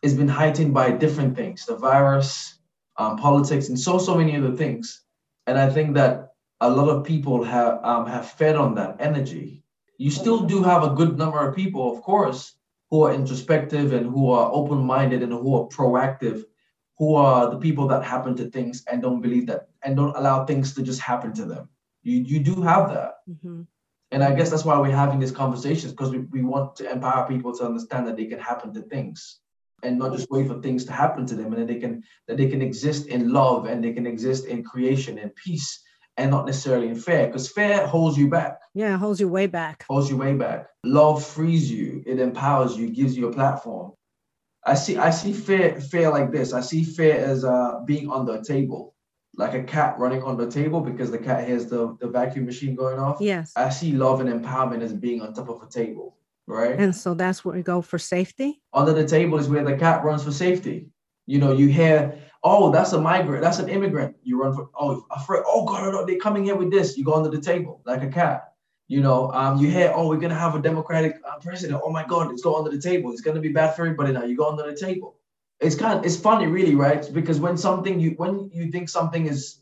it's 0.00 0.14
been 0.14 0.28
heightened 0.28 0.72
by 0.72 0.92
different 0.92 1.34
things 1.34 1.66
the 1.66 1.74
virus, 1.74 2.60
um, 2.98 3.16
politics, 3.16 3.68
and 3.68 3.76
so, 3.76 3.98
so 3.98 4.14
many 4.14 4.36
other 4.36 4.54
things. 4.54 5.02
And 5.46 5.58
I 5.58 5.70
think 5.70 5.94
that 5.94 6.32
a 6.60 6.70
lot 6.70 6.88
of 6.88 7.04
people 7.04 7.44
have, 7.44 7.84
um, 7.84 8.06
have 8.06 8.30
fed 8.30 8.56
on 8.56 8.74
that 8.76 8.96
energy. 8.98 9.62
You 9.98 10.10
still 10.10 10.40
do 10.40 10.62
have 10.62 10.82
a 10.82 10.90
good 10.90 11.16
number 11.16 11.38
of 11.38 11.54
people, 11.54 11.92
of 11.94 12.02
course, 12.02 12.54
who 12.90 13.04
are 13.04 13.14
introspective 13.14 13.92
and 13.92 14.06
who 14.06 14.30
are 14.30 14.50
open 14.52 14.78
minded 14.78 15.22
and 15.22 15.32
who 15.32 15.56
are 15.56 15.68
proactive, 15.68 16.44
who 16.98 17.14
are 17.14 17.50
the 17.50 17.58
people 17.58 17.88
that 17.88 18.04
happen 18.04 18.36
to 18.36 18.50
things 18.50 18.84
and 18.90 19.02
don't 19.02 19.20
believe 19.20 19.46
that 19.46 19.68
and 19.82 19.96
don't 19.96 20.16
allow 20.16 20.44
things 20.44 20.74
to 20.74 20.82
just 20.82 21.00
happen 21.00 21.32
to 21.34 21.44
them. 21.44 21.68
You, 22.02 22.22
you 22.22 22.40
do 22.40 22.62
have 22.62 22.90
that. 22.90 23.16
Mm-hmm. 23.28 23.62
And 24.12 24.22
I 24.22 24.34
guess 24.34 24.50
that's 24.50 24.64
why 24.64 24.78
we're 24.78 24.94
having 24.94 25.18
these 25.18 25.32
conversations 25.32 25.92
because 25.92 26.10
we, 26.10 26.18
we 26.18 26.42
want 26.42 26.76
to 26.76 26.90
empower 26.90 27.26
people 27.26 27.52
to 27.56 27.64
understand 27.64 28.06
that 28.06 28.16
they 28.16 28.26
can 28.26 28.38
happen 28.38 28.72
to 28.74 28.82
things 28.82 29.40
and 29.82 29.98
not 29.98 30.12
just 30.12 30.30
wait 30.30 30.48
for 30.48 30.60
things 30.60 30.84
to 30.84 30.92
happen 30.92 31.26
to 31.26 31.34
them 31.34 31.52
and 31.52 31.62
that 31.62 31.68
they 31.68 31.78
can 31.78 32.02
that 32.28 32.36
they 32.36 32.48
can 32.48 32.62
exist 32.62 33.06
in 33.06 33.32
love 33.32 33.66
and 33.66 33.82
they 33.82 33.92
can 33.92 34.06
exist 34.06 34.46
in 34.46 34.64
creation 34.64 35.18
and 35.18 35.34
peace 35.36 35.82
and 36.16 36.30
not 36.30 36.46
necessarily 36.46 36.88
in 36.88 36.96
fear 36.96 37.26
because 37.26 37.50
fear 37.50 37.86
holds 37.86 38.16
you 38.16 38.30
back. 38.30 38.58
Yeah, 38.74 38.94
it 38.94 38.98
holds 38.98 39.20
you 39.20 39.28
way 39.28 39.46
back. 39.46 39.84
holds 39.88 40.08
you 40.08 40.16
way 40.16 40.34
back. 40.34 40.68
Love 40.84 41.24
frees 41.24 41.70
you. 41.70 42.02
It 42.06 42.20
empowers 42.20 42.76
you. 42.76 42.90
Gives 42.90 43.16
you 43.16 43.28
a 43.28 43.32
platform. 43.32 43.92
I 44.64 44.74
see 44.74 44.96
i 44.96 45.10
see 45.10 45.32
fear 45.32 45.80
fear 45.80 46.10
like 46.10 46.32
this. 46.32 46.52
I 46.52 46.60
see 46.60 46.82
fear 46.82 47.16
as 47.16 47.44
uh 47.44 47.80
being 47.84 48.10
on 48.10 48.26
the 48.26 48.42
table 48.42 48.96
like 49.36 49.54
a 49.54 49.62
cat 49.62 49.98
running 49.98 50.22
on 50.22 50.36
the 50.36 50.50
table 50.50 50.80
because 50.80 51.10
the 51.10 51.18
cat 51.18 51.46
hears 51.46 51.66
the, 51.66 51.96
the 52.00 52.08
vacuum 52.08 52.46
machine 52.46 52.74
going 52.74 52.98
off. 52.98 53.18
Yes. 53.20 53.52
I 53.54 53.68
see 53.68 53.92
love 53.92 54.20
and 54.20 54.30
empowerment 54.30 54.82
as 54.82 54.92
being 54.92 55.20
on 55.20 55.34
top 55.34 55.48
of 55.48 55.62
a 55.62 55.68
table, 55.68 56.16
right? 56.46 56.78
And 56.78 56.94
so 56.94 57.14
that's 57.14 57.44
where 57.44 57.54
we 57.54 57.62
go 57.62 57.82
for 57.82 57.98
safety. 57.98 58.62
Under 58.72 58.92
the 58.92 59.06
table 59.06 59.38
is 59.38 59.48
where 59.48 59.64
the 59.64 59.76
cat 59.76 60.04
runs 60.04 60.24
for 60.24 60.32
safety. 60.32 60.88
You 61.26 61.38
know, 61.38 61.52
you 61.52 61.68
hear, 61.68 62.18
oh, 62.44 62.70
that's 62.70 62.92
a 62.92 63.00
migrant, 63.00 63.42
that's 63.42 63.58
an 63.58 63.68
immigrant. 63.68 64.16
You 64.22 64.40
run 64.40 64.54
for, 64.54 64.70
oh, 64.78 65.04
afraid, 65.10 65.42
oh 65.46 65.64
God, 65.64 65.92
no, 65.92 66.06
they're 66.06 66.18
coming 66.18 66.44
here 66.44 66.54
with 66.56 66.70
this. 66.70 66.96
You 66.96 67.04
go 67.04 67.14
under 67.14 67.30
the 67.30 67.40
table 67.40 67.82
like 67.84 68.02
a 68.02 68.08
cat. 68.08 68.52
You 68.88 69.00
know, 69.00 69.32
um, 69.32 69.58
you 69.58 69.68
hear, 69.68 69.92
oh, 69.94 70.08
we're 70.08 70.20
gonna 70.20 70.38
have 70.38 70.54
a 70.54 70.62
Democratic 70.62 71.16
uh, 71.28 71.38
president. 71.40 71.80
Oh 71.82 71.90
my 71.90 72.06
God, 72.06 72.28
let's 72.28 72.42
go 72.42 72.56
under 72.56 72.70
the 72.70 72.80
table. 72.80 73.10
It's 73.10 73.20
gonna 73.20 73.40
be 73.40 73.48
bad 73.48 73.74
for 73.74 73.82
everybody 73.82 74.12
now. 74.12 74.24
You 74.24 74.36
go 74.36 74.48
under 74.48 74.70
the 74.70 74.76
table. 74.76 75.16
It's 75.58 75.74
kind 75.74 75.98
of, 75.98 76.04
it's 76.04 76.16
funny, 76.16 76.46
really, 76.46 76.76
right? 76.76 77.08
Because 77.12 77.40
when 77.40 77.56
something 77.56 77.98
you, 77.98 78.10
when 78.10 78.50
you 78.52 78.70
think 78.70 78.88
something 78.88 79.26
is 79.26 79.60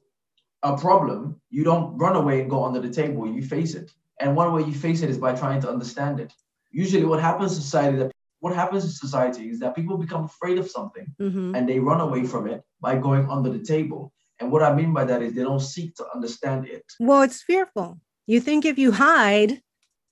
a 0.62 0.76
problem, 0.76 1.40
you 1.48 1.64
don't 1.64 1.96
run 1.96 2.16
away 2.16 2.42
and 2.42 2.50
go 2.50 2.64
under 2.64 2.80
the 2.80 2.90
table. 2.90 3.26
You 3.26 3.42
face 3.42 3.74
it. 3.74 3.92
And 4.20 4.36
one 4.36 4.52
way 4.52 4.62
you 4.62 4.74
face 4.74 5.02
it 5.02 5.08
is 5.08 5.18
by 5.18 5.34
trying 5.34 5.60
to 5.62 5.70
understand 5.70 6.20
it. 6.20 6.32
Usually, 6.74 7.04
what 7.04 7.20
happens 7.20 7.56
in 7.56 7.62
society 7.62 7.96
that 7.98 8.12
what 8.40 8.54
happens 8.54 8.84
in 8.84 8.90
society 8.90 9.48
is 9.48 9.58
that 9.60 9.74
people 9.74 9.96
become 9.96 10.24
afraid 10.24 10.58
of 10.58 10.70
something 10.70 11.06
Mm-hmm. 11.20 11.54
and 11.54 11.66
they 11.68 11.78
run 11.78 12.00
away 12.00 12.24
from 12.26 12.46
it 12.46 12.60
by 12.80 12.92
going 12.98 13.24
under 13.30 13.50
the 13.56 13.64
table. 13.64 14.12
And 14.40 14.50
what 14.52 14.62
I 14.62 14.74
mean 14.74 14.92
by 14.92 15.04
that 15.04 15.22
is 15.22 15.32
they 15.32 15.42
don't 15.42 15.60
seek 15.60 15.94
to 15.96 16.04
understand 16.14 16.66
it. 16.66 16.84
Well, 17.00 17.22
it's 17.22 17.42
fearful. 17.42 18.00
You 18.26 18.40
think 18.40 18.64
if 18.64 18.76
you 18.78 18.90
hide, 18.92 19.60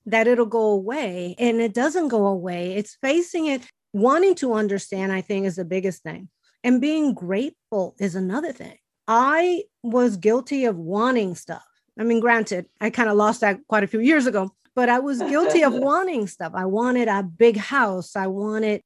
that 0.07 0.27
it'll 0.27 0.47
go 0.47 0.67
away, 0.71 1.35
and 1.39 1.61
it 1.61 1.75
doesn't 1.75 2.09
go 2.09 2.27
away. 2.27 2.75
It's 2.75 2.97
facing 3.03 3.47
it, 3.47 3.63
wanting 3.93 4.35
to 4.37 4.55
understand, 4.55 5.13
I 5.13 5.21
think, 5.21 5.47
is 5.47 5.57
the 5.57 5.65
biggest 5.65 6.03
thing. 6.03 6.29
And 6.65 6.81
being 6.81 7.15
grateful 7.15 7.95
is 7.99 8.15
another 8.15 8.53
thing. 8.53 8.77
I 9.07 9.65
was 9.83 10.17
guilty 10.17 10.65
of 10.65 10.77
wanting 10.77 11.35
stuff. 11.35 11.67
I 11.99 12.05
mean, 12.05 12.21
granted, 12.21 12.67
I 12.81 12.91
kind 12.91 13.11
of 13.11 13.17
lost 13.17 13.41
that 13.43 13.61
quite 13.69 13.85
a 13.85 13.89
few 13.89 14.01
years 14.01 14.27
ago, 14.27 14.51
but 14.75 14.89
I 14.89 14.99
was 14.99 15.19
guilty 15.23 15.63
of 15.63 15.73
wanting 15.91 16.27
stuff. 16.27 16.53
I 16.55 16.65
wanted 16.67 17.09
a 17.09 17.23
big 17.23 17.57
house. 17.57 18.17
I 18.17 18.27
wanted 18.27 18.83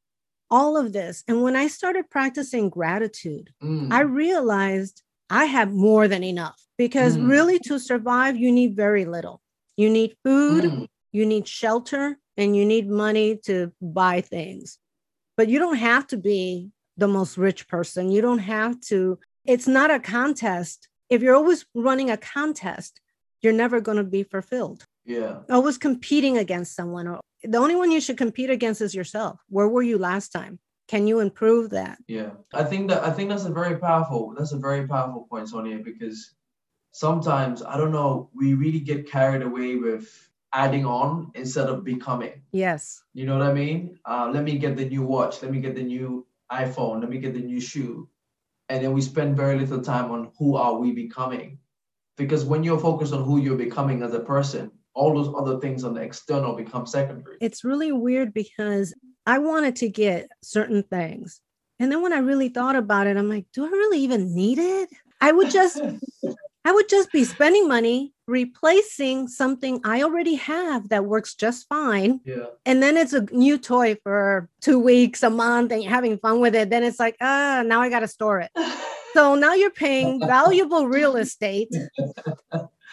all 0.50 0.76
of 0.76 0.92
this. 0.92 1.24
And 1.26 1.42
when 1.42 1.56
I 1.56 1.66
started 1.68 2.10
practicing 2.10 2.68
gratitude, 2.68 3.50
Mm, 3.62 3.92
I 3.92 4.00
realized 4.02 5.02
I 5.30 5.44
have 5.46 5.72
more 5.72 6.06
than 6.08 6.22
enough 6.22 6.60
because 6.78 7.16
Mm. 7.16 7.28
really 7.28 7.58
to 7.60 7.78
survive, 7.78 8.36
you 8.36 8.52
need 8.52 8.76
very 8.76 9.04
little. 9.04 9.40
You 9.76 9.90
need 9.90 10.16
food, 10.24 10.64
mm, 10.64 10.86
you 11.12 11.26
need 11.26 11.46
shelter, 11.48 12.18
and 12.36 12.56
you 12.56 12.64
need 12.64 12.88
money 12.88 13.36
to 13.46 13.72
buy 13.80 14.20
things. 14.20 14.78
But 15.36 15.48
you 15.48 15.58
don't 15.58 15.76
have 15.76 16.06
to 16.08 16.16
be 16.16 16.70
the 16.96 17.08
most 17.08 17.36
rich 17.36 17.68
person. 17.68 18.10
You 18.10 18.22
don't 18.22 18.38
have 18.38 18.80
to, 18.88 19.18
it's 19.44 19.66
not 19.68 19.90
a 19.90 19.98
contest. 20.00 20.88
If 21.10 21.22
you're 21.22 21.34
always 21.36 21.66
running 21.74 22.10
a 22.10 22.16
contest, 22.16 23.00
you're 23.42 23.52
never 23.52 23.80
going 23.80 23.98
to 23.98 24.04
be 24.04 24.22
fulfilled. 24.22 24.86
Yeah. 25.06 25.38
Always 25.48 25.78
competing 25.78 26.36
against 26.36 26.74
someone. 26.74 27.06
Or 27.06 27.20
the 27.42 27.58
only 27.58 27.76
one 27.76 27.90
you 27.90 28.00
should 28.00 28.18
compete 28.18 28.50
against 28.50 28.82
is 28.82 28.94
yourself. 28.94 29.40
Where 29.48 29.68
were 29.68 29.82
you 29.82 29.98
last 29.98 30.32
time? 30.32 30.58
Can 30.88 31.06
you 31.06 31.20
improve 31.20 31.70
that? 31.70 31.98
Yeah, 32.06 32.30
I 32.54 32.62
think 32.62 32.90
that 32.90 33.02
I 33.02 33.10
think 33.10 33.30
that's 33.30 33.44
a 33.44 33.52
very 33.52 33.76
powerful 33.78 34.34
that's 34.36 34.52
a 34.52 34.58
very 34.58 34.86
powerful 34.86 35.26
point, 35.28 35.48
Sonia, 35.48 35.78
because 35.78 36.34
sometimes 36.92 37.62
I 37.62 37.76
don't 37.76 37.92
know 37.92 38.30
we 38.34 38.54
really 38.54 38.80
get 38.80 39.10
carried 39.10 39.42
away 39.42 39.76
with 39.76 40.06
adding 40.52 40.86
on 40.86 41.32
instead 41.34 41.68
of 41.68 41.84
becoming. 41.84 42.42
Yes. 42.52 43.02
You 43.14 43.26
know 43.26 43.36
what 43.36 43.46
I 43.46 43.52
mean? 43.52 43.98
Uh, 44.04 44.30
let 44.32 44.44
me 44.44 44.58
get 44.58 44.76
the 44.76 44.88
new 44.88 45.02
watch. 45.02 45.42
Let 45.42 45.50
me 45.50 45.60
get 45.60 45.74
the 45.74 45.82
new 45.82 46.24
iPhone. 46.52 47.00
Let 47.00 47.10
me 47.10 47.18
get 47.18 47.34
the 47.34 47.40
new 47.40 47.60
shoe, 47.60 48.08
and 48.68 48.82
then 48.82 48.92
we 48.92 49.02
spend 49.02 49.36
very 49.36 49.58
little 49.58 49.82
time 49.82 50.12
on 50.12 50.30
who 50.38 50.54
are 50.54 50.74
we 50.74 50.92
becoming, 50.92 51.58
because 52.16 52.44
when 52.44 52.62
you're 52.62 52.78
focused 52.78 53.12
on 53.12 53.24
who 53.24 53.40
you're 53.40 53.58
becoming 53.58 54.04
as 54.04 54.14
a 54.14 54.20
person, 54.20 54.70
all 54.96 55.14
those 55.14 55.32
other 55.36 55.60
things 55.60 55.84
on 55.84 55.94
the 55.94 56.00
external 56.00 56.56
become 56.56 56.86
secondary. 56.86 57.36
it's 57.40 57.62
really 57.64 57.92
weird 57.92 58.32
because 58.32 58.94
I 59.26 59.38
wanted 59.38 59.76
to 59.76 59.88
get 59.88 60.28
certain 60.42 60.82
things. 60.82 61.40
And 61.78 61.92
then 61.92 62.00
when 62.00 62.12
I 62.14 62.18
really 62.18 62.48
thought 62.48 62.76
about 62.76 63.06
it, 63.06 63.16
I'm 63.16 63.28
like, 63.28 63.44
do 63.52 63.64
I 63.66 63.68
really 63.68 64.00
even 64.00 64.34
need 64.34 64.58
it? 64.58 64.88
I 65.20 65.32
would 65.32 65.50
just 65.50 65.80
I 66.64 66.72
would 66.72 66.88
just 66.88 67.12
be 67.12 67.22
spending 67.24 67.68
money 67.68 68.12
replacing 68.26 69.28
something 69.28 69.80
I 69.84 70.02
already 70.02 70.34
have 70.34 70.88
that 70.88 71.04
works 71.04 71.34
just 71.36 71.68
fine. 71.68 72.20
yeah, 72.24 72.46
And 72.64 72.82
then 72.82 72.96
it's 72.96 73.12
a 73.12 73.20
new 73.30 73.56
toy 73.56 73.96
for 74.02 74.48
2 74.62 74.78
weeks, 74.80 75.22
a 75.22 75.30
month 75.30 75.70
and 75.70 75.80
you're 75.82 75.92
having 75.92 76.18
fun 76.18 76.40
with 76.40 76.54
it. 76.56 76.70
Then 76.70 76.82
it's 76.82 76.98
like, 76.98 77.16
ah, 77.20 77.62
now 77.64 77.80
I 77.82 77.88
got 77.88 78.00
to 78.00 78.08
store 78.08 78.40
it. 78.40 78.50
So 79.12 79.34
now 79.36 79.54
you're 79.54 79.70
paying 79.70 80.18
valuable 80.36 80.88
real 80.88 81.16
estate 81.16 81.68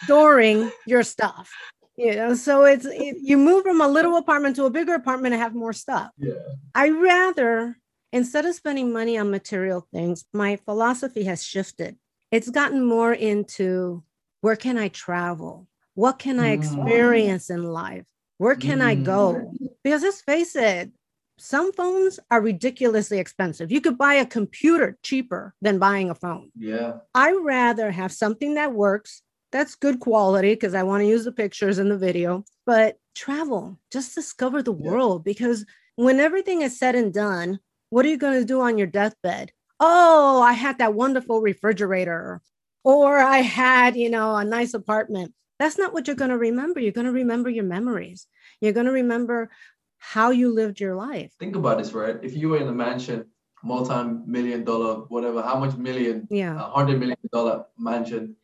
storing 0.04 0.70
your 0.86 1.02
stuff. 1.02 1.50
You 1.96 2.14
know, 2.16 2.34
so 2.34 2.64
it's 2.64 2.86
it, 2.86 3.16
you 3.20 3.36
move 3.36 3.62
from 3.62 3.80
a 3.80 3.88
little 3.88 4.16
apartment 4.16 4.56
to 4.56 4.64
a 4.64 4.70
bigger 4.70 4.94
apartment 4.94 5.34
and 5.34 5.42
have 5.42 5.54
more 5.54 5.72
stuff. 5.72 6.10
yeah, 6.18 6.34
I 6.74 6.88
rather 6.88 7.76
Instead 8.14 8.46
of 8.46 8.54
spending 8.54 8.92
money 8.92 9.18
on 9.18 9.28
material 9.28 9.88
things, 9.92 10.24
my 10.32 10.54
philosophy 10.54 11.24
has 11.24 11.42
shifted. 11.42 11.96
It's 12.30 12.48
gotten 12.48 12.86
more 12.86 13.12
into 13.12 14.04
where 14.40 14.54
can 14.54 14.78
I 14.78 14.86
travel? 14.86 15.66
What 15.94 16.20
can 16.20 16.38
I 16.38 16.50
mm. 16.50 16.58
experience 16.58 17.50
in 17.50 17.64
life? 17.64 18.06
Where 18.38 18.54
can 18.54 18.78
mm. 18.78 18.84
I 18.84 18.94
go? 18.94 19.34
Mm. 19.34 19.68
Because 19.82 20.02
let's 20.02 20.20
face 20.20 20.54
it, 20.54 20.92
some 21.38 21.72
phones 21.72 22.20
are 22.30 22.40
ridiculously 22.40 23.18
expensive. 23.18 23.72
You 23.72 23.80
could 23.80 23.98
buy 23.98 24.14
a 24.14 24.26
computer 24.26 24.96
cheaper 25.02 25.52
than 25.60 25.80
buying 25.80 26.08
a 26.08 26.14
phone. 26.14 26.52
Yeah. 26.56 26.98
I 27.16 27.32
rather 27.42 27.90
have 27.90 28.12
something 28.12 28.54
that 28.54 28.72
works, 28.72 29.22
that's 29.54 29.76
good 29.76 30.00
quality 30.00 30.52
because 30.52 30.74
I 30.74 30.82
want 30.82 31.02
to 31.02 31.06
use 31.06 31.24
the 31.24 31.30
pictures 31.30 31.78
and 31.78 31.88
the 31.88 31.96
video, 31.96 32.44
but 32.66 32.98
travel, 33.14 33.78
just 33.92 34.12
discover 34.12 34.64
the 34.64 34.74
yeah. 34.74 34.90
world 34.90 35.22
because 35.22 35.64
when 35.94 36.18
everything 36.18 36.62
is 36.62 36.76
said 36.76 36.96
and 36.96 37.14
done, 37.14 37.60
what 37.90 38.04
are 38.04 38.08
you 38.08 38.18
going 38.18 38.40
to 38.40 38.44
do 38.44 38.60
on 38.60 38.76
your 38.78 38.88
deathbed? 38.88 39.52
Oh, 39.78 40.42
I 40.42 40.54
had 40.54 40.78
that 40.78 40.94
wonderful 40.94 41.40
refrigerator 41.40 42.42
or 42.82 43.18
I 43.18 43.38
had, 43.38 43.94
you 43.96 44.10
know, 44.10 44.34
a 44.34 44.44
nice 44.44 44.74
apartment. 44.74 45.32
That's 45.60 45.78
not 45.78 45.92
what 45.92 46.08
you're 46.08 46.16
going 46.16 46.32
to 46.32 46.36
remember. 46.36 46.80
You're 46.80 46.90
going 46.90 47.06
to 47.06 47.12
remember 47.12 47.48
your 47.48 47.62
memories. 47.64 48.26
You're 48.60 48.72
going 48.72 48.86
to 48.86 48.92
remember 48.92 49.50
how 49.98 50.32
you 50.32 50.52
lived 50.52 50.80
your 50.80 50.96
life. 50.96 51.32
Think 51.38 51.54
about 51.54 51.78
this, 51.78 51.92
right? 51.92 52.16
If 52.24 52.36
you 52.36 52.48
were 52.48 52.58
in 52.58 52.66
a 52.66 52.72
mansion, 52.72 53.26
multi-million 53.62 54.64
dollar, 54.64 55.02
whatever, 55.14 55.42
how 55.42 55.60
much 55.60 55.76
million, 55.76 56.26
yeah, 56.28 56.56
a 56.56 56.70
hundred 56.70 56.98
million 56.98 57.16
dollar 57.32 57.66
mansion, 57.78 58.34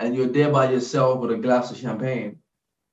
and 0.00 0.14
you're 0.14 0.28
there 0.28 0.50
by 0.50 0.70
yourself 0.70 1.20
with 1.20 1.32
a 1.32 1.36
glass 1.36 1.70
of 1.70 1.76
champagne, 1.76 2.38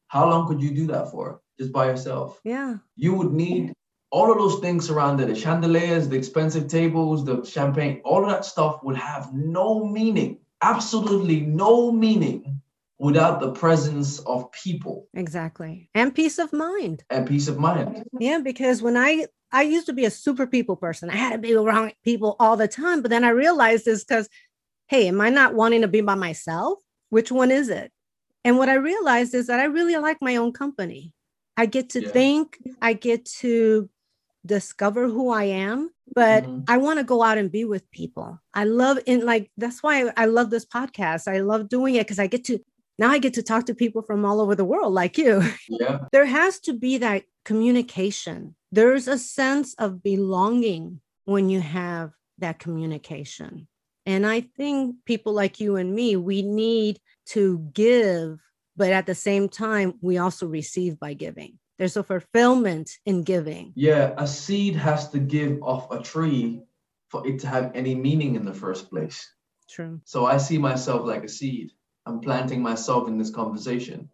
how 0.08 0.30
long 0.30 0.47
could 0.47 0.62
you 0.62 0.72
do 0.72 0.88
that 0.88 1.12
for? 1.12 1.41
Just 1.60 1.72
by 1.72 1.86
yourself? 1.88 2.39
Yeah. 2.43 2.78
You 2.95 3.14
would 3.14 3.32
need 3.32 3.74
all 4.12 4.32
of 4.32 4.38
those 4.38 4.60
things 4.60 4.88
surrounded 4.88 5.30
the 5.30 5.36
chandeliers, 5.36 6.08
the 6.08 6.16
expensive 6.16 6.68
tables, 6.68 7.26
the 7.26 7.43
champagne, 7.43 8.01
all 8.06 8.24
of 8.24 8.30
that 8.30 8.45
stuff 8.45 8.84
would 8.84 8.95
have 8.95 9.34
no 9.34 9.86
meaning, 9.86 10.39
absolutely 10.62 11.41
no 11.41 11.91
meaning 11.91 12.62
without 12.97 13.39
the 13.39 13.51
presence 13.51 14.20
of 14.20 14.51
people. 14.51 15.08
Exactly. 15.14 15.89
And 15.93 16.16
peace 16.16 16.39
of 16.39 16.53
mind. 16.53 17.03
And 17.10 17.28
peace 17.28 17.47
of 17.47 17.58
mind. 17.58 18.06
Yeah, 18.20 18.39
because 18.39 18.82
when 18.82 18.95
I 18.95 19.28
I 19.51 19.64
used 19.64 19.86
to 19.86 19.93
be 19.93 20.06
a 20.06 20.12
super 20.12 20.47
people 20.47 20.76
person. 20.76 21.10
I 21.10 21.16
had 21.16 21.34
to 21.34 21.38
be 21.38 21.53
around 21.53 21.93
people 22.03 22.36
all 22.39 22.58
the 22.58 22.68
time, 22.68 23.01
but 23.01 23.10
then 23.10 23.24
I 23.24 23.30
realized 23.30 23.86
this 23.86 24.03
cuz 24.03 24.30
hey, 24.88 25.08
am 25.08 25.20
I 25.20 25.30
not 25.30 25.56
wanting 25.56 25.82
to 25.82 25.88
be 25.88 26.01
by 26.01 26.16
myself? 26.16 26.80
Which 27.16 27.32
one 27.32 27.49
is 27.49 27.70
it? 27.70 27.93
And 28.43 28.57
what 28.57 28.68
I 28.68 28.74
realized 28.74 29.34
is 29.34 29.47
that 29.47 29.61
I 29.61 29.68
really 29.78 29.95
like 29.95 30.18
my 30.20 30.36
own 30.36 30.51
company. 30.51 31.13
I 31.55 31.66
get 31.66 31.91
to 31.91 32.01
yeah. 32.01 32.09
think, 32.09 32.57
I 32.82 32.91
get 32.91 33.24
to 33.39 33.89
discover 34.45 35.07
who 35.07 35.30
I 35.30 35.45
am, 35.45 35.91
but 36.13 36.43
mm-hmm. 36.43 36.63
I 36.68 36.76
want 36.76 36.99
to 36.99 37.05
go 37.05 37.24
out 37.24 37.38
and 37.38 37.49
be 37.49 37.63
with 37.63 37.89
people. 37.89 38.38
I 38.53 38.66
love 38.66 38.99
in 39.05 39.26
like 39.26 39.49
that's 39.55 39.82
why 39.82 40.11
I 40.18 40.26
love 40.26 40.49
this 40.49 40.66
podcast. 40.66 41.30
I 41.34 41.39
love 41.39 41.70
doing 41.70 41.95
it 41.95 42.05
because 42.05 42.20
I 42.20 42.28
get 42.28 42.43
to 42.47 42.59
now 42.99 43.11
I 43.11 43.18
get 43.18 43.36
to 43.36 43.43
talk 43.43 43.66
to 43.68 43.74
people 43.74 44.01
from 44.01 44.26
all 44.26 44.41
over 44.41 44.53
the 44.53 44.66
world 44.66 44.93
like 44.93 45.18
you. 45.18 45.41
Yeah. 45.70 45.99
there 46.11 46.26
has 46.26 46.59
to 46.68 46.74
be 46.74 46.97
that 46.97 47.24
communication. 47.45 48.57
There's 48.74 49.07
a 49.07 49.18
sense 49.18 49.74
of 49.76 50.03
belonging 50.03 50.99
when 51.24 51.49
you 51.49 51.61
have 51.61 52.11
that 52.39 52.59
communication. 52.59 53.70
And 54.06 54.26
I 54.26 54.41
think 54.41 54.97
people 55.06 55.34
like 55.34 55.60
you 55.60 55.78
and 55.78 55.93
me, 55.93 56.16
we 56.16 56.41
need 56.41 56.99
to 57.28 57.60
give, 57.74 58.39
but 58.76 58.91
at 58.91 59.06
the 59.06 59.16
same 59.16 59.49
time, 59.49 59.95
we 60.01 60.18
also 60.18 60.45
receive 60.47 60.99
by 60.99 61.14
giving. 61.14 61.58
There's 61.78 61.97
a 61.97 62.03
fulfillment 62.03 62.91
in 63.06 63.24
giving. 63.24 63.74
Yeah, 63.76 64.14
a 64.18 64.28
seed 64.28 64.76
has 64.76 65.10
to 65.10 65.20
give 65.20 65.62
off 65.62 65.91
a 65.91 66.01
tree 66.01 66.62
for 67.10 67.28
it 67.28 67.39
to 67.39 67.47
have 67.47 67.72
any 67.76 67.95
meaning 67.95 68.36
in 68.36 68.45
the 68.45 68.53
first 68.53 68.89
place. 68.89 69.30
True. 69.70 69.99
So 70.06 70.26
I 70.26 70.38
see 70.38 70.58
myself 70.58 71.06
like 71.06 71.24
a 71.24 71.30
seed. 71.30 71.72
I'm 72.06 72.20
planting 72.20 72.62
myself 72.62 73.08
in 73.08 73.18
this 73.18 73.32
conversation. 73.32 74.10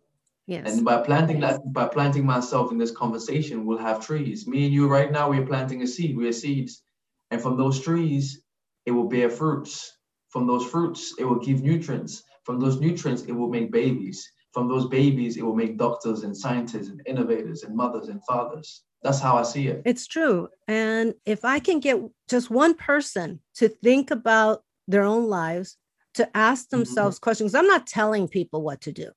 Yes. 0.47 0.71
And 0.71 0.85
by 0.85 1.01
planting 1.01 1.41
that, 1.41 1.61
by 1.71 1.87
planting 1.87 2.25
myself 2.25 2.71
in 2.71 2.77
this 2.77 2.91
conversation, 2.91 3.65
we'll 3.65 3.77
have 3.77 4.05
trees. 4.05 4.47
Me 4.47 4.65
and 4.65 4.73
you 4.73 4.87
right 4.87 5.11
now, 5.11 5.29
we're 5.29 5.45
planting 5.45 5.81
a 5.81 5.87
seed. 5.87 6.17
We're 6.17 6.31
seeds. 6.31 6.83
And 7.29 7.41
from 7.41 7.57
those 7.57 7.79
trees, 7.79 8.40
it 8.85 8.91
will 8.91 9.07
bear 9.07 9.29
fruits. 9.29 9.97
From 10.29 10.47
those 10.47 10.65
fruits, 10.65 11.13
it 11.19 11.25
will 11.25 11.39
give 11.39 11.61
nutrients. 11.61 12.23
From 12.45 12.59
those 12.59 12.79
nutrients, 12.79 13.23
it 13.23 13.33
will 13.33 13.49
make 13.49 13.71
babies. 13.71 14.29
From 14.53 14.67
those 14.67 14.87
babies, 14.87 15.37
it 15.37 15.43
will 15.43 15.55
make 15.55 15.77
doctors 15.77 16.23
and 16.23 16.35
scientists 16.35 16.89
and 16.89 17.01
innovators 17.05 17.63
and 17.63 17.75
mothers 17.75 18.07
and 18.09 18.23
fathers. 18.25 18.83
That's 19.03 19.19
how 19.19 19.37
I 19.37 19.43
see 19.43 19.67
it. 19.67 19.81
It's 19.85 20.07
true. 20.07 20.47
And 20.67 21.13
if 21.25 21.43
I 21.43 21.59
can 21.59 21.79
get 21.79 21.99
just 22.29 22.49
one 22.49 22.75
person 22.75 23.39
to 23.55 23.67
think 23.67 24.11
about 24.11 24.63
their 24.87 25.03
own 25.03 25.27
lives 25.27 25.77
to 26.15 26.37
ask 26.37 26.67
mm-hmm. 26.67 26.77
themselves 26.77 27.17
mm-hmm. 27.17 27.23
questions. 27.23 27.55
I'm 27.55 27.67
not 27.67 27.87
telling 27.87 28.27
people 28.27 28.61
what 28.61 28.81
to 28.81 28.91
do. 28.91 29.09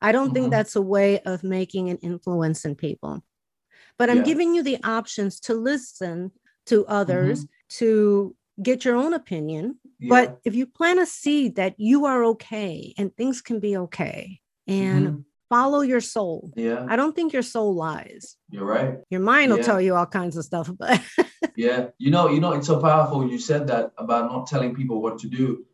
I 0.00 0.12
don't 0.12 0.26
mm-hmm. 0.26 0.34
think 0.34 0.50
that's 0.50 0.76
a 0.76 0.82
way 0.82 1.20
of 1.20 1.44
making 1.44 1.88
an 1.88 1.98
influence 1.98 2.64
in 2.64 2.74
people. 2.74 3.24
But 3.98 4.10
I'm 4.10 4.18
yeah. 4.18 4.24
giving 4.24 4.54
you 4.54 4.62
the 4.62 4.82
options 4.82 5.40
to 5.40 5.54
listen 5.54 6.32
to 6.66 6.84
others, 6.86 7.44
mm-hmm. 7.44 7.78
to 7.78 8.36
get 8.62 8.84
your 8.84 8.96
own 8.96 9.14
opinion. 9.14 9.78
Yeah. 9.98 10.08
But 10.08 10.40
if 10.44 10.54
you 10.54 10.66
plant 10.66 11.00
a 11.00 11.06
seed 11.06 11.56
that 11.56 11.74
you 11.78 12.06
are 12.06 12.24
okay 12.24 12.94
and 12.98 13.14
things 13.16 13.40
can 13.42 13.60
be 13.60 13.76
okay 13.76 14.40
and 14.66 15.06
mm-hmm. 15.06 15.20
follow 15.48 15.80
your 15.80 16.00
soul. 16.00 16.52
Yeah. 16.56 16.86
I 16.88 16.96
don't 16.96 17.14
think 17.14 17.32
your 17.32 17.42
soul 17.42 17.74
lies. 17.74 18.36
You're 18.50 18.64
right. 18.64 18.98
Your 19.10 19.20
mind 19.20 19.50
will 19.50 19.58
yeah. 19.58 19.64
tell 19.64 19.80
you 19.80 19.94
all 19.94 20.06
kinds 20.06 20.36
of 20.36 20.44
stuff, 20.44 20.70
but 20.78 21.00
yeah, 21.56 21.88
you 21.98 22.10
know, 22.10 22.28
you 22.28 22.40
know, 22.40 22.52
it's 22.52 22.66
so 22.66 22.80
powerful. 22.80 23.28
You 23.28 23.38
said 23.38 23.66
that 23.68 23.92
about 23.98 24.30
not 24.30 24.46
telling 24.46 24.74
people 24.74 25.00
what 25.00 25.18
to 25.20 25.28
do 25.28 25.64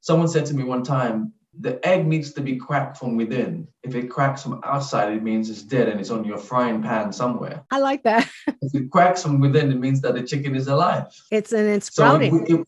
Someone 0.00 0.28
said 0.28 0.46
to 0.46 0.54
me 0.54 0.64
one 0.64 0.82
time, 0.82 1.32
the 1.58 1.84
egg 1.86 2.06
needs 2.06 2.32
to 2.34 2.40
be 2.40 2.56
cracked 2.56 2.96
from 2.96 3.16
within. 3.16 3.66
If 3.82 3.94
it 3.94 4.08
cracks 4.08 4.42
from 4.42 4.60
outside, 4.64 5.12
it 5.12 5.22
means 5.22 5.50
it's 5.50 5.62
dead 5.62 5.88
and 5.88 6.00
it's 6.00 6.10
on 6.10 6.24
your 6.24 6.38
frying 6.38 6.82
pan 6.82 7.12
somewhere. 7.12 7.64
I 7.70 7.78
like 7.78 8.04
that. 8.04 8.30
if 8.46 8.74
it 8.74 8.90
cracks 8.90 9.22
from 9.22 9.40
within, 9.40 9.72
it 9.72 9.78
means 9.78 10.00
that 10.02 10.14
the 10.14 10.22
chicken 10.22 10.54
is 10.54 10.68
alive. 10.68 11.06
It's 11.30 11.52
and 11.52 11.68
it's 11.68 11.86
sprouting. 11.86 12.46
So 12.46 12.64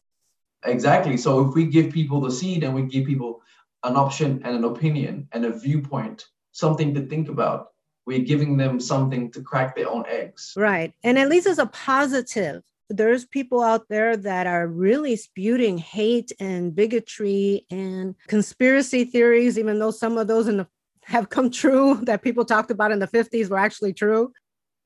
exactly. 0.64 1.16
So 1.16 1.48
if 1.48 1.54
we 1.54 1.66
give 1.66 1.92
people 1.92 2.20
the 2.20 2.30
seed 2.30 2.64
and 2.64 2.74
we 2.74 2.82
give 2.82 3.06
people 3.06 3.42
an 3.84 3.96
option 3.96 4.40
and 4.44 4.56
an 4.56 4.64
opinion 4.64 5.28
and 5.32 5.44
a 5.44 5.52
viewpoint, 5.52 6.26
something 6.50 6.94
to 6.94 7.06
think 7.06 7.28
about, 7.28 7.68
we're 8.04 8.20
giving 8.20 8.56
them 8.56 8.80
something 8.80 9.30
to 9.30 9.42
crack 9.42 9.76
their 9.76 9.88
own 9.88 10.04
eggs. 10.08 10.54
Right. 10.56 10.92
And 11.04 11.18
at 11.18 11.28
least 11.28 11.46
it's 11.46 11.58
a 11.58 11.66
positive 11.66 12.62
there's 12.92 13.24
people 13.24 13.62
out 13.62 13.88
there 13.88 14.16
that 14.16 14.46
are 14.46 14.66
really 14.66 15.16
spewing 15.16 15.78
hate 15.78 16.32
and 16.38 16.74
bigotry 16.74 17.66
and 17.70 18.14
conspiracy 18.28 19.04
theories, 19.04 19.58
even 19.58 19.78
though 19.78 19.90
some 19.90 20.18
of 20.18 20.28
those 20.28 20.48
in 20.48 20.58
the, 20.58 20.66
have 21.04 21.30
come 21.30 21.50
true 21.50 21.94
that 22.02 22.22
people 22.22 22.44
talked 22.44 22.70
about 22.70 22.92
in 22.92 22.98
the 22.98 23.08
50s 23.08 23.48
were 23.48 23.58
actually 23.58 23.92
true. 23.92 24.32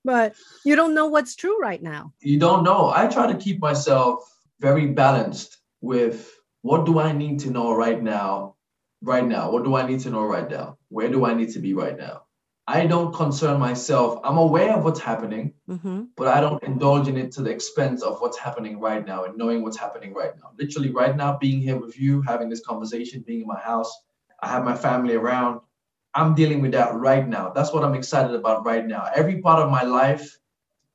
But 0.04 0.34
you 0.64 0.76
don't 0.76 0.94
know 0.94 1.06
what's 1.06 1.34
true 1.34 1.58
right 1.58 1.82
now. 1.82 2.12
You 2.20 2.38
don't 2.38 2.62
know. 2.62 2.92
I 2.94 3.08
try 3.08 3.26
to 3.30 3.36
keep 3.36 3.60
myself 3.60 4.22
very 4.60 4.86
balanced 4.86 5.58
with 5.80 6.32
what 6.62 6.86
do 6.86 7.00
I 7.00 7.12
need 7.12 7.40
to 7.40 7.50
know 7.50 7.74
right 7.74 8.00
now? 8.00 8.54
Right 9.02 9.26
now, 9.26 9.50
what 9.50 9.64
do 9.64 9.74
I 9.74 9.86
need 9.86 10.00
to 10.00 10.10
know 10.10 10.24
right 10.24 10.48
now? 10.48 10.78
Where 10.88 11.08
do 11.08 11.24
I 11.24 11.34
need 11.34 11.50
to 11.50 11.58
be 11.58 11.74
right 11.74 11.96
now? 11.96 12.25
I 12.68 12.86
don't 12.86 13.14
concern 13.14 13.60
myself. 13.60 14.18
I'm 14.24 14.38
aware 14.38 14.74
of 14.76 14.82
what's 14.82 14.98
happening, 14.98 15.54
mm-hmm. 15.68 16.04
but 16.16 16.26
I 16.26 16.40
don't 16.40 16.62
indulge 16.64 17.06
in 17.06 17.16
it 17.16 17.30
to 17.32 17.42
the 17.42 17.50
expense 17.50 18.02
of 18.02 18.20
what's 18.20 18.36
happening 18.36 18.80
right 18.80 19.06
now 19.06 19.24
and 19.24 19.38
knowing 19.38 19.62
what's 19.62 19.76
happening 19.76 20.12
right 20.12 20.32
now. 20.36 20.50
Literally, 20.58 20.90
right 20.90 21.16
now, 21.16 21.38
being 21.38 21.60
here 21.60 21.78
with 21.78 21.98
you, 21.98 22.22
having 22.22 22.48
this 22.48 22.64
conversation, 22.66 23.22
being 23.24 23.42
in 23.42 23.46
my 23.46 23.60
house, 23.60 23.96
I 24.40 24.48
have 24.48 24.64
my 24.64 24.76
family 24.76 25.14
around. 25.14 25.60
I'm 26.14 26.34
dealing 26.34 26.60
with 26.60 26.72
that 26.72 26.94
right 26.94 27.26
now. 27.28 27.50
That's 27.50 27.72
what 27.72 27.84
I'm 27.84 27.94
excited 27.94 28.34
about 28.34 28.66
right 28.66 28.84
now. 28.84 29.08
Every 29.14 29.40
part 29.40 29.62
of 29.62 29.70
my 29.70 29.82
life 29.82 30.36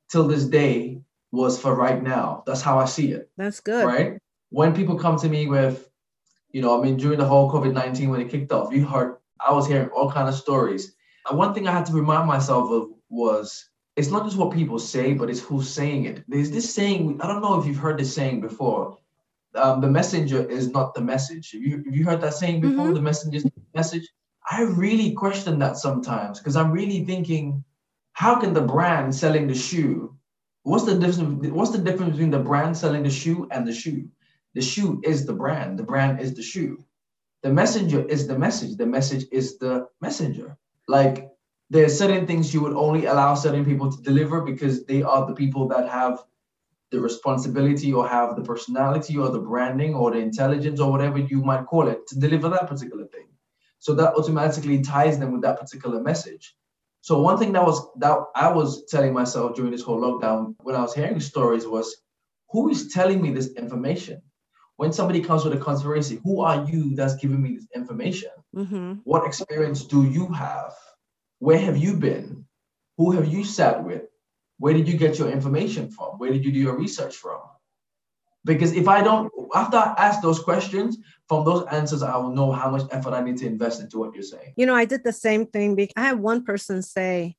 till 0.09 0.27
this 0.27 0.43
day 0.43 0.99
was 1.31 1.59
for 1.59 1.73
right 1.73 2.03
now. 2.03 2.43
That's 2.45 2.61
how 2.61 2.79
I 2.79 2.85
see 2.85 3.13
it. 3.13 3.29
That's 3.37 3.61
good. 3.61 3.85
Right? 3.85 4.17
When 4.49 4.75
people 4.75 4.99
come 4.99 5.17
to 5.19 5.29
me 5.29 5.47
with, 5.47 5.89
you 6.51 6.61
know, 6.61 6.77
I 6.77 6.83
mean, 6.83 6.97
during 6.97 7.17
the 7.17 7.25
whole 7.25 7.49
COVID 7.49 7.73
19, 7.73 8.09
when 8.09 8.19
it 8.19 8.29
kicked 8.29 8.51
off, 8.51 8.73
you 8.73 8.85
heard, 8.85 9.17
I 9.39 9.53
was 9.53 9.67
hearing 9.67 9.87
all 9.89 10.11
kind 10.11 10.27
of 10.27 10.35
stories 10.35 10.95
one 11.29 11.53
thing 11.53 11.67
I 11.67 11.71
had 11.71 11.85
to 11.87 11.93
remind 11.93 12.27
myself 12.27 12.71
of 12.71 12.89
was 13.09 13.69
it's 13.95 14.09
not 14.09 14.25
just 14.25 14.37
what 14.37 14.51
people 14.51 14.79
say, 14.79 15.13
but 15.13 15.29
it's 15.29 15.41
who's 15.41 15.69
saying 15.69 16.05
it. 16.05 16.23
There's 16.27 16.49
this 16.51 16.73
saying, 16.73 17.19
I 17.21 17.27
don't 17.27 17.41
know 17.41 17.59
if 17.59 17.65
you've 17.65 17.77
heard 17.77 17.99
this 17.99 18.13
saying 18.13 18.41
before. 18.41 18.97
Um, 19.55 19.81
the 19.81 19.89
messenger 19.89 20.49
is 20.49 20.69
not 20.69 20.93
the 20.93 21.01
message. 21.01 21.51
Have 21.51 21.61
you, 21.61 21.83
have 21.85 21.95
you 21.95 22.05
heard 22.05 22.21
that 22.21 22.33
saying 22.33 22.61
before? 22.61 22.85
Mm-hmm. 22.85 22.93
The 22.95 23.01
messenger 23.01 23.37
is 23.37 23.43
the 23.43 23.51
message. 23.75 24.07
I 24.49 24.63
really 24.63 25.11
question 25.11 25.59
that 25.59 25.77
sometimes 25.77 26.39
because 26.39 26.55
I'm 26.55 26.71
really 26.71 27.05
thinking, 27.05 27.63
how 28.13 28.39
can 28.39 28.53
the 28.53 28.61
brand 28.61 29.13
selling 29.13 29.47
the 29.47 29.55
shoe? 29.55 30.15
What's 30.63 30.85
the 30.85 30.97
difference? 30.97 31.47
What's 31.47 31.71
the 31.71 31.77
difference 31.77 32.11
between 32.13 32.31
the 32.31 32.39
brand 32.39 32.77
selling 32.77 33.03
the 33.03 33.09
shoe 33.09 33.47
and 33.51 33.67
the 33.67 33.73
shoe? 33.73 34.07
The 34.53 34.61
shoe 34.61 35.01
is 35.03 35.25
the 35.25 35.33
brand. 35.33 35.79
The 35.79 35.83
brand 35.83 36.19
is 36.19 36.33
the 36.33 36.43
shoe. 36.43 36.83
The 37.43 37.51
messenger 37.51 38.05
is 38.05 38.27
the 38.27 38.37
message. 38.37 38.77
The 38.77 38.85
message 38.85 39.25
is 39.31 39.57
the 39.57 39.87
messenger. 40.01 40.57
Like 40.87 41.29
there's 41.69 41.97
certain 41.97 42.27
things 42.27 42.53
you 42.53 42.61
would 42.61 42.73
only 42.73 43.05
allow 43.05 43.35
certain 43.35 43.65
people 43.65 43.91
to 43.91 44.01
deliver 44.01 44.41
because 44.41 44.85
they 44.85 45.03
are 45.03 45.25
the 45.25 45.33
people 45.35 45.67
that 45.69 45.89
have 45.89 46.23
the 46.91 46.99
responsibility 46.99 47.93
or 47.93 48.07
have 48.07 48.35
the 48.35 48.43
personality 48.43 49.17
or 49.17 49.29
the 49.29 49.39
branding 49.39 49.95
or 49.95 50.11
the 50.11 50.17
intelligence 50.17 50.79
or 50.79 50.91
whatever 50.91 51.17
you 51.17 51.41
might 51.41 51.65
call 51.65 51.87
it 51.87 52.05
to 52.07 52.19
deliver 52.19 52.49
that 52.49 52.67
particular 52.67 53.05
thing. 53.07 53.27
So 53.79 53.95
that 53.95 54.13
automatically 54.15 54.81
ties 54.81 55.17
them 55.17 55.31
with 55.31 55.41
that 55.43 55.59
particular 55.59 56.01
message. 56.01 56.55
So 57.01 57.21
one 57.21 57.37
thing 57.37 57.53
that 57.53 57.65
was 57.65 57.81
that 57.99 58.19
I 58.35 58.49
was 58.49 58.85
telling 58.85 59.13
myself 59.13 59.55
during 59.55 59.71
this 59.71 59.81
whole 59.81 59.99
lockdown 59.99 60.55
when 60.61 60.75
I 60.75 60.81
was 60.81 60.93
hearing 60.93 61.19
stories 61.19 61.65
was, 61.65 61.95
who 62.49 62.69
is 62.69 62.93
telling 62.93 63.21
me 63.21 63.31
this 63.31 63.53
information? 63.53 64.21
When 64.77 64.91
somebody 64.91 65.21
comes 65.21 65.43
with 65.43 65.53
a 65.53 65.57
conspiracy, 65.57 66.19
who 66.23 66.41
are 66.41 66.65
you 66.65 66.95
that's 66.95 67.15
giving 67.15 67.41
me 67.41 67.55
this 67.55 67.67
information? 67.75 68.31
Mm-hmm. 68.55 68.93
What 69.03 69.27
experience 69.27 69.83
do 69.83 70.05
you 70.05 70.27
have? 70.27 70.73
Where 71.39 71.59
have 71.59 71.77
you 71.77 71.95
been? 71.97 72.45
Who 72.97 73.11
have 73.11 73.27
you 73.27 73.43
sat 73.43 73.83
with? 73.83 74.03
Where 74.57 74.73
did 74.73 74.87
you 74.87 74.97
get 74.97 75.17
your 75.17 75.29
information 75.29 75.89
from? 75.89 76.17
Where 76.17 76.31
did 76.31 76.45
you 76.45 76.51
do 76.51 76.59
your 76.59 76.77
research 76.77 77.15
from? 77.15 77.41
Because 78.43 78.73
if 78.73 78.87
I 78.87 79.03
don't, 79.03 79.31
after 79.53 79.77
I 79.77 79.93
ask 79.97 80.21
those 80.21 80.39
questions, 80.39 80.97
from 81.27 81.45
those 81.45 81.65
answers, 81.67 82.01
I 82.01 82.17
will 82.17 82.31
know 82.31 82.51
how 82.51 82.71
much 82.71 82.83
effort 82.91 83.13
I 83.13 83.21
need 83.21 83.37
to 83.37 83.45
invest 83.45 83.81
into 83.81 83.99
what 83.99 84.13
you're 84.13 84.23
saying. 84.23 84.53
You 84.55 84.65
know, 84.65 84.75
I 84.75 84.85
did 84.85 85.03
the 85.03 85.13
same 85.13 85.45
thing. 85.45 85.75
Because 85.75 85.93
I 85.95 86.01
had 86.01 86.19
one 86.19 86.43
person 86.43 86.81
say 86.81 87.35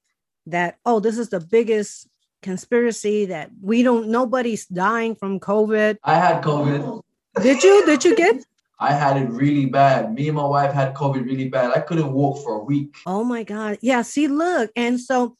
that, 0.46 0.78
oh, 0.86 1.00
this 1.00 1.18
is 1.18 1.28
the 1.28 1.40
biggest 1.40 2.08
conspiracy 2.40 3.26
that 3.26 3.50
we 3.60 3.82
don't, 3.82 4.08
nobody's 4.08 4.66
dying 4.66 5.14
from 5.14 5.40
COVID. 5.40 5.96
I 6.02 6.14
had 6.16 6.42
COVID. 6.42 7.02
Did 7.40 7.62
you? 7.62 7.86
Did 7.86 8.04
you 8.04 8.16
get? 8.16 8.44
I 8.78 8.92
had 8.92 9.16
it 9.16 9.30
really 9.30 9.66
bad. 9.66 10.12
Me 10.12 10.28
and 10.28 10.36
my 10.36 10.44
wife 10.44 10.72
had 10.72 10.94
COVID 10.94 11.24
really 11.24 11.48
bad. 11.48 11.72
I 11.74 11.80
couldn't 11.80 12.12
walk 12.12 12.42
for 12.42 12.56
a 12.56 12.64
week. 12.64 12.96
Oh 13.06 13.22
my 13.22 13.44
God. 13.44 13.78
Yeah. 13.80 14.02
See, 14.02 14.26
look. 14.26 14.70
And 14.74 15.00
so 15.00 15.36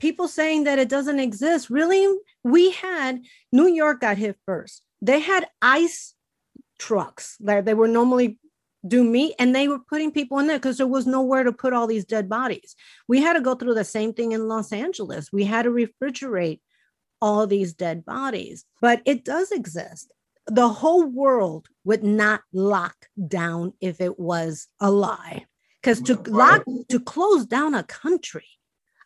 people 0.00 0.26
saying 0.26 0.64
that 0.64 0.78
it 0.78 0.88
doesn't 0.88 1.20
exist. 1.20 1.70
Really? 1.70 2.18
We 2.42 2.72
had 2.72 3.22
New 3.52 3.68
York 3.68 4.00
got 4.00 4.18
hit 4.18 4.36
first 4.44 4.82
they 5.02 5.20
had 5.20 5.46
ice 5.62 6.14
trucks 6.78 7.36
that 7.40 7.64
they 7.64 7.74
were 7.74 7.88
normally 7.88 8.38
do 8.86 9.04
meat 9.04 9.34
and 9.38 9.54
they 9.54 9.68
were 9.68 9.78
putting 9.78 10.10
people 10.10 10.38
in 10.38 10.46
there 10.46 10.58
because 10.58 10.78
there 10.78 10.86
was 10.86 11.06
nowhere 11.06 11.44
to 11.44 11.52
put 11.52 11.72
all 11.72 11.86
these 11.86 12.04
dead 12.04 12.28
bodies. 12.28 12.74
We 13.08 13.20
had 13.20 13.34
to 13.34 13.40
go 13.40 13.54
through 13.54 13.74
the 13.74 13.84
same 13.84 14.14
thing 14.14 14.32
in 14.32 14.48
Los 14.48 14.72
Angeles. 14.72 15.30
We 15.32 15.44
had 15.44 15.62
to 15.62 15.70
refrigerate 15.70 16.60
all 17.20 17.46
these 17.46 17.74
dead 17.74 18.06
bodies, 18.06 18.64
but 18.80 19.02
it 19.04 19.24
does 19.24 19.52
exist. 19.52 20.10
The 20.50 20.68
whole 20.68 21.06
world 21.06 21.68
would 21.84 22.02
not 22.02 22.42
lock 22.52 22.94
down 23.28 23.72
if 23.80 24.00
it 24.00 24.18
was 24.18 24.66
a 24.80 24.90
lie. 24.90 25.46
Because 25.80 26.02
to 26.02 26.14
lock 26.26 26.62
to 26.88 27.00
close 27.00 27.46
down 27.46 27.74
a 27.74 27.82
country, 27.82 28.46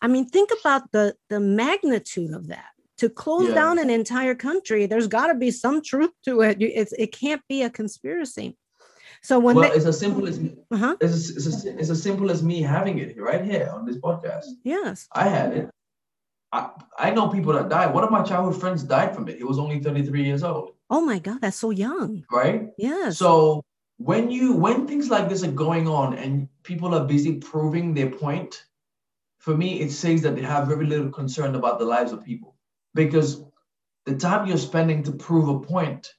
I 0.03 0.09
mean, 0.09 0.27
think 0.29 0.51
about 0.61 0.91
the 0.93 1.15
the 1.29 1.41
magnitude 1.41 2.33
of 2.33 2.49
that. 2.49 2.71
To 2.99 3.09
close 3.09 3.49
yeah. 3.49 3.55
down 3.55 3.79
an 3.79 3.91
entire 3.91 4.35
country 4.35 4.87
there's 4.87 5.09
got 5.09 5.27
to 5.29 5.35
be 5.35 5.51
some 5.51 5.83
truth 5.83 6.11
to 6.25 6.43
it. 6.43 6.57
It's, 6.61 6.93
it 6.93 7.13
can't 7.13 7.43
be 7.49 7.63
a 7.63 7.71
conspiracy. 7.71 8.57
So 9.23 9.39
when 9.39 9.57
well, 9.57 9.69
they, 9.69 9.77
it's 9.77 9.87
as 9.87 9.99
simple 9.99 10.27
as 10.27 10.39
uh-huh. 10.39 10.97
it's, 11.01 11.31
it's, 11.31 11.65
it's 11.65 11.91
as 11.91 12.03
simple 12.03 12.31
as 12.31 12.43
me 12.43 12.63
having 12.63 12.99
it 12.99 13.21
right 13.21 13.45
here 13.45 13.71
on 13.75 13.85
this 13.85 13.97
podcast. 13.97 14.47
Yes. 14.65 15.09
I 15.13 15.29
had 15.29 15.53
it 15.53 15.71
I, 16.55 16.71
I 16.99 17.11
know 17.11 17.29
people 17.29 17.53
that 17.55 17.69
died. 17.69 17.93
One 17.93 18.05
of 18.05 18.13
my 18.13 18.23
childhood 18.23 18.61
friends 18.61 18.85
died 18.85 19.13
from 19.13 19.29
it. 19.29 19.39
He 19.39 19.45
was 19.45 19.59
only 19.59 19.81
33 19.81 20.25
years 20.25 20.45
old. 20.45 20.75
Oh 20.89 21.01
my 21.01 21.19
god 21.19 21.41
that's 21.41 21.57
so 21.57 21.71
young. 21.71 22.25
Right? 22.31 22.69
Yes. 22.79 23.19
So 23.19 23.65
when 23.97 24.31
you 24.31 24.55
when 24.55 24.87
things 24.87 25.11
like 25.11 25.29
this 25.29 25.43
are 25.43 25.51
going 25.51 25.89
on 25.89 26.15
and 26.15 26.49
people 26.63 26.95
are 26.95 27.05
busy 27.05 27.37
proving 27.37 27.93
their 27.93 28.11
point 28.11 28.65
for 29.39 29.57
me 29.57 29.81
it 29.81 29.91
says 29.91 30.23
that 30.23 30.37
they 30.37 30.43
have 30.43 30.69
very 30.69 30.87
little 30.87 31.11
concern 31.11 31.57
about 31.57 31.79
the 31.81 31.85
lives 31.85 32.13
of 32.13 32.25
people. 32.25 32.55
Because 32.95 33.43
the 34.07 34.15
time 34.15 34.47
you're 34.47 34.59
spending 34.59 35.03
to 35.03 35.13
prove 35.13 35.49
a 35.49 35.59
point, 35.59 36.15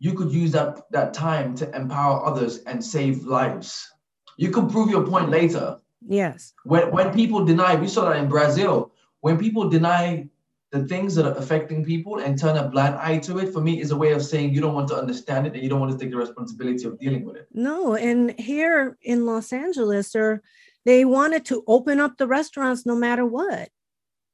you 0.00 0.14
could 0.14 0.32
use 0.32 0.50
that, 0.52 0.90
that 0.90 1.14
time 1.14 1.54
to 1.56 1.76
empower 1.76 2.26
others 2.26 2.58
and 2.64 2.84
save 2.84 3.22
lives. 3.24 3.88
You 4.36 4.50
can 4.50 4.68
prove 4.68 4.90
your 4.90 5.06
point 5.06 5.30
later. 5.30 5.78
Yes. 6.06 6.54
When, 6.64 6.90
when 6.90 7.14
people 7.14 7.44
deny, 7.44 7.76
we 7.76 7.88
saw 7.88 8.10
that 8.10 8.16
in 8.16 8.28
Brazil, 8.28 8.92
when 9.26 9.36
people 9.36 9.68
deny 9.68 10.24
the 10.70 10.86
things 10.86 11.16
that 11.16 11.26
are 11.26 11.36
affecting 11.36 11.84
people 11.84 12.20
and 12.20 12.38
turn 12.38 12.56
a 12.56 12.68
blind 12.68 12.94
eye 12.94 13.18
to 13.18 13.38
it, 13.40 13.52
for 13.52 13.60
me, 13.60 13.80
is 13.80 13.90
a 13.90 13.96
way 13.96 14.12
of 14.12 14.22
saying 14.24 14.54
you 14.54 14.60
don't 14.60 14.72
want 14.72 14.86
to 14.86 14.94
understand 14.94 15.48
it 15.48 15.54
and 15.54 15.62
you 15.64 15.68
don't 15.68 15.80
want 15.80 15.90
to 15.90 15.98
take 15.98 16.12
the 16.12 16.16
responsibility 16.16 16.84
of 16.86 16.96
dealing 17.00 17.24
with 17.24 17.34
it. 17.34 17.48
No, 17.52 17.96
and 17.96 18.38
here 18.38 18.96
in 19.02 19.26
Los 19.26 19.52
Angeles, 19.52 20.14
or 20.14 20.44
they 20.84 21.04
wanted 21.04 21.44
to 21.46 21.64
open 21.66 21.98
up 21.98 22.18
the 22.18 22.28
restaurants 22.28 22.86
no 22.86 22.94
matter 22.94 23.26
what. 23.26 23.68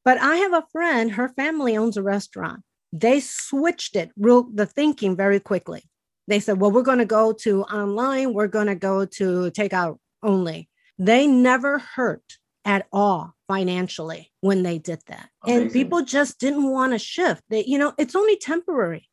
But 0.05 0.18
I 0.18 0.36
have 0.36 0.53
a 0.53 0.66
friend, 0.72 1.12
her 1.12 1.30
family 1.30 1.74
owns 1.74 1.97
a 1.97 2.03
restaurant. 2.03 2.61
They 2.93 3.20
switched 3.20 3.97
it, 3.97 4.11
real 4.18 4.43
the 4.43 4.66
thinking 4.66 5.16
very 5.16 5.40
quickly. 5.40 5.88
They 6.28 6.38
said, 6.38 6.61
well, 6.61 6.70
we're 6.70 6.82
going 6.82 6.99
to 7.07 7.07
go 7.07 7.32
to 7.45 7.62
online, 7.62 8.34
we're 8.34 8.47
going 8.59 8.66
to 8.66 8.74
go 8.74 9.07
to 9.07 9.51
takeout 9.53 9.97
only. 10.22 10.68
They 10.99 11.26
never 11.26 11.78
hurt 11.78 12.36
at 12.66 12.86
all 12.93 13.34
financially 13.53 14.32
when 14.40 14.62
they 14.62 14.78
did 14.78 15.00
that. 15.09 15.28
Amazing. 15.44 15.62
And 15.62 15.72
people 15.72 16.03
just 16.03 16.40
didn't 16.40 16.70
want 16.70 16.92
to 16.92 16.98
shift. 16.98 17.42
They, 17.50 17.64
you 17.64 17.78
know, 17.78 17.92
it's 17.98 18.16
only 18.16 18.36
temporary. 18.36 19.09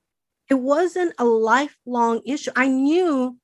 It 0.50 0.56
wasn't 0.56 1.14
a 1.20 1.26
lifelong 1.26 2.22
issue. 2.26 2.52
I 2.56 2.70
knew, 2.70 3.38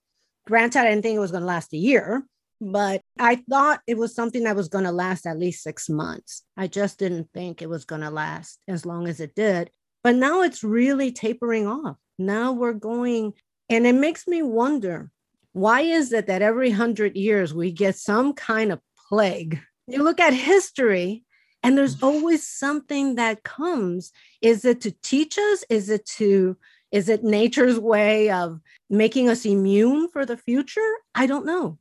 granted, 0.47 0.79
I 0.79 0.85
didn't 0.85 1.03
think 1.03 1.17
it 1.17 1.19
was 1.19 1.31
going 1.31 1.41
to 1.41 1.47
last 1.47 1.73
a 1.73 1.77
year, 1.77 2.23
but 2.61 3.01
I 3.19 3.43
thought 3.49 3.81
it 3.85 3.97
was 3.97 4.15
something 4.15 4.45
that 4.45 4.55
was 4.55 4.69
going 4.69 4.85
to 4.85 4.93
last 4.93 5.25
at 5.25 5.37
least 5.37 5.63
six 5.63 5.89
months. 5.89 6.43
I 6.55 6.67
just 6.67 6.97
didn't 6.97 7.27
think 7.33 7.61
it 7.61 7.69
was 7.69 7.83
going 7.83 8.01
to 8.01 8.09
last 8.09 8.59
as 8.67 8.85
long 8.85 9.09
as 9.09 9.19
it 9.19 9.35
did. 9.35 9.69
But 10.01 10.15
now 10.15 10.43
it's 10.43 10.63
really 10.63 11.11
tapering 11.11 11.67
off. 11.67 11.97
Now 12.17 12.53
we're 12.53 12.73
going, 12.73 13.33
and 13.69 13.85
it 13.85 13.95
makes 13.95 14.27
me 14.27 14.41
wonder 14.41 15.11
why 15.51 15.81
is 15.81 16.13
it 16.13 16.27
that 16.27 16.41
every 16.41 16.71
hundred 16.71 17.17
years 17.17 17.53
we 17.53 17.71
get 17.71 17.97
some 17.97 18.33
kind 18.33 18.71
of 18.71 18.79
plague? 19.09 19.59
You 19.87 20.03
look 20.03 20.19
at 20.19 20.33
history, 20.33 21.23
and 21.63 21.77
there's 21.77 21.97
mm. 21.97 22.03
always 22.03 22.45
something 22.45 23.15
that 23.15 23.43
comes. 23.43 24.11
Is 24.41 24.65
it 24.65 24.81
to 24.81 24.91
teach 25.03 25.37
us? 25.37 25.63
Is 25.69 25.89
it 25.89 26.05
to 26.17 26.57
is 26.91 27.09
it 27.09 27.23
nature's 27.23 27.79
way 27.79 28.29
of 28.29 28.61
making 28.89 29.27
us 29.27 29.45
immune 29.45 30.07
for 30.07 30.25
the 30.25 30.37
future? 30.37 30.93
I 31.13 31.25
don't 31.25 31.45
know 31.45 31.77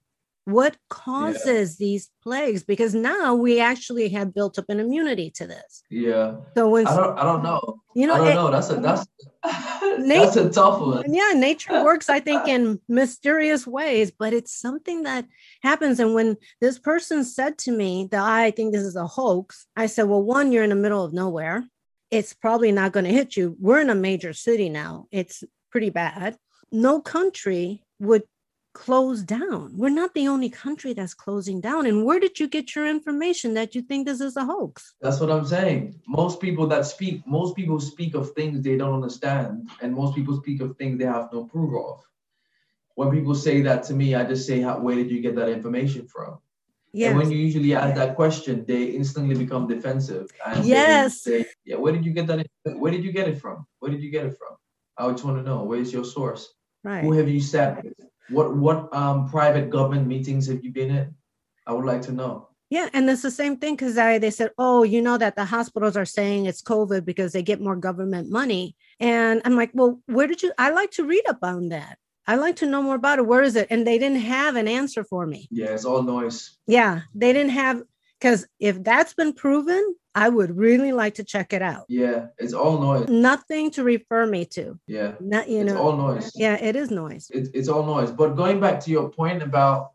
what 0.46 0.76
causes 0.90 1.76
yeah. 1.78 1.84
these 1.86 2.10
plagues? 2.22 2.64
Because 2.64 2.94
now 2.94 3.34
we 3.34 3.60
actually 3.60 4.10
have 4.10 4.34
built 4.34 4.58
up 4.58 4.66
an 4.68 4.78
immunity 4.78 5.30
to 5.36 5.46
this. 5.46 5.82
Yeah. 5.90 6.36
So 6.54 6.68
when 6.68 6.86
i 6.86 6.96
don't 6.96 7.18
i 7.18 7.22
don't 7.22 7.42
know. 7.42 7.80
You 7.94 8.06
know 8.06 8.14
i 8.14 8.18
don't 8.18 8.28
it, 8.28 8.34
know. 8.34 8.50
That's 8.50 8.70
a 8.70 8.76
that's 8.76 9.06
that's 9.42 10.36
a 10.36 10.50
tough 10.50 10.80
one. 10.80 11.12
Yeah 11.12 11.32
nature 11.34 11.82
works 11.82 12.10
i 12.10 12.20
think 12.20 12.46
in 12.54 12.80
mysterious 12.88 13.66
ways 13.66 14.10
but 14.10 14.32
it's 14.32 14.52
something 14.52 15.04
that 15.04 15.26
happens. 15.62 15.98
And 15.98 16.14
when 16.14 16.36
this 16.60 16.78
person 16.78 17.24
said 17.24 17.56
to 17.58 17.72
me 17.72 18.08
that 18.10 18.22
i 18.22 18.50
think 18.50 18.72
this 18.72 18.84
is 18.84 18.96
a 18.96 19.06
hoax 19.06 19.66
i 19.76 19.86
said 19.86 20.04
well 20.04 20.22
one 20.22 20.52
you're 20.52 20.64
in 20.64 20.70
the 20.70 20.76
middle 20.76 21.04
of 21.04 21.12
nowhere. 21.12 21.64
It's 22.10 22.34
probably 22.34 22.70
not 22.70 22.92
going 22.92 23.06
to 23.06 23.12
hit 23.12 23.36
you. 23.36 23.56
We're 23.58 23.80
in 23.80 23.90
a 23.90 23.94
major 23.94 24.32
city 24.34 24.68
now. 24.68 25.06
It's 25.10 25.42
pretty 25.72 25.90
bad. 25.90 26.36
No 26.70 27.00
country 27.00 27.82
would 27.98 28.22
close 28.74 29.22
down. 29.22 29.72
We're 29.76 29.88
not 29.88 30.12
the 30.14 30.28
only 30.28 30.50
country 30.50 30.92
that's 30.92 31.14
closing 31.14 31.60
down. 31.60 31.86
And 31.86 32.04
where 32.04 32.20
did 32.20 32.38
you 32.38 32.48
get 32.48 32.74
your 32.74 32.86
information 32.86 33.54
that 33.54 33.74
you 33.74 33.80
think 33.82 34.06
this 34.06 34.20
is 34.20 34.36
a 34.36 34.44
hoax? 34.44 34.94
That's 35.00 35.20
what 35.20 35.30
I'm 35.30 35.46
saying. 35.46 36.00
Most 36.06 36.40
people 36.40 36.66
that 36.66 36.84
speak, 36.84 37.26
most 37.26 37.56
people 37.56 37.80
speak 37.80 38.14
of 38.14 38.32
things 38.32 38.62
they 38.62 38.76
don't 38.76 38.94
understand, 38.94 39.70
and 39.80 39.94
most 39.94 40.14
people 40.14 40.36
speak 40.36 40.60
of 40.60 40.76
things 40.76 40.98
they 40.98 41.06
have 41.06 41.30
no 41.32 41.44
proof 41.44 41.72
of. 41.74 42.04
When 42.96 43.10
people 43.10 43.34
say 43.34 43.62
that 43.62 43.84
to 43.84 43.94
me, 43.94 44.14
I 44.14 44.24
just 44.24 44.46
say, 44.46 44.62
where 44.62 44.94
did 44.94 45.10
you 45.10 45.20
get 45.20 45.34
that 45.36 45.48
information 45.48 46.06
from? 46.06 46.38
Yes. 46.92 47.10
And 47.10 47.18
when 47.18 47.30
you 47.30 47.38
usually 47.38 47.74
ask 47.74 47.96
that 47.96 48.14
question, 48.14 48.64
they 48.66 48.84
instantly 48.84 49.34
become 49.34 49.66
defensive. 49.66 50.30
And 50.46 50.64
yes. 50.64 51.22
Say, 51.22 51.46
yeah, 51.64 51.76
where 51.76 51.92
did 51.92 52.04
you 52.06 52.12
get 52.12 52.28
that? 52.28 52.46
Where 52.64 52.92
did 52.92 53.02
you 53.02 53.10
get 53.10 53.26
it 53.26 53.40
from? 53.40 53.66
Where 53.80 53.90
did 53.90 54.00
you 54.00 54.10
get 54.10 54.26
it 54.26 54.36
from? 54.38 54.56
I 54.96 55.10
just 55.10 55.24
want 55.24 55.38
to 55.38 55.42
know 55.42 55.64
where's 55.64 55.92
your 55.92 56.04
source? 56.04 56.54
Right. 56.84 57.02
Who 57.02 57.12
have 57.12 57.28
you 57.28 57.40
sat 57.40 57.82
with? 57.82 57.94
What 58.30 58.56
what 58.56 58.94
um 58.94 59.28
private 59.28 59.70
government 59.70 60.06
meetings 60.06 60.46
have 60.46 60.64
you 60.64 60.72
been 60.72 60.90
in? 60.90 61.14
I 61.66 61.72
would 61.72 61.84
like 61.84 62.02
to 62.02 62.12
know. 62.12 62.48
Yeah, 62.70 62.88
and 62.92 63.08
it's 63.08 63.22
the 63.22 63.30
same 63.30 63.58
thing 63.58 63.76
because 63.76 63.98
I 63.98 64.18
they 64.18 64.30
said, 64.30 64.50
oh, 64.58 64.82
you 64.82 65.02
know 65.02 65.18
that 65.18 65.36
the 65.36 65.44
hospitals 65.44 65.96
are 65.96 66.04
saying 66.04 66.46
it's 66.46 66.62
COVID 66.62 67.04
because 67.04 67.32
they 67.32 67.42
get 67.42 67.60
more 67.60 67.76
government 67.76 68.30
money, 68.30 68.74
and 68.98 69.42
I'm 69.44 69.56
like, 69.56 69.70
well, 69.74 70.00
where 70.06 70.26
did 70.26 70.42
you? 70.42 70.52
I 70.58 70.70
like 70.70 70.90
to 70.92 71.04
read 71.04 71.24
up 71.28 71.38
on 71.42 71.68
that. 71.68 71.98
I 72.26 72.36
like 72.36 72.56
to 72.56 72.66
know 72.66 72.82
more 72.82 72.94
about 72.94 73.18
it. 73.18 73.26
Where 73.26 73.42
is 73.42 73.54
it? 73.54 73.66
And 73.70 73.86
they 73.86 73.98
didn't 73.98 74.20
have 74.20 74.56
an 74.56 74.66
answer 74.66 75.04
for 75.04 75.26
me. 75.26 75.46
Yeah, 75.50 75.66
it's 75.66 75.84
all 75.84 76.02
noise. 76.02 76.56
Yeah, 76.66 77.02
they 77.14 77.32
didn't 77.34 77.52
have 77.52 77.82
because 78.24 78.46
if 78.58 78.82
that's 78.82 79.12
been 79.12 79.34
proven, 79.34 79.94
I 80.14 80.30
would 80.30 80.56
really 80.56 80.92
like 80.92 81.14
to 81.16 81.24
check 81.24 81.52
it 81.52 81.60
out. 81.60 81.84
Yeah, 81.88 82.28
it's 82.38 82.54
all 82.54 82.80
noise. 82.80 83.08
Nothing 83.10 83.70
to 83.72 83.84
refer 83.84 84.24
me 84.24 84.46
to. 84.46 84.78
Yeah. 84.86 85.12
Not 85.20 85.50
you 85.50 85.60
it's 85.60 85.72
know. 85.72 85.82
all 85.82 85.96
noise. 85.96 86.32
Yeah, 86.34 86.54
it 86.54 86.74
is 86.74 86.90
noise. 86.90 87.30
It, 87.30 87.48
it's 87.52 87.68
all 87.68 87.84
noise. 87.84 88.10
But 88.10 88.34
going 88.34 88.60
back 88.60 88.80
to 88.80 88.90
your 88.90 89.10
point 89.10 89.42
about 89.42 89.90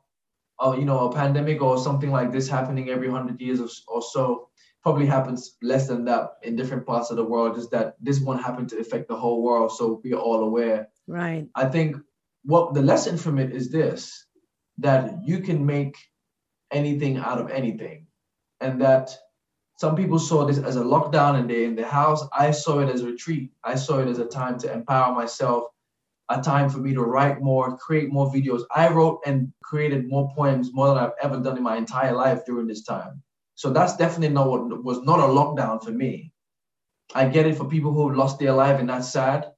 uh, 0.63 0.75
you 0.77 0.85
know, 0.85 1.07
a 1.07 1.13
pandemic 1.13 1.61
or 1.61 1.77
something 1.77 2.11
like 2.11 2.31
this 2.31 2.47
happening 2.47 2.89
every 2.89 3.09
hundred 3.09 3.41
years 3.41 3.61
or, 3.61 3.69
or 3.87 4.01
so, 4.01 4.49
probably 4.83 5.07
happens 5.07 5.55
less 5.63 5.87
than 5.87 6.05
that 6.05 6.33
in 6.43 6.55
different 6.55 6.85
parts 6.85 7.09
of 7.09 7.17
the 7.17 7.23
world. 7.23 7.55
Just 7.55 7.71
that 7.71 7.95
this 7.99 8.19
one 8.19 8.37
happened 8.37 8.69
to 8.69 8.77
affect 8.77 9.07
the 9.07 9.15
whole 9.15 9.41
world, 9.41 9.71
so 9.71 10.01
we're 10.03 10.17
all 10.17 10.43
aware. 10.43 10.89
Right. 11.07 11.47
I 11.55 11.65
think 11.65 11.97
what 12.43 12.75
the 12.75 12.81
lesson 12.81 13.17
from 13.17 13.39
it 13.39 13.51
is 13.51 13.71
this: 13.71 14.25
that 14.77 15.15
you 15.25 15.39
can 15.39 15.65
make 15.65 15.95
anything 16.71 17.17
out 17.17 17.39
of 17.39 17.49
anything, 17.49 18.07
and 18.61 18.81
that 18.81 19.17
some 19.77 19.95
people 19.95 20.19
saw 20.19 20.45
this 20.45 20.57
as 20.57 20.75
a 20.75 20.83
lockdown 20.83 21.39
and 21.39 21.49
they're 21.49 21.63
in 21.63 21.75
the 21.75 21.85
house. 21.85 22.23
I 22.33 22.51
saw 22.51 22.79
it 22.79 22.89
as 22.89 23.01
a 23.01 23.05
retreat. 23.05 23.51
I 23.63 23.75
saw 23.75 23.99
it 23.99 24.09
as 24.09 24.19
a 24.19 24.25
time 24.25 24.59
to 24.59 24.73
empower 24.73 25.15
myself, 25.15 25.69
a 26.27 26.41
time 26.41 26.69
for 26.69 26.79
me 26.79 26.93
to 26.93 27.01
write 27.01 27.41
more, 27.41 27.77
create 27.77 28.11
more 28.11 28.29
videos. 28.29 28.63
I 28.75 28.89
wrote 28.89 29.21
and 29.25 29.53
created 29.63 30.09
more 30.09 30.29
poems 30.35 30.73
more 30.73 30.89
than 30.89 30.97
I've 30.97 31.13
ever 31.21 31.39
done 31.39 31.55
in 31.55 31.63
my 31.63 31.77
entire 31.77 32.13
life 32.13 32.45
during 32.45 32.67
this 32.67 32.83
time. 32.83 33.23
So 33.55 33.69
that's 33.71 33.95
definitely 33.95 34.33
not 34.33 34.49
what 34.49 34.83
was 34.83 35.01
not 35.03 35.19
a 35.19 35.23
lockdown 35.23 35.81
for 35.83 35.91
me. 35.91 36.33
I 37.15 37.25
get 37.29 37.45
it 37.45 37.55
for 37.55 37.65
people 37.65 37.93
who 37.93 38.13
lost 38.13 38.37
their 38.37 38.53
life 38.53 38.79
and 38.79 38.89
that's 38.89 39.09
sad. 39.09 39.51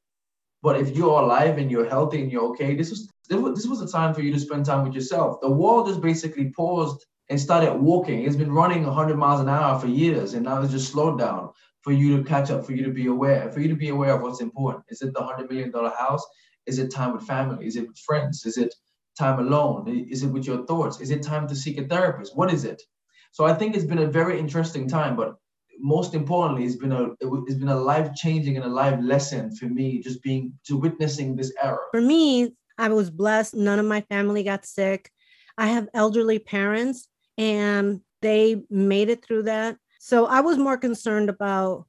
But 0.61 0.79
if 0.79 0.95
you're 0.95 1.21
alive 1.21 1.57
and 1.57 1.71
you're 1.71 1.89
healthy 1.89 2.21
and 2.21 2.31
you're 2.31 2.49
okay, 2.51 2.75
this 2.75 2.91
was 2.91 3.09
this 3.27 3.65
was 3.65 3.81
a 3.81 3.87
time 3.87 4.13
for 4.13 4.21
you 4.21 4.31
to 4.33 4.39
spend 4.39 4.65
time 4.65 4.83
with 4.83 4.93
yourself. 4.93 5.41
The 5.41 5.49
world 5.49 5.89
is 5.89 5.97
basically 5.97 6.51
paused 6.51 7.05
and 7.31 7.39
started 7.39 7.73
walking. 7.73 8.25
It's 8.25 8.35
been 8.35 8.51
running 8.51 8.85
100 8.85 9.15
miles 9.15 9.39
an 9.39 9.47
hour 9.47 9.79
for 9.79 9.87
years, 9.87 10.33
and 10.33 10.43
now 10.43 10.61
it's 10.61 10.73
just 10.73 10.91
slowed 10.91 11.17
down 11.17 11.51
for 11.81 11.93
you 11.93 12.17
to 12.17 12.23
catch 12.25 12.51
up, 12.51 12.65
for 12.65 12.73
you 12.73 12.83
to 12.83 12.91
be 12.91 13.07
aware, 13.07 13.49
for 13.49 13.61
you 13.61 13.69
to 13.69 13.75
be 13.75 13.87
aware 13.87 14.13
of 14.15 14.21
what's 14.21 14.41
important. 14.41 14.83
Is 14.89 15.01
it 15.01 15.13
the 15.13 15.21
$100 15.21 15.49
million 15.49 15.71
house? 15.71 16.23
Is 16.65 16.77
it 16.77 16.91
time 16.91 17.13
with 17.13 17.23
family? 17.23 17.65
Is 17.65 17.77
it 17.77 17.87
with 17.87 17.97
friends? 17.99 18.45
Is 18.45 18.57
it 18.57 18.75
time 19.17 19.39
alone? 19.39 19.87
Is 20.09 20.23
it 20.23 20.27
with 20.27 20.45
your 20.45 20.65
thoughts? 20.65 20.99
Is 20.99 21.09
it 21.09 21.23
time 21.23 21.47
to 21.47 21.55
seek 21.55 21.79
a 21.79 21.87
therapist? 21.87 22.35
What 22.35 22.53
is 22.53 22.65
it? 22.65 22.81
So 23.31 23.45
I 23.45 23.53
think 23.53 23.77
it's 23.77 23.85
been 23.85 23.99
a 23.99 24.07
very 24.07 24.37
interesting 24.37 24.89
time, 24.89 25.15
but 25.15 25.37
most 25.79 26.13
importantly, 26.13 26.65
it's 26.65 26.75
been 26.75 26.91
a 26.91 27.11
it's 27.47 27.55
been 27.55 27.69
a 27.69 27.79
life 27.79 28.13
changing 28.13 28.57
and 28.57 28.65
a 28.65 28.69
life 28.69 28.99
lesson 29.01 29.55
for 29.55 29.67
me, 29.67 30.01
just 30.01 30.21
being 30.21 30.53
to 30.65 30.75
witnessing 30.75 31.37
this 31.37 31.53
era. 31.63 31.79
For 31.91 32.01
me, 32.01 32.51
I 32.77 32.89
was 32.89 33.09
blessed. 33.09 33.55
None 33.55 33.79
of 33.79 33.85
my 33.85 34.01
family 34.01 34.43
got 34.43 34.65
sick. 34.65 35.09
I 35.57 35.67
have 35.67 35.87
elderly 35.93 36.39
parents, 36.39 37.07
and 37.37 38.01
they 38.21 38.63
made 38.69 39.09
it 39.09 39.25
through 39.25 39.43
that. 39.43 39.77
So 39.99 40.25
I 40.25 40.41
was 40.41 40.57
more 40.57 40.77
concerned 40.77 41.29
about 41.29 41.85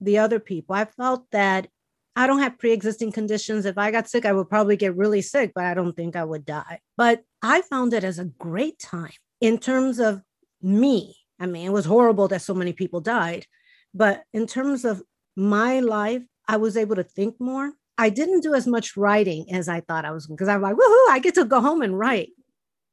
the 0.00 0.18
other 0.18 0.40
people. 0.40 0.74
I 0.74 0.84
felt 0.84 1.26
that 1.32 1.68
I 2.16 2.26
don't 2.26 2.40
have 2.40 2.58
pre 2.58 2.72
existing 2.72 3.12
conditions. 3.12 3.64
If 3.64 3.78
I 3.78 3.90
got 3.90 4.08
sick, 4.08 4.24
I 4.24 4.32
would 4.32 4.48
probably 4.48 4.76
get 4.76 4.96
really 4.96 5.22
sick, 5.22 5.52
but 5.54 5.64
I 5.64 5.74
don't 5.74 5.94
think 5.94 6.16
I 6.16 6.24
would 6.24 6.44
die. 6.44 6.80
But 6.96 7.22
I 7.42 7.62
found 7.62 7.92
it 7.92 8.04
as 8.04 8.18
a 8.18 8.24
great 8.24 8.78
time 8.78 9.12
in 9.40 9.58
terms 9.58 9.98
of 9.98 10.22
me. 10.60 11.16
I 11.38 11.46
mean, 11.46 11.66
it 11.66 11.72
was 11.72 11.86
horrible 11.86 12.28
that 12.28 12.42
so 12.42 12.54
many 12.54 12.72
people 12.72 13.00
died, 13.00 13.46
but 13.94 14.24
in 14.32 14.46
terms 14.46 14.84
of 14.84 15.02
my 15.36 15.80
life, 15.80 16.22
I 16.46 16.56
was 16.58 16.76
able 16.76 16.96
to 16.96 17.04
think 17.04 17.40
more. 17.40 17.72
I 17.96 18.10
didn't 18.10 18.42
do 18.42 18.54
as 18.54 18.66
much 18.66 18.96
writing 18.96 19.52
as 19.52 19.68
I 19.68 19.80
thought 19.80 20.04
I 20.04 20.10
was 20.10 20.26
because 20.26 20.48
I'm 20.48 20.62
like, 20.62 20.74
woohoo, 20.74 21.10
I 21.10 21.20
get 21.22 21.34
to 21.36 21.44
go 21.44 21.60
home 21.60 21.82
and 21.82 21.98
write. 21.98 22.30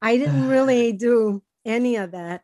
I 0.02 0.18
didn't 0.18 0.48
really 0.56 0.94
do 0.94 1.42
any 1.68 1.98
of 1.98 2.12
that. 2.12 2.42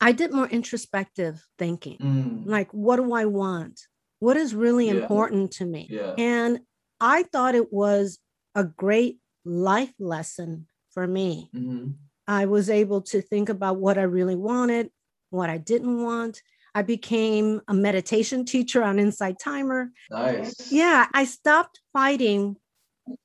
I 0.00 0.12
did 0.12 0.32
more 0.32 0.46
introspective 0.48 1.42
thinking. 1.58 1.98
Mm. 1.98 2.42
Like, 2.46 2.72
what 2.72 2.96
do 2.96 3.12
I 3.14 3.24
want? 3.24 3.80
What 4.20 4.36
is 4.36 4.54
really 4.54 4.86
Yeah. 4.86 4.94
important 5.00 5.52
to 5.52 5.64
me? 5.66 5.88
Yeah. 5.90 6.12
And 6.18 6.60
I 7.00 7.24
thought 7.24 7.54
it 7.54 7.72
was 7.72 8.18
a 8.54 8.64
great 8.64 9.18
life 9.44 9.92
lesson 9.98 10.66
for 10.90 11.06
me. 11.06 11.50
hmm 11.52 11.88
I 12.28 12.46
was 12.46 12.68
able 12.70 13.02
to 13.02 13.22
think 13.22 13.48
about 13.48 13.76
what 13.76 13.98
I 13.98 14.02
really 14.02 14.34
wanted, 14.34 14.90
what 15.30 15.48
I 15.48 15.58
didn't 15.58 16.02
want. 16.02 16.42
I 16.74 16.82
became 16.82 17.60
a 17.68 17.74
meditation 17.74 18.44
teacher 18.44 18.82
on 18.82 18.98
Insight 18.98 19.38
Timer. 19.38 19.92
Nice. 20.10 20.72
Yeah, 20.72 21.06
I 21.14 21.24
stopped 21.24 21.80
fighting 21.92 22.56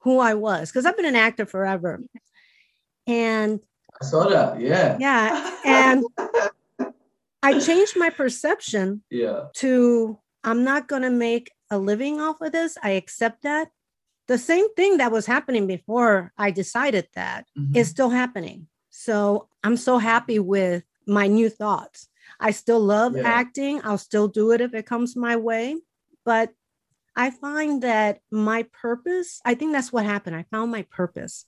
who 0.04 0.20
I 0.20 0.36
was 0.36 0.70
because 0.70 0.86
I've 0.86 0.96
been 0.98 1.06
an 1.08 1.16
actor 1.16 1.48
forever. 1.48 2.04
And 3.08 3.60
I 4.02 4.04
saw 4.04 4.28
that. 4.30 4.60
Yeah. 4.60 4.98
yeah, 5.00 5.56
and 5.64 6.04
I 7.44 7.60
changed 7.60 7.94
my 7.96 8.10
perception 8.10 9.04
yeah. 9.10 9.46
to 9.56 10.18
I'm 10.44 10.64
not 10.64 10.88
going 10.88 11.04
to 11.04 11.12
make 11.12 11.52
a 11.70 11.78
living 11.78 12.20
off 12.20 12.42
of 12.42 12.52
this. 12.52 12.78
I 12.82 12.92
accept 12.92 13.44
that. 13.44 13.70
The 14.28 14.38
same 14.40 14.74
thing 14.76 14.98
that 14.98 15.12
was 15.12 15.26
happening 15.28 15.68
before 15.68 16.34
I 16.38 16.50
decided 16.52 17.08
that 17.14 17.46
Mhm. 17.58 17.76
is 17.76 17.90
still 17.90 18.10
happening. 18.10 18.68
So 18.90 19.50
I'm 19.64 19.78
so 19.78 20.00
happy 20.00 20.40
with 20.40 20.84
my 21.06 21.28
new 21.28 21.50
thoughts. 21.50 22.08
I 22.40 22.52
still 22.52 22.80
love 22.80 23.16
Yeah. 23.16 23.24
acting. 23.28 23.82
I'll 23.84 23.98
still 24.00 24.28
do 24.28 24.52
it 24.52 24.62
if 24.62 24.74
it 24.74 24.86
comes 24.88 25.16
my 25.16 25.36
way. 25.36 25.78
But 26.26 26.54
I 27.16 27.30
find 27.30 27.84
that 27.84 28.20
my 28.32 28.64
purpose, 28.72 29.42
I 29.46 29.54
think 29.54 29.74
that's 29.74 29.92
what 29.94 30.06
happened. 30.06 30.36
I 30.36 30.44
found 30.50 30.72
my 30.72 30.84
purpose. 30.84 31.46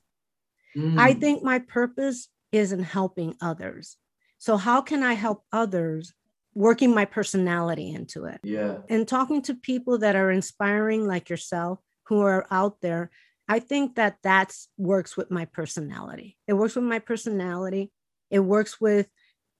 I 0.75 1.13
Mm. 1.13 1.19
think 1.19 1.43
my 1.43 1.59
purpose 1.59 2.29
is 2.53 2.71
in 2.71 2.83
helping 2.83 3.35
others. 3.41 3.97
So, 4.37 4.55
how 4.55 4.81
can 4.81 5.03
I 5.03 5.13
help 5.13 5.43
others? 5.51 6.13
Working 6.55 6.93
my 6.93 7.05
personality 7.05 7.91
into 7.91 8.25
it 8.25 8.39
Yeah. 8.43 8.77
and 8.87 9.07
talking 9.07 9.41
to 9.43 9.55
people 9.55 9.97
that 9.97 10.15
are 10.15 10.29
inspiring, 10.29 11.07
like 11.07 11.27
yourself, 11.27 11.79
who 12.03 12.21
are 12.21 12.45
out 12.51 12.79
there. 12.81 13.09
I 13.47 13.57
think 13.59 13.95
that 13.95 14.17
that's 14.21 14.69
works 14.77 15.17
with 15.17 15.31
my 15.31 15.45
personality. 15.45 16.37
It 16.47 16.53
works 16.53 16.75
with 16.75 16.85
my 16.85 16.99
personality. 16.99 17.91
It 18.29 18.41
works 18.41 18.79
with 18.79 19.09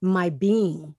my 0.04 0.30
being, 0.30 0.94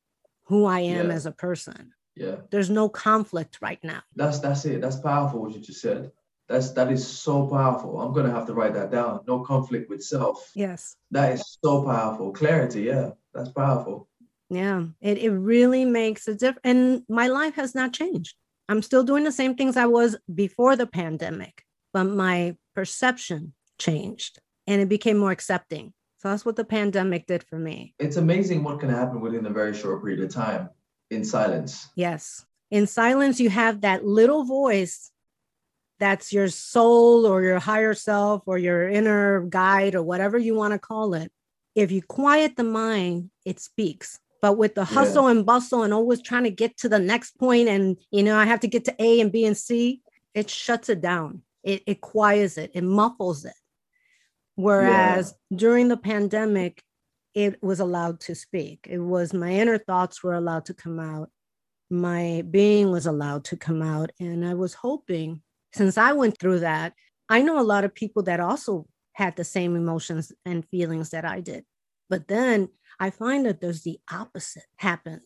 who 0.47 0.65
I 0.65 0.81
am 0.81 1.11
Yeah. 1.11 1.15
as 1.15 1.27
a 1.27 1.31
person. 1.33 1.93
Yeah. 2.17 2.39
There's 2.51 2.71
no 2.71 2.89
conflict 2.89 3.59
right 3.63 3.83
now. 3.85 4.03
That's 4.17 4.41
that's 4.41 4.65
it. 4.65 4.81
That's 4.81 4.97
powerful 4.97 5.43
what 5.43 5.55
you 5.55 5.61
just 5.61 5.81
said. 5.81 6.11
That's 6.49 6.73
that 6.73 6.93
is 6.93 7.07
so 7.07 7.47
powerful. 7.47 8.01
I'm 8.01 8.13
gonna 8.13 8.31
have 8.31 8.47
to 8.47 8.55
write 8.55 8.75
that 8.75 8.91
down. 8.91 9.21
No 9.27 9.41
conflict 9.41 9.89
with 9.89 10.03
self. 10.05 10.51
Yes. 10.55 10.97
That 11.11 11.33
is 11.33 11.59
so 11.65 11.85
powerful. 11.85 12.33
Clarity, 12.33 12.83
yeah. 12.83 13.11
That's 13.33 13.51
powerful. 13.51 14.09
Yeah, 14.51 14.85
it, 15.01 15.19
it 15.19 15.31
really 15.31 15.85
makes 15.85 16.29
a 16.29 16.35
difference. 16.35 16.61
And 16.65 17.03
my 17.09 17.29
life 17.29 17.55
has 17.57 17.75
not 17.75 17.93
changed. 17.93 18.37
I'm 18.69 18.83
still 18.83 19.03
doing 19.03 19.25
the 19.25 19.33
same 19.33 19.57
things 19.57 19.77
I 19.77 19.87
was 19.87 20.17
before 20.33 20.77
the 20.77 20.87
pandemic, 20.87 21.63
but 21.93 22.05
my 22.05 22.57
perception 22.75 23.55
changed 23.79 24.39
and 24.67 24.81
it 24.81 24.89
became 24.89 25.19
more 25.19 25.31
accepting. 25.31 25.93
So 26.19 26.31
that's 26.31 26.45
what 26.45 26.57
the 26.57 26.65
pandemic 26.65 27.27
did 27.27 27.45
for 27.45 27.59
me. 27.59 27.95
It's 27.99 28.17
amazing 28.17 28.65
what 28.65 28.81
can 28.81 28.89
happen 28.89 29.21
within 29.21 29.45
a 29.47 29.51
very 29.51 29.75
short 29.75 30.03
period 30.03 30.25
of 30.25 30.31
time 30.31 30.71
in 31.11 31.25
silence. 31.25 31.89
Yes. 31.97 32.47
In 32.71 32.87
silence, 32.87 33.41
you 33.41 33.51
have 33.51 33.83
that 33.83 34.07
little 34.07 34.45
voice 34.45 35.11
that's 35.99 36.33
your 36.33 36.49
soul 36.49 37.27
or 37.27 37.43
your 37.43 37.59
higher 37.59 37.95
self 37.95 38.43
or 38.47 38.59
your 38.59 38.89
inner 38.89 39.43
guide 39.43 39.95
or 39.95 40.03
whatever 40.03 40.39
you 40.39 40.55
want 40.55 40.73
to 40.73 40.79
call 40.79 41.15
it. 41.15 41.31
If 41.75 41.91
you 41.93 42.03
quiet 42.03 42.57
the 42.57 42.65
mind, 42.65 43.31
it 43.45 43.61
speaks. 43.61 44.19
But 44.43 44.59
with 44.59 44.75
the 44.75 44.83
Yeah. 44.83 44.87
hustle 44.97 45.29
and 45.29 45.47
bustle 45.47 45.83
and 45.83 45.95
always 45.95 46.21
trying 46.21 46.45
to 46.45 46.51
get 46.51 46.77
to 46.79 46.89
the 46.89 46.99
next 46.99 47.39
point 47.39 47.69
and 47.69 47.97
you 48.11 48.23
know, 48.23 48.37
I 48.37 48.45
have 48.45 48.61
to 48.61 48.69
get 48.69 48.85
to 48.87 48.95
A 49.03 49.21
and 49.21 49.33
B 49.33 49.45
and 49.47 49.57
C, 49.57 50.03
it 50.35 50.51
shuts 50.51 50.89
it 50.89 51.01
down. 51.01 51.43
It 51.63 51.83
it 51.87 52.01
quiets 52.01 52.59
it, 52.59 52.73
it 52.75 52.85
muffles 52.85 53.45
it. 53.45 53.55
Whereas 54.57 55.35
during 55.55 55.89
the 55.89 55.97
pandemic, 55.97 56.83
it 57.35 57.61
was 57.63 57.81
allowed 57.81 58.21
to 58.21 58.35
speak. 58.35 58.87
It 58.89 58.99
was 58.99 59.33
my 59.33 59.51
inner 59.51 59.79
thoughts 59.79 60.23
were 60.23 60.35
allowed 60.35 60.67
to 60.67 60.75
come 60.75 61.01
out. 61.01 61.31
My 61.91 62.45
being 62.49 62.91
was 62.91 63.07
allowed 63.07 63.45
to 63.47 63.57
come 63.57 63.83
out. 63.83 64.11
And 64.21 64.47
I 64.47 64.55
was 64.55 64.75
hoping, 64.75 65.43
since 65.75 65.99
I 65.99 66.13
went 66.13 66.39
through 66.39 66.61
that, 66.61 66.95
I 67.29 67.43
know 67.43 67.59
a 67.61 67.63
lot 67.63 67.85
of 67.85 67.95
people 67.95 68.23
that 68.25 68.41
also 68.41 68.87
had 69.13 69.37
the 69.37 69.45
same 69.45 69.77
emotions 69.77 70.33
and 70.45 70.67
feelings 70.69 71.11
that 71.11 71.25
I 71.25 71.41
did. 71.41 71.65
But 72.09 72.29
then 72.29 72.69
I 73.01 73.11
find 73.11 73.47
that 73.47 73.61
there's 73.61 73.83
the 73.83 73.99
opposite 74.11 74.65
happen. 74.77 75.21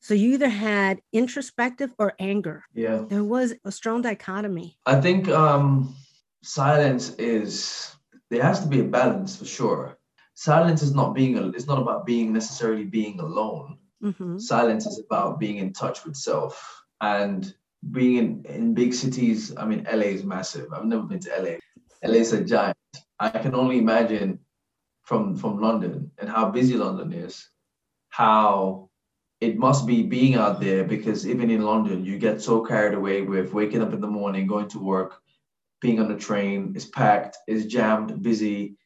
So 0.00 0.14
you 0.14 0.32
either 0.34 0.48
had 0.48 1.00
introspective 1.12 1.92
or 1.98 2.14
anger. 2.18 2.64
Yeah. 2.74 3.04
There 3.08 3.24
was 3.24 3.54
a 3.64 3.72
strong 3.72 4.02
dichotomy. 4.02 4.78
I 4.86 5.00
think 5.00 5.28
um 5.28 5.94
silence 6.42 7.10
is 7.18 7.94
there 8.30 8.42
has 8.42 8.60
to 8.60 8.68
be 8.68 8.80
a 8.80 8.84
balance 8.84 9.36
for 9.36 9.44
sure. 9.44 9.98
Silence 10.34 10.82
is 10.82 10.94
not 10.94 11.14
being 11.14 11.36
it's 11.36 11.66
not 11.66 11.82
about 11.82 12.06
being 12.06 12.32
necessarily 12.32 12.84
being 12.84 13.20
alone. 13.20 13.78
Mhm. 14.02 14.40
silence 14.40 14.86
is 14.86 14.98
about 14.98 15.38
being 15.38 15.58
in 15.58 15.74
touch 15.74 16.06
with 16.06 16.16
self 16.16 16.54
and 17.02 17.54
being 17.90 18.16
in, 18.18 18.44
in 18.44 18.74
big 18.74 18.92
cities 18.92 19.56
i 19.56 19.64
mean 19.64 19.84
la 19.84 20.02
is 20.16 20.24
massive. 20.24 20.72
I've 20.72 20.84
never 20.84 21.02
been 21.02 21.20
to 21.20 21.30
la 21.30 22.10
la 22.10 22.14
is 22.14 22.32
a 22.32 22.44
giant. 22.44 22.76
I 23.18 23.30
can 23.30 23.54
only 23.54 23.78
imagine 23.78 24.38
from 25.02 25.36
from 25.36 25.60
london 25.60 26.10
and 26.18 26.28
how 26.28 26.50
busy 26.50 26.76
london 26.76 27.12
is 27.12 27.48
how 28.10 28.88
it 29.40 29.56
must 29.56 29.86
be 29.86 30.02
being 30.02 30.34
out 30.34 30.60
there 30.60 30.84
because 30.84 31.26
even 31.26 31.50
in 31.50 31.62
london 31.62 32.04
you 32.04 32.18
get 32.18 32.42
so 32.42 32.64
carried 32.64 32.94
away 32.94 33.22
with 33.22 33.52
waking 33.54 33.82
up 33.82 33.94
in 33.94 34.00
the 34.00 34.06
morning 34.06 34.46
going 34.46 34.68
to 34.68 34.78
work 34.78 35.20
being 35.80 35.98
on 36.00 36.08
the 36.08 36.16
train 36.16 36.72
it's 36.76 36.84
packed 36.84 37.38
it's 37.46 37.64
jammed 37.64 38.22
busy. 38.22 38.76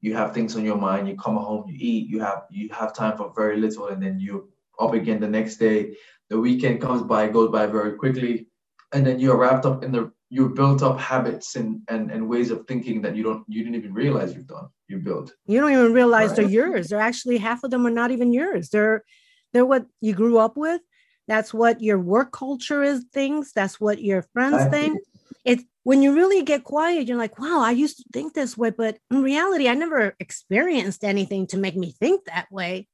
You 0.00 0.14
have 0.14 0.32
things 0.32 0.54
on 0.56 0.64
your 0.64 0.78
mind 0.78 1.08
you 1.08 1.16
come 1.16 1.36
home 1.36 1.68
you 1.68 1.76
eat 1.78 2.08
you 2.08 2.20
have 2.20 2.44
you 2.50 2.68
have 2.70 2.94
time 2.94 3.16
for 3.16 3.32
very 3.34 3.58
little 3.58 3.88
and 3.88 4.02
then 4.02 4.18
you're 4.20 4.44
up 4.78 4.94
again 4.94 5.20
the 5.20 5.28
next 5.28 5.56
day. 5.56 5.96
The 6.30 6.38
weekend 6.38 6.80
comes 6.80 7.02
by, 7.02 7.28
goes 7.28 7.50
by 7.50 7.66
very 7.66 7.96
quickly, 7.96 8.48
and 8.92 9.06
then 9.06 9.18
you're 9.18 9.36
wrapped 9.36 9.66
up 9.66 9.82
in 9.82 9.92
the 9.92 10.12
you've 10.30 10.54
built 10.54 10.82
up 10.82 11.00
habits 11.00 11.56
and, 11.56 11.80
and 11.88 12.10
and 12.10 12.28
ways 12.28 12.50
of 12.50 12.66
thinking 12.66 13.00
that 13.02 13.16
you 13.16 13.22
don't 13.22 13.44
you 13.48 13.62
didn't 13.62 13.76
even 13.76 13.94
realize 13.94 14.34
you've 14.34 14.46
done 14.46 14.68
you 14.88 14.98
built. 14.98 15.34
You 15.46 15.60
don't 15.60 15.72
even 15.72 15.92
realize 15.92 16.30
right. 16.30 16.36
they're 16.36 16.48
yours. 16.48 16.88
They're 16.88 17.00
actually 17.00 17.38
half 17.38 17.64
of 17.64 17.70
them 17.70 17.86
are 17.86 17.90
not 17.90 18.10
even 18.10 18.32
yours. 18.32 18.70
They're 18.70 19.04
they're 19.52 19.66
what 19.66 19.86
you 20.00 20.14
grew 20.14 20.38
up 20.38 20.56
with. 20.56 20.80
That's 21.26 21.52
what 21.52 21.82
your 21.82 21.98
work 21.98 22.32
culture 22.32 22.82
is 22.82 23.04
things. 23.12 23.52
That's 23.54 23.80
what 23.80 24.02
your 24.02 24.22
friends 24.32 24.64
think. 24.70 25.00
It's 25.44 25.64
when 25.88 26.02
you 26.02 26.14
really 26.14 26.42
get 26.42 26.64
quiet 26.64 27.08
you're 27.08 27.16
like 27.16 27.38
wow 27.38 27.62
i 27.62 27.70
used 27.70 27.96
to 27.96 28.04
think 28.12 28.34
this 28.34 28.58
way 28.58 28.68
but 28.68 28.98
in 29.10 29.22
reality 29.22 29.70
i 29.70 29.72
never 29.72 30.14
experienced 30.20 31.02
anything 31.02 31.46
to 31.46 31.56
make 31.56 31.74
me 31.76 31.92
think 31.92 32.26
that 32.26 32.46
way 32.52 32.86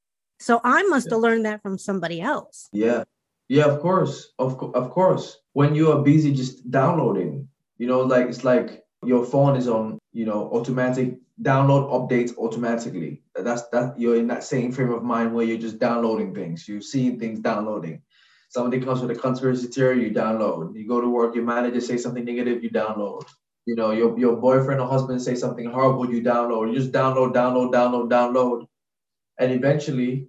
so 0.44 0.60
i 0.64 0.82
must 0.84 1.06
yeah. 1.06 1.14
have 1.14 1.22
learned 1.22 1.44
that 1.44 1.62
from 1.62 1.76
somebody 1.78 2.20
else 2.20 2.68
yeah 2.72 3.04
yeah, 3.48 3.64
of 3.64 3.80
course, 3.80 4.32
of 4.38 4.60
of 4.74 4.90
course. 4.90 5.38
When 5.52 5.74
you 5.74 5.92
are 5.92 6.02
busy 6.02 6.32
just 6.32 6.70
downloading, 6.70 7.48
you 7.78 7.86
know, 7.86 8.00
like 8.00 8.26
it's 8.28 8.44
like 8.44 8.84
your 9.04 9.24
phone 9.24 9.56
is 9.56 9.68
on, 9.68 9.98
you 10.12 10.24
know, 10.24 10.50
automatic 10.50 11.18
download 11.42 11.90
updates 11.90 12.36
automatically. 12.38 13.22
That's 13.34 13.68
that 13.68 13.98
you're 13.98 14.16
in 14.16 14.26
that 14.28 14.44
same 14.44 14.72
frame 14.72 14.92
of 14.92 15.02
mind 15.02 15.34
where 15.34 15.44
you're 15.44 15.58
just 15.58 15.78
downloading 15.78 16.34
things. 16.34 16.66
You're 16.66 16.80
seeing 16.80 17.18
things 17.18 17.40
downloading. 17.40 18.00
Somebody 18.48 18.82
comes 18.82 19.02
with 19.02 19.10
a 19.10 19.20
conspiracy 19.20 19.66
theory, 19.66 20.04
you 20.04 20.10
download. 20.10 20.74
You 20.74 20.88
go 20.88 21.00
to 21.00 21.08
work, 21.08 21.34
your 21.34 21.44
manager 21.44 21.80
say 21.80 21.98
something 21.98 22.24
negative, 22.24 22.62
you 22.62 22.70
download. 22.70 23.24
You 23.66 23.76
know, 23.76 23.90
your 23.90 24.18
your 24.18 24.36
boyfriend 24.36 24.80
or 24.80 24.88
husband 24.88 25.20
say 25.20 25.34
something 25.34 25.70
horrible, 25.70 26.10
you 26.10 26.22
download. 26.22 26.72
You 26.72 26.78
just 26.78 26.92
download, 26.92 27.34
download, 27.34 27.72
download, 27.72 28.08
download. 28.08 28.66
And 29.38 29.52
eventually 29.52 30.28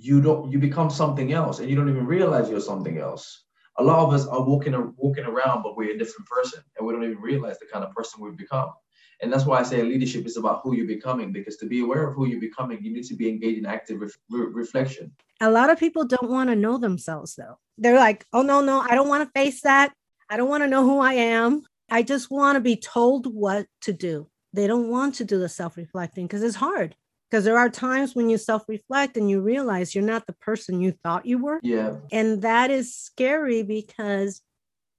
you 0.00 0.20
don't 0.20 0.50
you 0.50 0.58
become 0.58 0.90
something 0.90 1.32
else 1.32 1.58
and 1.58 1.68
you 1.68 1.76
don't 1.76 1.88
even 1.88 2.06
realize 2.06 2.48
you're 2.48 2.60
something 2.60 2.98
else. 2.98 3.44
A 3.76 3.82
lot 3.82 4.06
of 4.06 4.12
us 4.14 4.26
are 4.26 4.42
walking 4.42 4.74
walking 4.96 5.24
around 5.24 5.62
but 5.62 5.76
we're 5.76 5.94
a 5.94 5.98
different 5.98 6.26
person 6.26 6.62
and 6.76 6.86
we 6.86 6.92
don't 6.92 7.04
even 7.04 7.20
realize 7.20 7.58
the 7.58 7.66
kind 7.66 7.84
of 7.84 7.94
person 7.94 8.20
we've 8.20 8.36
become. 8.36 8.72
And 9.22 9.30
that's 9.30 9.44
why 9.44 9.60
i 9.60 9.62
say 9.62 9.82
leadership 9.82 10.24
is 10.24 10.38
about 10.38 10.60
who 10.62 10.74
you're 10.74 10.86
becoming 10.86 11.32
because 11.32 11.56
to 11.58 11.66
be 11.66 11.80
aware 11.80 12.08
of 12.08 12.14
who 12.14 12.26
you're 12.26 12.40
becoming 12.40 12.82
you 12.82 12.92
need 12.92 13.04
to 13.04 13.14
be 13.14 13.28
engaged 13.28 13.58
in 13.58 13.66
active 13.66 14.00
re- 14.00 14.10
reflection. 14.30 15.12
A 15.42 15.50
lot 15.50 15.70
of 15.70 15.78
people 15.78 16.04
don't 16.06 16.30
want 16.30 16.48
to 16.48 16.56
know 16.56 16.78
themselves 16.78 17.34
though. 17.34 17.58
They're 17.76 17.96
like 17.96 18.26
oh 18.32 18.42
no 18.42 18.62
no 18.62 18.80
i 18.80 18.94
don't 18.94 19.08
want 19.08 19.22
to 19.26 19.38
face 19.38 19.60
that. 19.62 19.92
I 20.30 20.36
don't 20.36 20.48
want 20.48 20.62
to 20.62 20.68
know 20.68 20.84
who 20.84 21.00
i 21.00 21.14
am. 21.14 21.62
I 21.90 22.02
just 22.02 22.30
want 22.30 22.56
to 22.56 22.60
be 22.60 22.76
told 22.76 23.26
what 23.26 23.66
to 23.82 23.92
do. 23.92 24.28
They 24.52 24.66
don't 24.66 24.88
want 24.88 25.16
to 25.16 25.24
do 25.24 25.38
the 25.38 25.48
self-reflecting 25.48 26.26
because 26.26 26.42
it's 26.42 26.56
hard 26.56 26.94
because 27.30 27.44
there 27.44 27.58
are 27.58 27.70
times 27.70 28.14
when 28.14 28.28
you 28.28 28.38
self 28.38 28.68
reflect 28.68 29.16
and 29.16 29.30
you 29.30 29.40
realize 29.40 29.94
you're 29.94 30.04
not 30.04 30.26
the 30.26 30.32
person 30.32 30.80
you 30.80 30.92
thought 30.92 31.26
you 31.26 31.38
were. 31.38 31.60
Yeah. 31.62 31.96
And 32.10 32.42
that 32.42 32.70
is 32.70 32.94
scary 32.94 33.62
because 33.62 34.42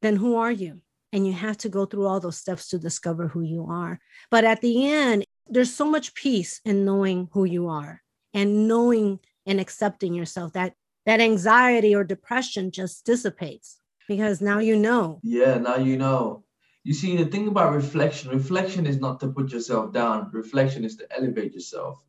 then 0.01 0.15
who 0.15 0.37
are 0.37 0.51
you? 0.51 0.81
And 1.13 1.27
you 1.27 1.33
have 1.33 1.57
to 1.59 1.69
go 1.69 1.85
through 1.85 2.07
all 2.07 2.21
those 2.21 2.37
steps 2.37 2.69
to 2.69 2.79
discover 2.79 3.27
who 3.27 3.41
you 3.41 3.65
are. 3.69 3.99
But 4.29 4.45
at 4.45 4.61
the 4.61 4.87
end, 4.87 5.25
there's 5.47 5.73
so 5.73 5.85
much 5.85 6.15
peace 6.15 6.61
in 6.63 6.85
knowing 6.85 7.27
who 7.33 7.43
you 7.43 7.67
are 7.67 8.01
and 8.33 8.67
knowing 8.67 9.19
and 9.45 9.59
accepting 9.59 10.13
yourself 10.13 10.53
that 10.53 10.73
that 11.05 11.19
anxiety 11.19 11.95
or 11.95 12.03
depression 12.03 12.71
just 12.71 13.05
dissipates 13.05 13.79
because 14.07 14.39
now 14.39 14.59
you 14.59 14.77
know. 14.77 15.19
Yeah, 15.23 15.57
now 15.57 15.77
you 15.77 15.97
know. 15.97 16.43
You 16.83 16.93
see, 16.93 17.17
the 17.17 17.25
thing 17.25 17.47
about 17.47 17.73
reflection, 17.73 18.31
reflection 18.31 18.87
is 18.87 18.99
not 18.99 19.19
to 19.19 19.27
put 19.27 19.51
yourself 19.51 19.91
down, 19.91 20.29
reflection 20.31 20.85
is 20.85 20.95
to 20.97 21.07
elevate 21.15 21.53
yourself. 21.53 21.99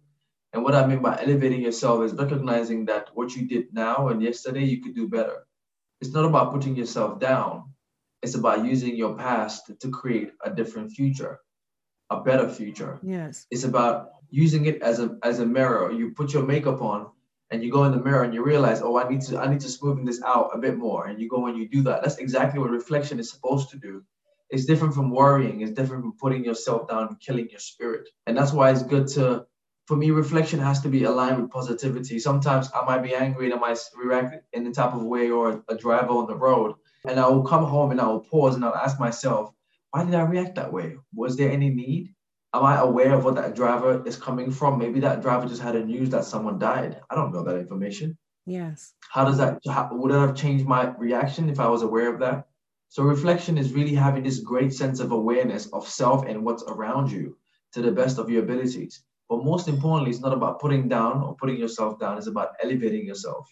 And 0.53 0.63
what 0.63 0.75
I 0.75 0.87
mean 0.87 1.01
by 1.01 1.19
elevating 1.21 1.63
yourself 1.63 2.05
is 2.05 2.13
recognizing 2.13 2.85
that 2.87 3.09
what 3.15 3.35
you 3.35 3.47
did 3.47 3.73
now 3.73 4.09
and 4.09 4.23
yesterday, 4.23 4.65
you 4.65 4.83
could 4.83 4.95
do 4.95 5.09
better. 5.09 5.47
It's 6.01 6.13
not 6.13 6.25
about 6.25 6.53
putting 6.53 6.77
yourself 6.77 7.19
down. 7.19 7.73
It's 8.23 8.35
about 8.35 8.65
using 8.65 8.95
your 8.97 9.17
past 9.17 9.71
to 9.81 9.89
create 9.89 10.33
a 10.45 10.51
different 10.51 10.93
future, 10.93 11.41
a 12.11 12.21
better 12.21 12.49
future. 12.49 13.01
Yes. 13.03 13.47
It's 13.51 13.65
about 13.65 14.11
using 14.31 14.67
it 14.67 14.83
as 14.83 15.01
a 15.01 15.19
as 15.23 15.39
a 15.41 15.47
mirror. 15.47 15.91
You 15.91 16.11
put 16.11 16.33
your 16.33 16.45
makeup 16.45 16.83
on 16.83 17.09
and 17.51 17.63
you 17.63 17.71
go 17.71 17.85
in 17.85 17.93
the 17.93 18.03
mirror 18.03 18.23
and 18.23 18.35
you 18.35 18.45
realize, 18.45 18.81
oh, 18.83 18.97
I 18.99 19.09
need 19.09 19.23
to 19.23 19.39
I 19.39 19.49
need 19.49 19.61
to 19.61 19.69
smoothen 19.69 20.07
this 20.07 20.23
out 20.23 20.51
a 20.53 20.59
bit 20.59 20.77
more. 20.77 21.07
And 21.07 21.21
you 21.21 21.29
go 21.29 21.47
and 21.47 21.57
you 21.57 21.69
do 21.69 21.83
that. 21.83 22.03
That's 22.03 22.19
exactly 22.19 22.61
what 22.61 22.71
reflection 22.71 23.19
is 23.19 23.31
supposed 23.31 23.71
to 23.71 23.79
do. 23.79 24.05
It's 24.51 24.67
different 24.67 24.95
from 24.95 25.11
worrying. 25.11 25.63
It's 25.63 25.73
different 25.73 26.03
from 26.03 26.13
putting 26.21 26.45
yourself 26.45 26.89
down 26.89 27.09
and 27.09 27.21
killing 27.21 27.49
your 27.51 27.61
spirit. 27.61 28.09
And 28.27 28.37
that's 28.37 28.53
why 28.53 28.71
it's 28.71 28.83
good 28.83 29.09
to 29.09 29.47
for 29.87 29.97
me, 29.97 30.11
reflection 30.11 30.61
has 30.61 30.81
to 30.83 30.89
be 30.89 31.05
aligned 31.05 31.41
with 31.41 31.51
positivity. 31.51 32.19
Sometimes 32.19 32.71
I 32.75 32.85
might 32.85 33.03
be 33.03 33.15
angry 33.15 33.47
and 33.47 33.55
I 33.55 33.59
might 33.59 33.79
react 33.97 34.37
in 34.53 34.65
the 34.65 34.71
type 34.71 34.95
of 34.95 35.03
way 35.03 35.31
or 35.31 35.63
a 35.69 35.75
driver 35.75 36.13
on 36.13 36.27
the 36.27 36.37
road. 36.37 36.75
And 37.09 37.19
I 37.19 37.29
will 37.29 37.43
come 37.43 37.65
home 37.65 37.91
and 37.91 38.01
I 38.01 38.07
will 38.07 38.21
pause 38.21 38.55
and 38.55 38.65
I'll 38.65 38.75
ask 38.75 39.01
myself, 39.01 39.53
why 39.91 40.05
did 40.05 40.15
I 40.15 40.23
react 40.23 40.55
that 40.55 40.73
way? 40.73 40.97
Was 41.15 41.37
there 41.37 41.51
any 41.51 41.69
need? 41.69 42.15
Am 42.55 42.65
I 42.65 42.79
aware 42.79 43.15
of 43.15 43.25
what 43.25 43.35
that 43.35 43.57
driver 43.57 44.03
is 44.07 44.17
coming 44.17 44.51
from? 44.51 44.79
Maybe 44.79 45.01
that 45.01 45.21
driver 45.21 45.47
just 45.47 45.63
had 45.63 45.75
a 45.75 45.85
news 45.85 46.11
that 46.11 46.25
someone 46.25 46.59
died. 46.59 47.01
I 47.11 47.15
don't 47.15 47.33
know 47.33 47.43
that 47.43 47.57
information. 47.57 48.17
Yes. 48.47 48.93
How 49.11 49.25
does 49.25 49.39
that, 49.39 49.59
how, 49.69 49.89
would 49.93 50.13
that 50.13 50.21
have 50.21 50.37
changed 50.37 50.67
my 50.67 50.95
reaction 50.97 51.49
if 51.49 51.59
I 51.59 51.69
was 51.69 51.83
aware 51.83 52.13
of 52.13 52.21
that? 52.21 52.47
So 52.89 53.03
reflection 53.03 53.57
is 53.59 53.73
really 53.73 53.95
having 53.95 54.23
this 54.23 54.41
great 54.41 54.73
sense 54.73 55.01
of 55.01 55.13
awareness 55.13 55.67
of 55.73 55.89
self 55.89 56.27
and 56.27 56.45
what's 56.45 56.63
around 56.65 57.11
you 57.11 57.37
to 57.73 57.81
the 57.81 57.91
best 57.91 58.19
of 58.19 58.29
your 58.29 58.43
abilities. 58.43 59.03
But 59.33 59.45
most 59.47 59.67
importantly, 59.67 60.11
it's 60.11 60.21
not 60.21 60.35
about 60.35 60.61
putting 60.61 60.91
down 60.91 61.23
or 61.23 61.35
putting 61.35 61.57
yourself 61.57 61.99
down. 61.99 62.19
It's 62.19 62.27
about 62.27 62.51
elevating 62.63 63.07
yourself. 63.07 63.51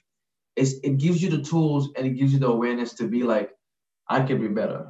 It's, 0.55 0.74
it 0.83 0.99
gives 0.99 1.22
you 1.22 1.31
the 1.31 1.41
tools 1.41 1.89
and 1.97 2.07
it 2.07 2.11
gives 2.11 2.35
you 2.35 2.39
the 2.39 2.49
awareness 2.49 2.93
to 2.97 3.09
be 3.09 3.22
like, 3.22 3.53
I 4.07 4.20
could 4.20 4.43
be 4.43 4.49
better. 4.49 4.89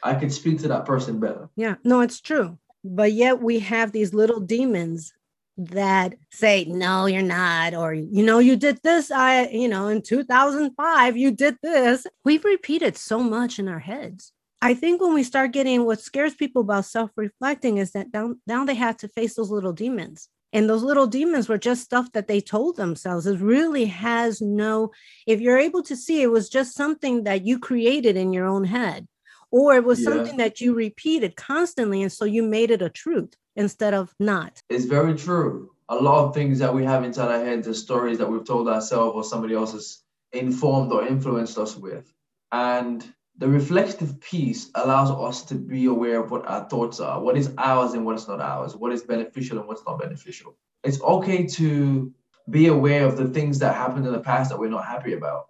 I 0.00 0.14
could 0.14 0.32
speak 0.32 0.60
to 0.60 0.68
that 0.68 0.84
person 0.84 1.18
better. 1.18 1.48
Yeah, 1.56 1.74
no, 1.82 2.02
it's 2.02 2.20
true. 2.20 2.56
But 2.84 3.14
yet 3.14 3.42
we 3.42 3.58
have 3.58 3.90
these 3.90 4.14
little 4.14 4.38
demons 4.38 5.12
that 5.56 6.14
say, 6.30 6.66
no, 6.66 7.06
you're 7.06 7.20
not, 7.20 7.74
or, 7.74 7.92
you 7.92 8.24
know, 8.24 8.38
you 8.38 8.54
did 8.54 8.78
this. 8.84 9.10
I, 9.10 9.48
you 9.48 9.66
know, 9.66 9.88
in 9.88 10.02
2005, 10.02 11.16
you 11.16 11.32
did 11.32 11.56
this. 11.64 12.06
We've 12.24 12.44
repeated 12.44 12.96
so 12.96 13.24
much 13.24 13.58
in 13.58 13.66
our 13.66 13.80
heads. 13.80 14.32
I 14.60 14.74
think 14.74 15.00
when 15.00 15.14
we 15.14 15.22
start 15.22 15.52
getting 15.52 15.84
what 15.84 16.00
scares 16.00 16.34
people 16.34 16.62
about 16.62 16.84
self 16.84 17.10
reflecting 17.16 17.78
is 17.78 17.92
that 17.92 18.08
now, 18.12 18.34
now 18.46 18.64
they 18.64 18.74
have 18.74 18.96
to 18.98 19.08
face 19.08 19.34
those 19.34 19.50
little 19.50 19.72
demons. 19.72 20.28
And 20.52 20.68
those 20.68 20.82
little 20.82 21.06
demons 21.06 21.48
were 21.48 21.58
just 21.58 21.82
stuff 21.84 22.10
that 22.12 22.26
they 22.26 22.40
told 22.40 22.76
themselves. 22.76 23.26
It 23.26 23.38
really 23.38 23.84
has 23.84 24.40
no, 24.40 24.92
if 25.26 25.40
you're 25.40 25.58
able 25.58 25.82
to 25.82 25.94
see, 25.94 26.22
it 26.22 26.30
was 26.30 26.48
just 26.48 26.74
something 26.74 27.24
that 27.24 27.44
you 27.44 27.58
created 27.58 28.16
in 28.16 28.32
your 28.32 28.46
own 28.46 28.64
head, 28.64 29.06
or 29.50 29.74
it 29.74 29.84
was 29.84 30.00
yeah. 30.00 30.10
something 30.10 30.38
that 30.38 30.60
you 30.60 30.74
repeated 30.74 31.36
constantly. 31.36 32.02
And 32.02 32.10
so 32.10 32.24
you 32.24 32.42
made 32.42 32.70
it 32.70 32.80
a 32.80 32.88
truth 32.88 33.34
instead 33.56 33.92
of 33.92 34.14
not. 34.18 34.62
It's 34.70 34.86
very 34.86 35.14
true. 35.14 35.72
A 35.90 35.96
lot 35.96 36.24
of 36.24 36.34
things 36.34 36.58
that 36.60 36.74
we 36.74 36.84
have 36.84 37.04
inside 37.04 37.30
our 37.30 37.44
heads 37.44 37.68
are 37.68 37.74
stories 37.74 38.18
that 38.18 38.30
we've 38.30 38.44
told 38.44 38.68
ourselves 38.68 39.14
or 39.16 39.24
somebody 39.24 39.54
else 39.54 39.72
has 39.72 39.98
informed 40.32 40.92
or 40.92 41.06
influenced 41.06 41.58
us 41.58 41.76
with. 41.76 42.10
And 42.52 43.06
the 43.38 43.48
reflective 43.48 44.20
piece 44.20 44.70
allows 44.74 45.10
us 45.12 45.44
to 45.44 45.54
be 45.54 45.86
aware 45.86 46.22
of 46.22 46.32
what 46.32 46.46
our 46.46 46.68
thoughts 46.68 46.98
are, 46.98 47.20
what 47.20 47.38
is 47.38 47.52
ours 47.56 47.94
and 47.94 48.04
what 48.04 48.16
is 48.16 48.26
not 48.26 48.40
ours, 48.40 48.76
what 48.76 48.92
is 48.92 49.02
beneficial 49.02 49.58
and 49.58 49.68
what's 49.68 49.84
not 49.86 50.00
beneficial. 50.00 50.56
It's 50.82 51.00
okay 51.00 51.46
to 51.46 52.12
be 52.50 52.66
aware 52.66 53.06
of 53.06 53.16
the 53.16 53.28
things 53.28 53.60
that 53.60 53.76
happened 53.76 54.06
in 54.06 54.12
the 54.12 54.20
past 54.20 54.50
that 54.50 54.58
we're 54.58 54.70
not 54.70 54.86
happy 54.86 55.12
about. 55.12 55.46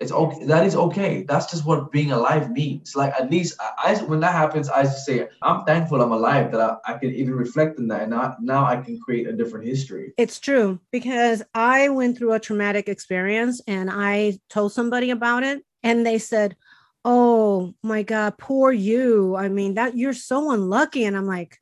It's 0.00 0.12
okay. 0.12 0.44
That 0.46 0.66
is 0.66 0.74
okay. 0.74 1.24
That's 1.24 1.50
just 1.50 1.66
what 1.66 1.92
being 1.92 2.10
alive 2.10 2.50
means. 2.50 2.96
Like 2.96 3.12
at 3.14 3.30
least 3.30 3.60
I, 3.60 3.92
I 3.92 4.02
when 4.04 4.20
that 4.20 4.32
happens, 4.32 4.70
I 4.70 4.84
just 4.84 5.04
say 5.04 5.28
I'm 5.42 5.64
thankful 5.64 6.00
I'm 6.00 6.12
alive 6.12 6.50
that 6.52 6.60
I, 6.60 6.76
I 6.86 6.98
can 6.98 7.10
even 7.14 7.34
reflect 7.34 7.78
on 7.78 7.88
that, 7.88 8.02
and 8.02 8.14
I, 8.14 8.34
now 8.40 8.64
I 8.64 8.76
can 8.76 8.98
create 8.98 9.28
a 9.28 9.32
different 9.32 9.66
history. 9.66 10.14
It's 10.16 10.40
true 10.40 10.80
because 10.90 11.42
I 11.54 11.90
went 11.90 12.16
through 12.16 12.32
a 12.32 12.40
traumatic 12.40 12.88
experience, 12.88 13.60
and 13.66 13.90
I 13.90 14.38
told 14.48 14.72
somebody 14.72 15.10
about 15.10 15.42
it, 15.42 15.62
and 15.82 16.06
they 16.06 16.16
said, 16.16 16.56
oh 17.04 17.74
my 17.82 18.02
god 18.02 18.38
poor 18.38 18.72
you. 18.72 19.36
I 19.36 19.48
mean 19.48 19.74
that 19.74 19.96
you're 19.96 20.12
so 20.12 20.50
unlucky. 20.50 21.04
And 21.04 21.16
i'm 21.16 21.26
like 21.26 21.58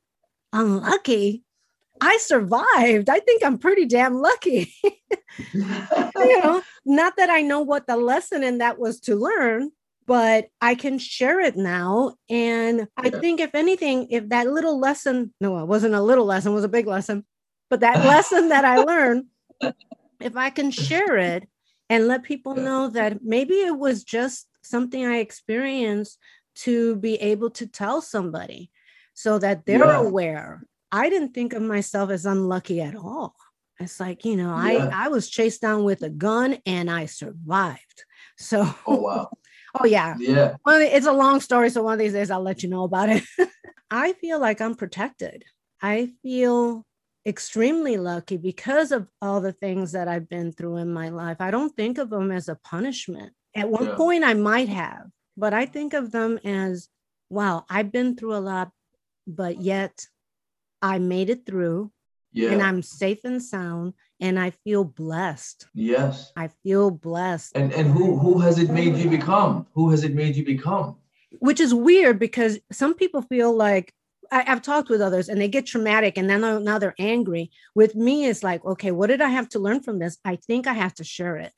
unlucky? 0.53 1.45
I 2.01 2.19
survived. 2.19 3.09
I 3.09 3.21
think 3.21 3.45
i'm 3.45 3.59
pretty 3.59 3.87
damn 3.87 4.15
lucky. 4.15 4.73
You 5.55 5.63
know 6.43 6.63
not 6.85 7.17
that 7.17 7.31
i 7.31 7.43
know 7.43 7.61
what 7.61 7.87
the 7.87 7.97
lesson 7.97 8.43
in 8.43 8.59
that 8.59 8.79
was 8.79 8.99
to 9.01 9.15
learn 9.15 9.71
but 10.07 10.49
i 10.61 10.75
can 10.75 10.99
share 10.99 11.39
it 11.39 11.57
now. 11.57 12.15
And 12.29 12.89
i 12.97 13.11
think 13.11 13.41
if 13.41 13.55
anything 13.55 14.09
if 14.11 14.29
that 14.31 14.49
little 14.49 14.81
lesson 14.81 15.33
no 15.41 15.59
it 15.59 15.67
wasn't 15.67 15.95
a 15.95 16.03
little 16.03 16.25
lesson 16.25 16.53
it 16.53 16.55
was 16.57 16.65
a 16.65 16.69
big 16.69 16.87
lesson 16.87 17.25
but 17.71 17.81
that 17.81 18.05
lesson 18.05 18.49
that 18.49 18.65
i 18.65 18.79
learned 18.79 19.27
if 20.21 20.37
i 20.37 20.51
can 20.51 20.71
share 20.71 21.17
it 21.17 21.49
and 21.89 22.09
let 22.09 22.23
people 22.23 22.55
know 22.55 22.89
that 22.89 23.23
maybe 23.23 23.55
it 23.55 23.79
was 23.79 24.03
just 24.03 24.48
something 24.63 25.05
I 25.05 25.19
experienced 25.19 26.19
to 26.57 26.97
be 26.97 27.15
able 27.17 27.51
to 27.51 27.67
tell 27.67 28.03
somebody 28.03 28.71
so 29.15 29.39
that 29.39 29.67
they're 29.67 29.85
yeah. 29.85 29.99
aware. 29.99 30.63
I 30.91 31.11
didn't 31.11 31.35
think 31.35 31.53
of 31.53 31.63
myself 31.63 32.11
as 32.11 32.27
unlucky 32.27 32.81
at 32.81 32.97
all. 32.97 33.35
It's 33.81 34.01
like, 34.01 34.25
you 34.25 34.37
know, 34.37 34.57
Yeah. 34.57 34.89
I 34.93 35.07
I 35.07 35.09
was 35.09 35.29
chased 35.29 35.61
down 35.61 35.85
with 35.85 36.03
a 36.03 36.11
gun 36.11 36.59
and 36.67 36.91
I 36.91 37.07
survived. 37.07 38.05
So 38.37 38.69
Oh 38.87 38.97
wow. 38.97 39.31
oh 39.81 39.87
yeah. 39.87 40.17
Yeah. 40.19 40.57
Well, 40.65 40.81
it's 40.81 41.07
a 41.07 41.13
long 41.13 41.41
story, 41.41 41.71
so 41.71 41.83
one 41.83 41.95
of 41.95 41.99
these 41.99 42.13
days 42.13 42.31
I'll 42.31 42.43
let 42.43 42.63
you 42.63 42.69
know 42.69 42.85
about 42.85 43.09
it. 43.09 43.23
I 43.91 44.13
feel 44.15 44.41
like 44.41 44.61
I'm 44.61 44.75
protected. 44.75 45.45
I 45.81 46.13
feel 46.23 46.85
extremely 47.25 47.97
lucky 47.99 48.37
because 48.37 48.91
of 48.91 49.07
all 49.21 49.41
the 49.41 49.53
things 49.53 49.93
that 49.93 50.09
I've 50.09 50.29
been 50.29 50.53
through 50.53 50.77
in 50.79 50.93
my 50.93 51.11
life. 51.11 51.37
I 51.41 51.51
don't 51.51 51.75
think 51.77 51.99
of 51.99 52.11
them 52.11 52.31
as 52.31 52.49
a 52.49 52.59
punishment. 52.65 53.33
At 53.55 53.71
one 53.71 53.87
Yeah. 53.87 53.95
point, 53.97 54.25
I 54.25 54.35
might 54.35 54.69
have, 54.69 55.07
but 55.37 55.53
I 55.55 55.67
think 55.67 55.95
of 55.95 56.11
them 56.11 56.39
as 56.45 56.89
wow, 57.31 57.65
I've 57.69 57.93
been 57.93 58.17
through 58.17 58.35
a 58.35 58.41
lot, 58.41 58.71
but 59.27 59.61
yet 59.61 60.07
I 60.81 60.99
made 60.99 61.29
it 61.29 61.45
through 61.45 61.93
Yeah. 62.33 62.53
and 62.53 62.63
I'm 62.63 62.83
safe 62.83 63.21
and 63.25 63.43
sound 63.43 63.95
and 64.21 64.39
I 64.39 64.51
feel 64.65 64.85
blessed. 64.85 65.67
yes. 65.75 66.33
I 66.37 66.49
feel 66.63 66.91
blessed. 66.91 67.57
And 67.57 67.73
and 67.73 67.91
who 67.91 68.17
who 68.19 68.39
has 68.39 68.59
it 68.59 68.71
made 68.71 68.97
you 68.97 69.11
become? 69.11 69.67
Who 69.75 69.91
has 69.91 70.05
it 70.05 70.15
made 70.15 70.37
you 70.37 70.45
become? 70.45 70.97
which 71.41 71.61
is 71.61 71.75
weird 71.75 72.19
because 72.19 72.59
some 72.73 72.95
people 72.95 73.21
feel 73.21 73.55
like 73.55 73.93
I, 74.33 74.43
have 74.43 74.63
talked 74.63 74.89
with 74.89 75.03
others 75.03 75.29
and 75.29 75.39
they 75.41 75.49
get 75.49 75.67
traumatic 75.67 76.17
and 76.17 76.29
then 76.29 76.41
now 76.65 76.79
they're 76.79 76.95
angry. 76.99 77.51
With 77.75 77.95
me, 77.95 78.27
it's 78.27 78.43
like, 78.43 78.65
okay, 78.65 78.91
what 78.93 79.09
did 79.09 79.21
I 79.21 79.29
have 79.29 79.49
to 79.51 79.59
learn 79.59 79.83
from 79.83 79.99
this? 79.99 80.19
I 80.25 80.37
think 80.37 80.67
I 80.67 80.73
have 80.73 80.95
to 80.95 81.05
share 81.05 81.37
it. 81.37 81.53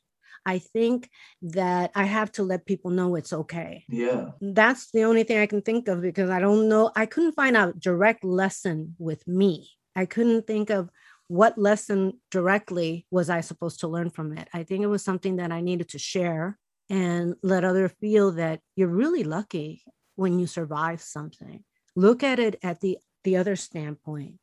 I 0.51 0.59
think 0.59 1.09
that 1.43 1.93
I 1.95 2.05
have 2.05 2.33
to 2.33 2.43
let 2.43 2.67
people 2.67 2.91
know 2.91 3.15
it's 3.15 3.33
okay. 3.33 3.85
Yeah. 3.89 4.33
That's 4.41 4.91
the 4.91 5.05
only 5.05 5.23
thing 5.23 5.39
I 5.39 5.47
can 5.47 5.63
think 5.63 5.87
of 5.87 6.03
because 6.03 6.29
I 6.29 6.41
don't 6.41 6.69
know. 6.69 6.91
I 6.97 7.07
couldn't 7.07 7.37
find 7.37 7.57
a 7.57 7.73
direct 7.79 8.25
lesson 8.25 8.97
with 8.99 9.23
me. 9.29 9.71
I 9.95 10.07
couldn't 10.07 10.49
think 10.49 10.71
of 10.71 10.91
what 11.29 11.57
lesson 11.57 12.19
directly 12.33 13.07
was 13.13 13.31
I 13.31 13.43
supposed 13.43 13.79
to 13.81 13.89
learn 13.89 14.11
from 14.11 14.37
it. 14.37 14.49
I 14.53 14.65
think 14.65 14.83
it 14.83 14.89
was 14.89 15.05
something 15.05 15.37
that 15.37 15.53
I 15.53 15.61
needed 15.61 15.89
to 15.91 16.01
share 16.01 16.59
and 16.89 17.37
let 17.45 17.63
other 17.63 17.89
feel 17.89 18.33
that 18.33 18.59
you're 18.75 18.99
really 19.03 19.23
lucky 19.23 19.85
when 20.17 20.41
you 20.41 20.49
survive 20.49 21.01
something. 21.01 21.63
Look 21.95 22.25
at 22.25 22.41
it 22.41 22.59
at 22.65 22.81
the 22.81 22.99
the 23.23 23.37
other 23.37 23.55
standpoint. 23.55 24.35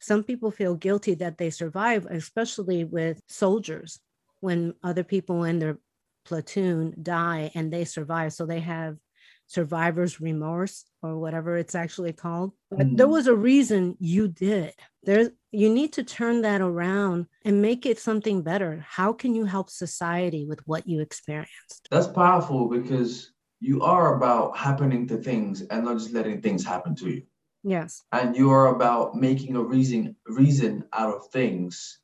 Some 0.00 0.24
people 0.24 0.50
feel 0.50 0.74
guilty 0.74 1.14
that 1.16 1.36
they 1.36 1.50
survive, 1.50 2.06
especially 2.06 2.84
with 2.84 3.20
soldiers, 3.28 4.00
when 4.42 4.74
other 4.82 5.04
people 5.04 5.44
in 5.44 5.58
their 5.60 5.78
platoon 6.24 6.94
die 7.02 7.50
and 7.54 7.72
they 7.72 7.84
survive. 7.84 8.32
So 8.32 8.44
they 8.44 8.60
have 8.60 8.96
survivor's 9.46 10.20
remorse 10.20 10.84
or 11.02 11.18
whatever 11.18 11.56
it's 11.56 11.74
actually 11.74 12.12
called. 12.12 12.52
But 12.70 12.96
there 12.96 13.06
Mhm. 13.06 13.12
was 13.12 13.26
a 13.28 13.36
reason 13.36 13.96
you 14.00 14.28
did. 14.28 14.74
There's 15.04 15.30
you 15.54 15.68
need 15.68 15.92
to 15.92 16.02
turn 16.02 16.40
that 16.42 16.62
around 16.62 17.26
and 17.44 17.60
make 17.60 17.84
it 17.84 17.98
something 17.98 18.42
better. 18.42 18.84
How 18.88 19.12
can 19.12 19.34
you 19.34 19.44
help 19.44 19.68
society 19.68 20.46
with 20.46 20.66
what 20.66 20.88
you 20.88 21.00
experienced? 21.00 21.88
That's 21.90 22.06
powerful 22.06 22.68
because 22.68 23.32
you 23.60 23.82
are 23.82 24.16
about 24.16 24.56
happening 24.56 25.06
to 25.08 25.18
things 25.18 25.60
and 25.62 25.84
not 25.84 25.98
just 25.98 26.12
letting 26.12 26.40
things 26.40 26.64
happen 26.64 26.94
to 26.96 27.10
you. 27.10 27.22
Yes. 27.62 28.02
And 28.12 28.34
you 28.34 28.50
are 28.50 28.74
about 28.74 29.14
making 29.14 29.54
a 29.56 29.62
reason 29.62 30.16
reason 30.26 30.84
out 30.92 31.14
of 31.14 31.28
things 31.30 32.00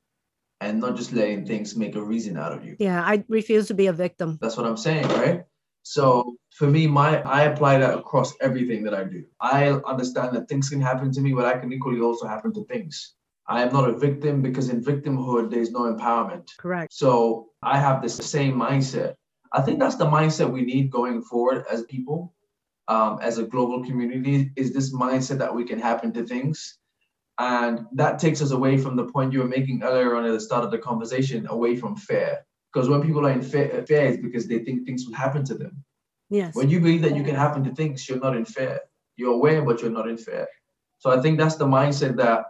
and 0.61 0.81
not 0.81 0.97
just 0.97 1.13
letting 1.13 1.47
things 1.47 1.77
make 1.77 1.95
a 1.95 2.03
reason 2.03 2.37
out 2.37 2.53
of 2.53 2.65
you. 2.65 2.77
Yeah, 2.79 3.03
I 3.03 3.25
refuse 3.29 3.69
to 3.69 3.75
be 3.75 3.87
a 3.87 3.93
victim. 3.93 4.39
That's 4.41 4.57
what 4.57 4.67
I'm 4.67 4.77
saying, 4.77 5.09
right? 5.09 5.45
So 5.83 6.37
for 6.55 6.67
me, 6.67 6.87
my 6.87 7.23
I 7.23 7.45
apply 7.45 7.79
that 7.79 7.99
across 7.99 8.35
everything 8.41 8.83
that 8.85 8.95
I 8.95 9.05
do. 9.05 9.25
I 9.41 9.69
understand 9.87 10.37
that 10.37 10.49
things 10.49 10.69
can 10.69 10.81
happen 10.81 11.13
to 11.13 11.21
me, 11.21 11.33
but 11.33 11.47
I 11.47 11.59
can 11.59 11.73
equally 11.73 12.01
also 12.01 12.27
happen 12.27 12.53
to 12.55 12.65
things. 12.67 13.15
I 13.47 13.63
am 13.63 13.73
not 13.73 13.89
a 13.89 13.97
victim 13.97 14.43
because 14.43 14.69
in 14.69 14.85
victimhood 14.85 15.51
there's 15.51 15.71
no 15.71 15.93
empowerment. 15.93 16.49
Correct. 16.59 16.93
So 16.93 17.49
I 17.63 17.79
have 17.79 18.03
this 18.03 18.17
same 18.17 18.55
mindset. 18.55 19.15
I 19.53 19.63
think 19.63 19.79
that's 19.79 19.97
the 19.97 20.05
mindset 20.05 20.53
we 20.53 20.63
need 20.63 20.91
going 20.91 21.23
forward 21.23 21.65
as 21.71 21.85
people, 21.85 22.35
um, 22.89 23.19
as 23.23 23.39
a 23.39 23.45
global 23.45 23.83
community, 23.83 24.53
is 24.57 24.75
this 24.75 24.95
mindset 24.95 25.39
that 25.39 25.55
we 25.55 25.65
can 25.65 25.79
happen 25.79 26.13
to 26.13 26.27
things. 26.27 26.78
And 27.39 27.86
that 27.93 28.18
takes 28.18 28.43
us 28.43 28.51
away 28.51 28.78
from 28.78 28.97
the 28.97 29.05
point 29.05 29.32
you 29.32 29.39
were 29.41 29.49
making 29.49 29.82
earlier 29.82 30.16
on 30.16 30.24
at 30.24 30.32
the 30.32 30.41
start 30.41 30.64
of 30.64 30.70
the 30.70 30.78
conversation, 30.78 31.47
away 31.49 31.76
from 31.76 31.97
fear. 31.97 32.45
Because 32.72 32.89
when 32.89 33.03
people 33.03 33.26
are 33.26 33.30
in 33.30 33.43
fear, 33.43 33.84
fear 33.86 34.07
it's 34.07 34.22
because 34.22 34.47
they 34.47 34.59
think 34.59 34.84
things 34.84 35.05
will 35.07 35.14
happen 35.14 35.45
to 35.45 35.55
them. 35.55 35.84
Yes. 36.30 36.55
When 36.55 36.68
you 36.68 36.80
believe 36.80 37.03
that 37.03 37.16
you 37.16 37.22
can 37.22 37.36
happen 37.36 37.64
to 37.64 37.74
things, 37.74 38.09
you're 38.09 38.18
not 38.18 38.36
in 38.36 38.45
fear. 38.45 38.80
You're 39.16 39.34
aware, 39.34 39.62
but 39.62 39.80
you're 39.80 39.91
not 39.91 40.09
in 40.09 40.18
fear. 40.18 40.47
So 40.99 41.11
I 41.11 41.20
think 41.20 41.39
that's 41.39 41.57
the 41.57 41.66
mindset 41.66 42.16
that 42.16 42.45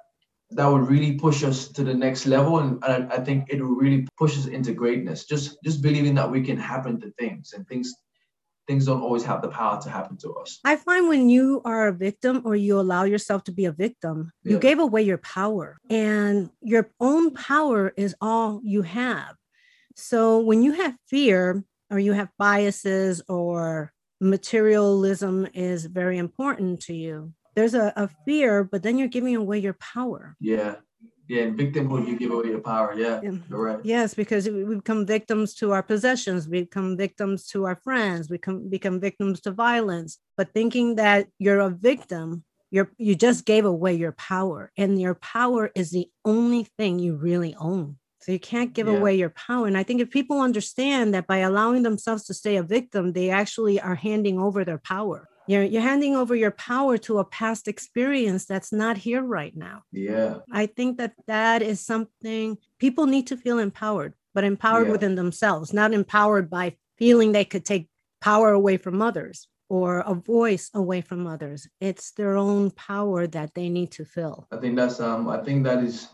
that 0.50 0.66
would 0.66 0.88
really 0.88 1.12
push 1.12 1.44
us 1.44 1.68
to 1.68 1.84
the 1.84 1.92
next 1.92 2.26
level, 2.26 2.60
and, 2.60 2.82
and 2.84 3.12
I 3.12 3.18
think 3.18 3.44
it 3.50 3.60
will 3.60 3.76
really 3.76 4.08
push 4.16 4.38
us 4.38 4.46
into 4.46 4.72
greatness. 4.72 5.26
Just 5.26 5.58
just 5.62 5.82
believing 5.82 6.14
that 6.14 6.30
we 6.30 6.42
can 6.42 6.56
happen 6.56 6.98
to 7.00 7.10
things, 7.18 7.52
and 7.52 7.68
things 7.68 7.94
things 8.68 8.84
don't 8.84 9.00
always 9.00 9.24
have 9.24 9.40
the 9.42 9.48
power 9.48 9.80
to 9.80 9.90
happen 9.90 10.16
to 10.18 10.34
us. 10.34 10.60
I 10.64 10.76
find 10.76 11.08
when 11.08 11.30
you 11.30 11.62
are 11.64 11.88
a 11.88 11.92
victim 11.92 12.42
or 12.44 12.54
you 12.54 12.78
allow 12.78 13.04
yourself 13.04 13.42
to 13.44 13.52
be 13.52 13.64
a 13.64 13.72
victim, 13.72 14.30
you 14.44 14.58
gave 14.58 14.78
away 14.78 15.02
your 15.02 15.18
power, 15.18 15.78
and 15.90 16.50
your 16.60 16.90
own 17.00 17.32
power 17.32 17.92
is 17.96 18.14
all 18.20 18.60
you 18.62 18.82
have. 18.82 19.34
So 19.96 20.38
when 20.40 20.62
you 20.62 20.72
have 20.72 20.94
fear 21.08 21.64
or 21.90 21.98
you 21.98 22.12
have 22.12 22.28
biases 22.38 23.22
or 23.26 23.92
materialism 24.20 25.48
is 25.54 25.86
very 25.86 26.18
important 26.18 26.80
to 26.82 26.94
you, 26.94 27.32
there's 27.56 27.74
a, 27.74 27.92
a 27.96 28.08
fear, 28.26 28.64
but 28.64 28.82
then 28.82 28.98
you're 28.98 29.08
giving 29.08 29.34
away 29.34 29.58
your 29.58 29.76
power. 29.80 30.36
Yeah, 30.38 30.76
yeah. 31.28 31.46
Victimhood, 31.46 32.06
you 32.08 32.18
give 32.18 32.30
away 32.32 32.48
your 32.48 32.60
power. 32.60 32.94
Yeah, 32.96 33.20
Yeah. 33.22 33.38
right. 33.50 33.80
Yes, 33.84 34.14
because 34.14 34.48
we 34.48 34.64
we 34.64 34.76
become 34.76 35.06
victims 35.06 35.54
to 35.60 35.72
our 35.72 35.82
possessions, 35.82 36.48
we 36.48 36.62
become 36.62 36.96
victims 36.96 37.46
to 37.52 37.64
our 37.68 37.76
friends, 37.76 38.28
we 38.30 38.36
become 38.38 38.68
become 38.68 38.98
victims 39.00 39.40
to 39.42 39.50
violence. 39.52 40.18
But 40.36 40.52
thinking 40.52 40.96
that 40.96 41.28
you're 41.38 41.60
a 41.60 41.70
victim, 41.70 42.44
you're 42.70 42.90
you 42.98 43.14
just 43.14 43.44
gave 43.44 43.64
away 43.64 43.94
your 43.94 44.12
power, 44.12 44.72
and 44.76 45.00
your 45.00 45.14
power 45.14 45.70
is 45.74 45.90
the 45.90 46.08
only 46.24 46.64
thing 46.78 46.98
you 46.98 47.14
really 47.16 47.54
own. 47.70 47.96
So 48.20 48.32
you 48.32 48.40
can't 48.40 48.72
give 48.74 48.88
Yeah. 48.88 48.98
away 48.98 49.14
your 49.16 49.30
power. 49.30 49.66
And 49.68 49.78
I 49.78 49.84
think 49.84 50.00
if 50.00 50.10
people 50.10 50.40
understand 50.40 51.14
that 51.14 51.26
by 51.26 51.38
allowing 51.38 51.82
themselves 51.84 52.24
to 52.26 52.34
stay 52.34 52.56
a 52.56 52.62
victim, 52.62 53.12
they 53.12 53.30
actually 53.30 53.80
are 53.80 53.94
handing 53.94 54.38
over 54.40 54.64
their 54.64 54.78
power. 54.94 55.28
You're, 55.48 55.64
you're 55.64 55.82
handing 55.82 56.14
over 56.14 56.36
your 56.36 56.50
power 56.50 56.98
to 56.98 57.18
a 57.18 57.24
past 57.24 57.68
experience 57.68 58.44
that's 58.44 58.70
not 58.70 58.98
here 58.98 59.22
right 59.22 59.56
now. 59.56 59.82
Yeah, 59.92 60.40
I 60.52 60.66
think 60.66 60.98
that 60.98 61.14
that 61.26 61.62
is 61.62 61.80
something 61.80 62.58
people 62.78 63.06
need 63.06 63.26
to 63.28 63.36
feel 63.36 63.58
empowered, 63.58 64.12
but 64.34 64.44
empowered 64.44 64.86
Yeah. 64.86 64.92
within 64.92 65.14
themselves, 65.14 65.72
not 65.72 65.94
empowered 65.94 66.50
by 66.50 66.76
feeling 66.98 67.32
they 67.32 67.46
could 67.46 67.64
take 67.64 67.88
power 68.20 68.50
away 68.52 68.76
from 68.76 69.00
others 69.00 69.48
or 69.70 70.00
a 70.00 70.14
voice 70.14 70.70
away 70.74 71.00
from 71.00 71.26
others. 71.26 71.66
It's 71.80 72.12
their 72.12 72.36
own 72.36 72.70
power 72.72 73.26
that 73.28 73.54
they 73.54 73.68
need 73.70 73.90
to 73.92 74.04
fill. 74.04 74.46
I 74.52 74.58
think 74.58 74.76
that's 74.76 75.00
um. 75.00 75.28
I 75.28 75.38
think 75.42 75.64
that 75.64 75.82
is 75.82 76.08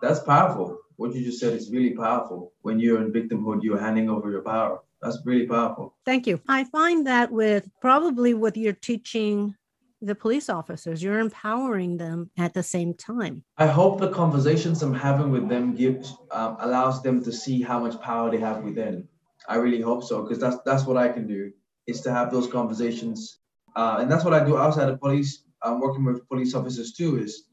that's 0.00 0.20
powerful. 0.20 0.78
What 0.96 1.14
you 1.14 1.22
just 1.24 1.40
said 1.40 1.52
is 1.52 1.70
really 1.70 1.90
powerful. 1.90 2.52
When 2.62 2.80
you're 2.80 3.02
in 3.02 3.12
victimhood, 3.12 3.62
you're 3.62 3.80
handing 3.80 4.08
over 4.08 4.30
your 4.30 4.42
power. 4.42 4.80
That's 5.02 5.18
really 5.24 5.46
powerful. 5.46 5.94
Thank 6.04 6.26
you. 6.26 6.40
I 6.48 6.64
find 6.64 7.06
that 7.06 7.30
with 7.32 7.68
probably 7.80 8.34
with 8.34 8.56
your 8.56 8.74
teaching 8.74 9.54
the 10.02 10.14
police 10.14 10.48
officers, 10.48 11.02
you're 11.02 11.18
empowering 11.18 11.98
them 11.98 12.30
at 12.38 12.54
the 12.54 12.62
same 12.62 12.94
time. 12.94 13.44
I 13.58 13.66
hope 13.66 14.00
the 14.00 14.10
conversations 14.10 14.82
I'm 14.82 14.94
having 14.94 15.30
with 15.30 15.48
them 15.48 15.74
gives 15.74 16.16
um, 16.30 16.56
allows 16.60 17.02
them 17.02 17.22
to 17.24 17.32
see 17.32 17.62
how 17.62 17.78
much 17.80 18.00
power 18.00 18.30
they 18.30 18.38
have 18.38 18.62
within. 18.62 19.06
I 19.48 19.56
really 19.56 19.80
hope 19.80 20.04
so 20.04 20.22
because 20.22 20.38
that's 20.38 20.58
that's 20.64 20.84
what 20.84 20.96
I 20.96 21.08
can 21.08 21.26
do 21.26 21.52
is 21.86 22.00
to 22.02 22.12
have 22.12 22.30
those 22.30 22.46
conversations, 22.46 23.38
uh, 23.76 23.98
and 24.00 24.10
that's 24.10 24.24
what 24.24 24.34
I 24.34 24.44
do 24.44 24.56
outside 24.56 24.88
of 24.88 25.00
police. 25.00 25.44
I'm 25.62 25.80
working 25.80 26.04
with 26.04 26.26
police 26.28 26.54
officers 26.54 26.92
too. 26.92 27.18
Is 27.18 27.44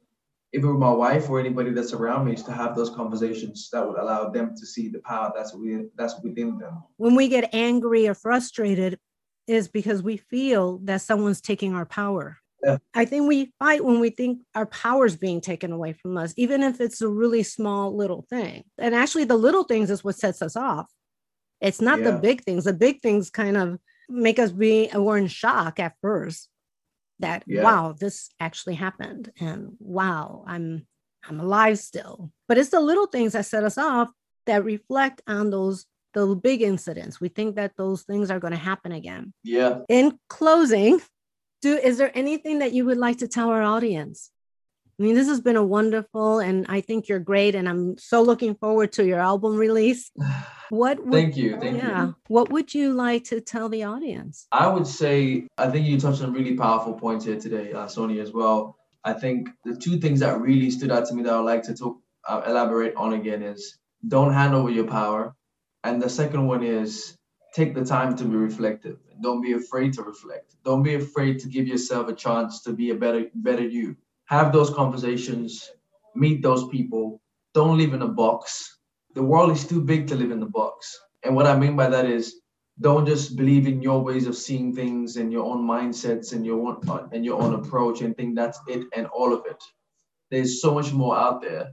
even 0.53 0.69
with 0.69 0.79
my 0.79 0.91
wife 0.91 1.29
or 1.29 1.39
anybody 1.39 1.71
that's 1.71 1.93
around 1.93 2.25
me, 2.25 2.33
is 2.33 2.43
to 2.43 2.51
have 2.51 2.75
those 2.75 2.89
conversations 2.89 3.69
that 3.71 3.85
would 3.85 3.97
allow 3.97 4.29
them 4.29 4.55
to 4.55 4.65
see 4.65 4.87
the 4.87 4.99
power 4.99 5.31
that's 5.35 5.53
within 5.53 5.89
that's 5.95 6.15
within 6.23 6.57
them. 6.57 6.83
When 6.97 7.15
we 7.15 7.27
get 7.27 7.49
angry 7.53 8.07
or 8.07 8.13
frustrated, 8.13 8.99
is 9.47 9.67
because 9.67 10.03
we 10.03 10.17
feel 10.17 10.79
that 10.79 11.01
someone's 11.01 11.41
taking 11.41 11.73
our 11.73 11.85
power. 11.85 12.37
Yeah. 12.63 12.77
I 12.93 13.05
think 13.05 13.27
we 13.27 13.53
fight 13.59 13.83
when 13.85 13.99
we 13.99 14.09
think 14.09 14.39
our 14.55 14.65
power 14.65 15.05
is 15.05 15.15
being 15.15 15.41
taken 15.41 15.71
away 15.71 15.93
from 15.93 16.17
us, 16.17 16.33
even 16.37 16.63
if 16.63 16.81
it's 16.81 17.01
a 17.01 17.07
really 17.07 17.43
small 17.43 17.95
little 17.95 18.25
thing. 18.29 18.63
And 18.77 18.93
actually, 18.93 19.25
the 19.25 19.37
little 19.37 19.63
things 19.63 19.89
is 19.89 20.03
what 20.03 20.15
sets 20.15 20.41
us 20.41 20.55
off. 20.55 20.87
It's 21.61 21.81
not 21.81 22.03
the 22.03 22.13
big 22.13 22.43
things. 22.43 22.65
The 22.65 22.73
big 22.73 23.01
things 23.01 23.29
kind 23.29 23.57
of 23.57 23.79
make 24.09 24.37
us 24.37 24.51
be, 24.51 24.89
we're 24.93 25.17
in 25.17 25.27
shock 25.27 25.79
at 25.79 25.95
first 26.01 26.49
that, 27.19 27.43
Yeah. 27.47 27.63
wow, 27.63 27.95
this 27.99 28.29
actually 28.39 28.75
happened. 28.75 29.31
And 29.39 29.75
wow, 29.79 30.43
I'm, 30.47 30.85
I'm 31.27 31.39
alive 31.39 31.79
still. 31.79 32.31
But 32.47 32.57
it's 32.57 32.69
the 32.69 32.79
little 32.79 33.07
things 33.07 33.33
that 33.33 33.45
set 33.45 33.63
us 33.63 33.77
off 33.77 34.09
that 34.45 34.63
reflect 34.63 35.21
on 35.27 35.49
those, 35.49 35.85
the 36.13 36.35
big 36.35 36.61
incidents. 36.61 37.19
We 37.19 37.29
think 37.29 37.55
that 37.55 37.73
those 37.77 38.03
things 38.03 38.31
are 38.31 38.39
going 38.39 38.53
to 38.53 38.57
happen 38.59 38.91
again. 38.91 39.33
Yeah. 39.43 39.79
In 39.89 40.17
closing, 40.29 41.01
do 41.61 41.75
is 41.75 41.97
there 41.97 42.11
anything 42.15 42.59
that 42.59 42.71
you 42.73 42.85
would 42.85 42.97
like 42.97 43.17
to 43.17 43.27
tell 43.27 43.49
our 43.49 43.63
audience? 43.63 44.29
I 44.99 45.03
mean, 45.03 45.13
this 45.13 45.27
has 45.27 45.41
been 45.41 45.55
a 45.55 45.63
wonderful, 45.63 46.39
and 46.39 46.65
I 46.69 46.81
think 46.81 47.07
you're 47.07 47.19
great, 47.19 47.53
and 47.53 47.69
I'm 47.69 47.99
so 47.99 48.23
looking 48.23 48.55
forward 48.55 48.93
to 48.93 49.05
your 49.05 49.19
album 49.19 49.55
release. 49.55 50.11
What? 50.69 51.01
Would, 51.01 51.13
thank 51.13 51.37
you, 51.37 51.57
thank 51.57 51.77
yeah, 51.77 52.07
you. 52.07 52.15
What 52.27 52.51
would 52.51 52.73
you 52.73 52.91
like 52.91 53.23
to 53.25 53.39
tell 53.39 53.69
the 53.69 53.83
audience? 53.83 54.47
I 54.51 54.67
would 54.67 54.85
say 54.85 55.47
I 55.57 55.69
think 55.69 55.87
you 55.87 55.97
touched 55.97 56.21
on 56.21 56.33
really 56.33 56.55
powerful 56.57 56.93
points 56.93 57.23
here 57.23 57.39
today, 57.39 57.71
uh, 57.71 57.87
Sonia, 57.87 58.21
as 58.21 58.33
well. 58.33 58.77
I 59.01 59.13
think 59.13 59.47
the 59.63 59.77
two 59.77 59.97
things 59.97 60.19
that 60.19 60.41
really 60.41 60.69
stood 60.69 60.91
out 60.91 61.05
to 61.05 61.13
me 61.13 61.23
that 61.23 61.31
I 61.31 61.37
would 61.37 61.45
like 61.45 61.63
to 61.63 61.73
talk, 61.73 62.01
uh, 62.27 62.41
elaborate 62.45 62.97
on 62.97 63.13
again 63.13 63.43
is 63.43 63.77
don't 64.05 64.33
hand 64.33 64.53
over 64.53 64.69
your 64.69 64.87
power, 64.87 65.33
and 65.85 66.01
the 66.01 66.09
second 66.09 66.45
one 66.47 66.63
is 66.63 67.15
take 67.53 67.73
the 67.73 67.85
time 67.85 68.17
to 68.17 68.25
be 68.25 68.35
reflective. 68.35 68.97
Don't 69.21 69.41
be 69.41 69.53
afraid 69.53 69.93
to 69.93 70.03
reflect. 70.03 70.55
Don't 70.65 70.83
be 70.83 70.95
afraid 70.95 71.39
to 71.39 71.47
give 71.47 71.65
yourself 71.65 72.09
a 72.09 72.13
chance 72.13 72.61
to 72.63 72.73
be 72.73 72.89
a 72.89 72.95
better 72.95 73.27
better 73.33 73.65
you. 73.65 73.95
Have 74.27 74.51
those 74.51 74.69
conversations, 74.69 75.71
meet 76.15 76.41
those 76.41 76.67
people. 76.67 77.21
Don't 77.53 77.77
live 77.77 77.93
in 77.93 78.01
a 78.01 78.07
box. 78.07 78.79
The 79.15 79.23
world 79.23 79.51
is 79.51 79.65
too 79.65 79.81
big 79.81 80.07
to 80.07 80.15
live 80.15 80.31
in 80.31 80.39
the 80.39 80.47
box. 80.47 80.99
And 81.23 81.35
what 81.35 81.47
I 81.47 81.57
mean 81.57 81.75
by 81.75 81.89
that 81.89 82.05
is 82.05 82.41
don't 82.79 83.07
just 83.07 83.35
believe 83.35 83.67
in 83.67 83.81
your 83.81 84.03
ways 84.03 84.27
of 84.27 84.35
seeing 84.35 84.75
things 84.75 85.15
and 85.15 85.31
your 85.31 85.45
own 85.45 85.65
mindsets 85.65 86.33
and 86.33 86.45
your 86.45 86.59
own 86.59 87.09
and 87.11 87.25
your 87.25 87.41
own 87.41 87.55
approach 87.55 88.01
and 88.01 88.15
think 88.15 88.35
that's 88.35 88.59
it 88.67 88.85
and 88.95 89.07
all 89.07 89.33
of 89.33 89.43
it. 89.45 89.63
There's 90.29 90.61
so 90.61 90.73
much 90.73 90.91
more 90.93 91.17
out 91.17 91.41
there. 91.41 91.71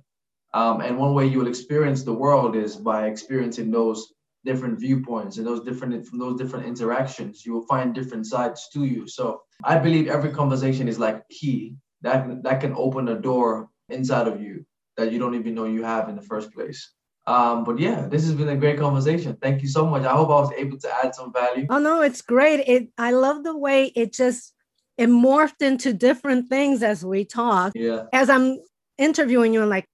Um, 0.54 0.80
and 0.80 0.96
one 0.96 1.12
way 1.12 1.26
you 1.26 1.40
will 1.40 1.48
experience 1.48 2.04
the 2.04 2.14
world 2.14 2.56
is 2.56 2.76
by 2.76 3.08
experiencing 3.08 3.70
those 3.70 4.14
different 4.44 4.78
viewpoints 4.78 5.38
and 5.38 5.46
those 5.46 5.64
different 5.64 6.06
from 6.06 6.18
those 6.18 6.38
different 6.38 6.66
interactions 6.66 7.46
you 7.46 7.52
will 7.54 7.66
find 7.66 7.94
different 7.94 8.26
sides 8.26 8.68
to 8.72 8.84
you 8.84 9.08
so 9.08 9.40
i 9.64 9.78
believe 9.78 10.06
every 10.06 10.30
conversation 10.30 10.86
is 10.86 10.98
like 10.98 11.26
key 11.30 11.74
that 12.04 12.42
that 12.42 12.60
can 12.60 12.72
open 12.76 13.08
a 13.08 13.20
door 13.20 13.68
inside 13.88 14.28
of 14.28 14.40
you 14.40 14.64
that 14.96 15.10
you 15.12 15.18
don't 15.18 15.34
even 15.34 15.54
know 15.54 15.64
you 15.64 15.82
have 15.82 16.08
in 16.08 16.16
the 16.16 16.22
first 16.22 16.52
place 16.52 16.94
um, 17.26 17.64
but 17.64 17.78
yeah, 17.78 18.06
this 18.06 18.24
has 18.24 18.34
been 18.34 18.50
a 18.50 18.56
great 18.56 18.78
conversation. 18.78 19.36
Thank 19.40 19.62
you 19.62 19.68
so 19.68 19.86
much. 19.86 20.02
I 20.02 20.12
hope 20.12 20.28
I 20.28 20.40
was 20.40 20.52
able 20.56 20.78
to 20.78 20.94
add 21.02 21.14
some 21.14 21.32
value. 21.32 21.66
Oh 21.70 21.78
no, 21.78 22.02
it's 22.02 22.20
great. 22.20 22.60
It 22.66 22.88
I 22.98 23.12
love 23.12 23.44
the 23.44 23.56
way 23.56 23.86
it 23.96 24.12
just 24.12 24.52
it 24.98 25.08
morphed 25.08 25.62
into 25.62 25.92
different 25.94 26.48
things 26.48 26.82
as 26.82 27.04
we 27.04 27.24
talk. 27.24 27.72
Yeah. 27.74 28.04
As 28.12 28.28
I'm 28.28 28.58
interviewing 28.98 29.54
you, 29.54 29.62
I'm 29.62 29.70
like, 29.70 29.86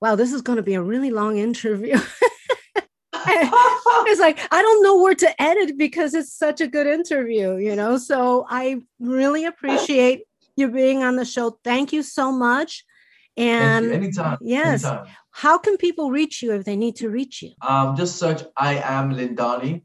wow, 0.00 0.14
this 0.14 0.32
is 0.32 0.42
going 0.42 0.56
to 0.56 0.62
be 0.62 0.74
a 0.74 0.82
really 0.82 1.10
long 1.10 1.38
interview. 1.38 1.98
it's 3.12 4.20
like 4.20 4.38
I 4.52 4.62
don't 4.62 4.82
know 4.84 5.02
where 5.02 5.16
to 5.16 5.42
edit 5.42 5.76
because 5.76 6.14
it's 6.14 6.32
such 6.32 6.60
a 6.60 6.68
good 6.68 6.86
interview, 6.86 7.56
you 7.56 7.74
know. 7.74 7.98
So 7.98 8.46
I 8.48 8.80
really 9.00 9.44
appreciate 9.44 10.22
you 10.56 10.70
being 10.70 11.02
on 11.02 11.16
the 11.16 11.24
show. 11.24 11.58
Thank 11.62 11.92
you 11.92 12.02
so 12.02 12.32
much. 12.32 12.84
And 13.36 13.92
anytime. 13.92 14.38
Yes. 14.40 14.84
Anytime. 14.84 15.06
How 15.30 15.58
can 15.58 15.76
people 15.76 16.10
reach 16.10 16.42
you 16.42 16.54
if 16.54 16.64
they 16.64 16.76
need 16.76 16.96
to 16.96 17.10
reach 17.10 17.42
you? 17.42 17.52
Um, 17.60 17.94
just 17.94 18.16
search 18.16 18.42
I 18.56 18.76
am 18.76 19.12
Lindani. 19.12 19.82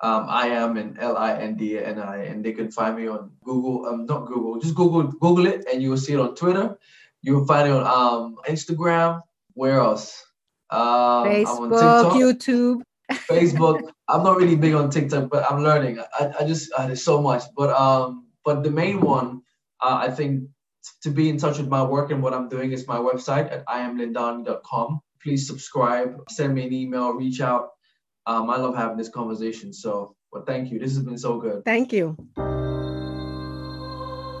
Um, 0.00 0.26
I 0.28 0.46
am 0.48 0.76
in 0.76 0.96
L 0.98 1.16
I 1.16 1.34
N 1.34 1.56
D 1.56 1.76
A 1.76 1.84
N 1.84 1.98
I, 1.98 2.22
and 2.26 2.44
they 2.44 2.52
can 2.52 2.70
find 2.70 2.94
me 2.94 3.08
on 3.08 3.32
Google. 3.42 3.86
Um, 3.86 4.06
not 4.06 4.26
Google, 4.26 4.60
just 4.60 4.76
Google 4.76 5.02
Google 5.02 5.48
it, 5.48 5.66
and 5.70 5.82
you 5.82 5.90
will 5.90 5.96
see 5.96 6.12
it 6.12 6.20
on 6.20 6.36
Twitter. 6.36 6.78
You 7.22 7.34
will 7.34 7.46
find 7.46 7.68
it 7.68 7.72
on 7.72 7.82
um 7.84 8.36
Instagram. 8.48 9.20
Where 9.54 9.80
else? 9.80 10.24
Um, 10.70 11.26
Facebook, 11.26 12.12
YouTube. 12.12 12.82
Facebook. 13.10 13.90
I'm 14.08 14.22
not 14.22 14.36
really 14.36 14.54
big 14.54 14.74
on 14.74 14.90
TikTok, 14.90 15.28
but 15.30 15.50
I'm 15.50 15.64
learning. 15.64 15.98
I, 15.98 16.32
I 16.38 16.44
just 16.46 16.70
uh, 16.78 16.86
there's 16.86 17.02
so 17.02 17.20
much. 17.20 17.42
But 17.56 17.70
um, 17.70 18.26
but 18.44 18.62
the 18.62 18.70
main 18.70 19.00
one, 19.00 19.42
uh, 19.80 19.98
I 20.02 20.10
think, 20.10 20.44
to 21.02 21.10
be 21.10 21.28
in 21.28 21.38
touch 21.38 21.58
with 21.58 21.68
my 21.68 21.82
work 21.82 22.10
and 22.10 22.22
what 22.22 22.32
I'm 22.32 22.48
doing 22.48 22.72
is 22.72 22.86
my 22.86 22.96
website 22.96 23.52
at 23.52 23.66
iamlindani.com. 23.66 25.00
Please 25.22 25.46
subscribe, 25.46 26.16
send 26.30 26.54
me 26.54 26.66
an 26.66 26.72
email, 26.72 27.12
reach 27.12 27.40
out. 27.40 27.70
Um, 28.26 28.48
I 28.50 28.56
love 28.56 28.76
having 28.76 28.96
this 28.96 29.08
conversation. 29.08 29.72
So, 29.72 30.14
but 30.32 30.46
thank 30.46 30.70
you. 30.70 30.78
This 30.78 30.94
has 30.94 31.04
been 31.04 31.18
so 31.18 31.40
good. 31.40 31.64
Thank 31.64 31.92
you. 31.92 32.16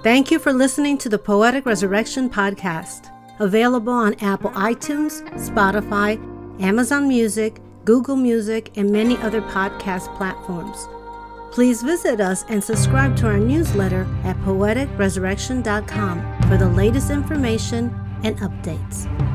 Thank 0.02 0.30
you 0.30 0.38
for 0.38 0.52
listening 0.52 0.96
to 0.98 1.08
the 1.08 1.18
Poetic 1.18 1.66
Resurrection 1.66 2.30
podcast 2.30 3.12
available 3.40 3.92
on 3.92 4.14
Apple 4.20 4.50
iTunes, 4.50 5.22
Spotify, 5.34 6.18
Amazon 6.60 7.08
Music, 7.08 7.60
Google 7.84 8.16
Music, 8.16 8.76
and 8.76 8.90
many 8.90 9.16
other 9.18 9.40
podcast 9.42 10.14
platforms. 10.16 10.88
Please 11.58 11.82
visit 11.82 12.20
us 12.20 12.44
and 12.48 12.62
subscribe 12.62 13.16
to 13.16 13.26
our 13.26 13.36
newsletter 13.36 14.06
at 14.22 14.36
poeticresurrection.com 14.42 16.42
for 16.42 16.56
the 16.56 16.68
latest 16.68 17.10
information 17.10 17.92
and 18.22 18.38
updates. 18.38 19.27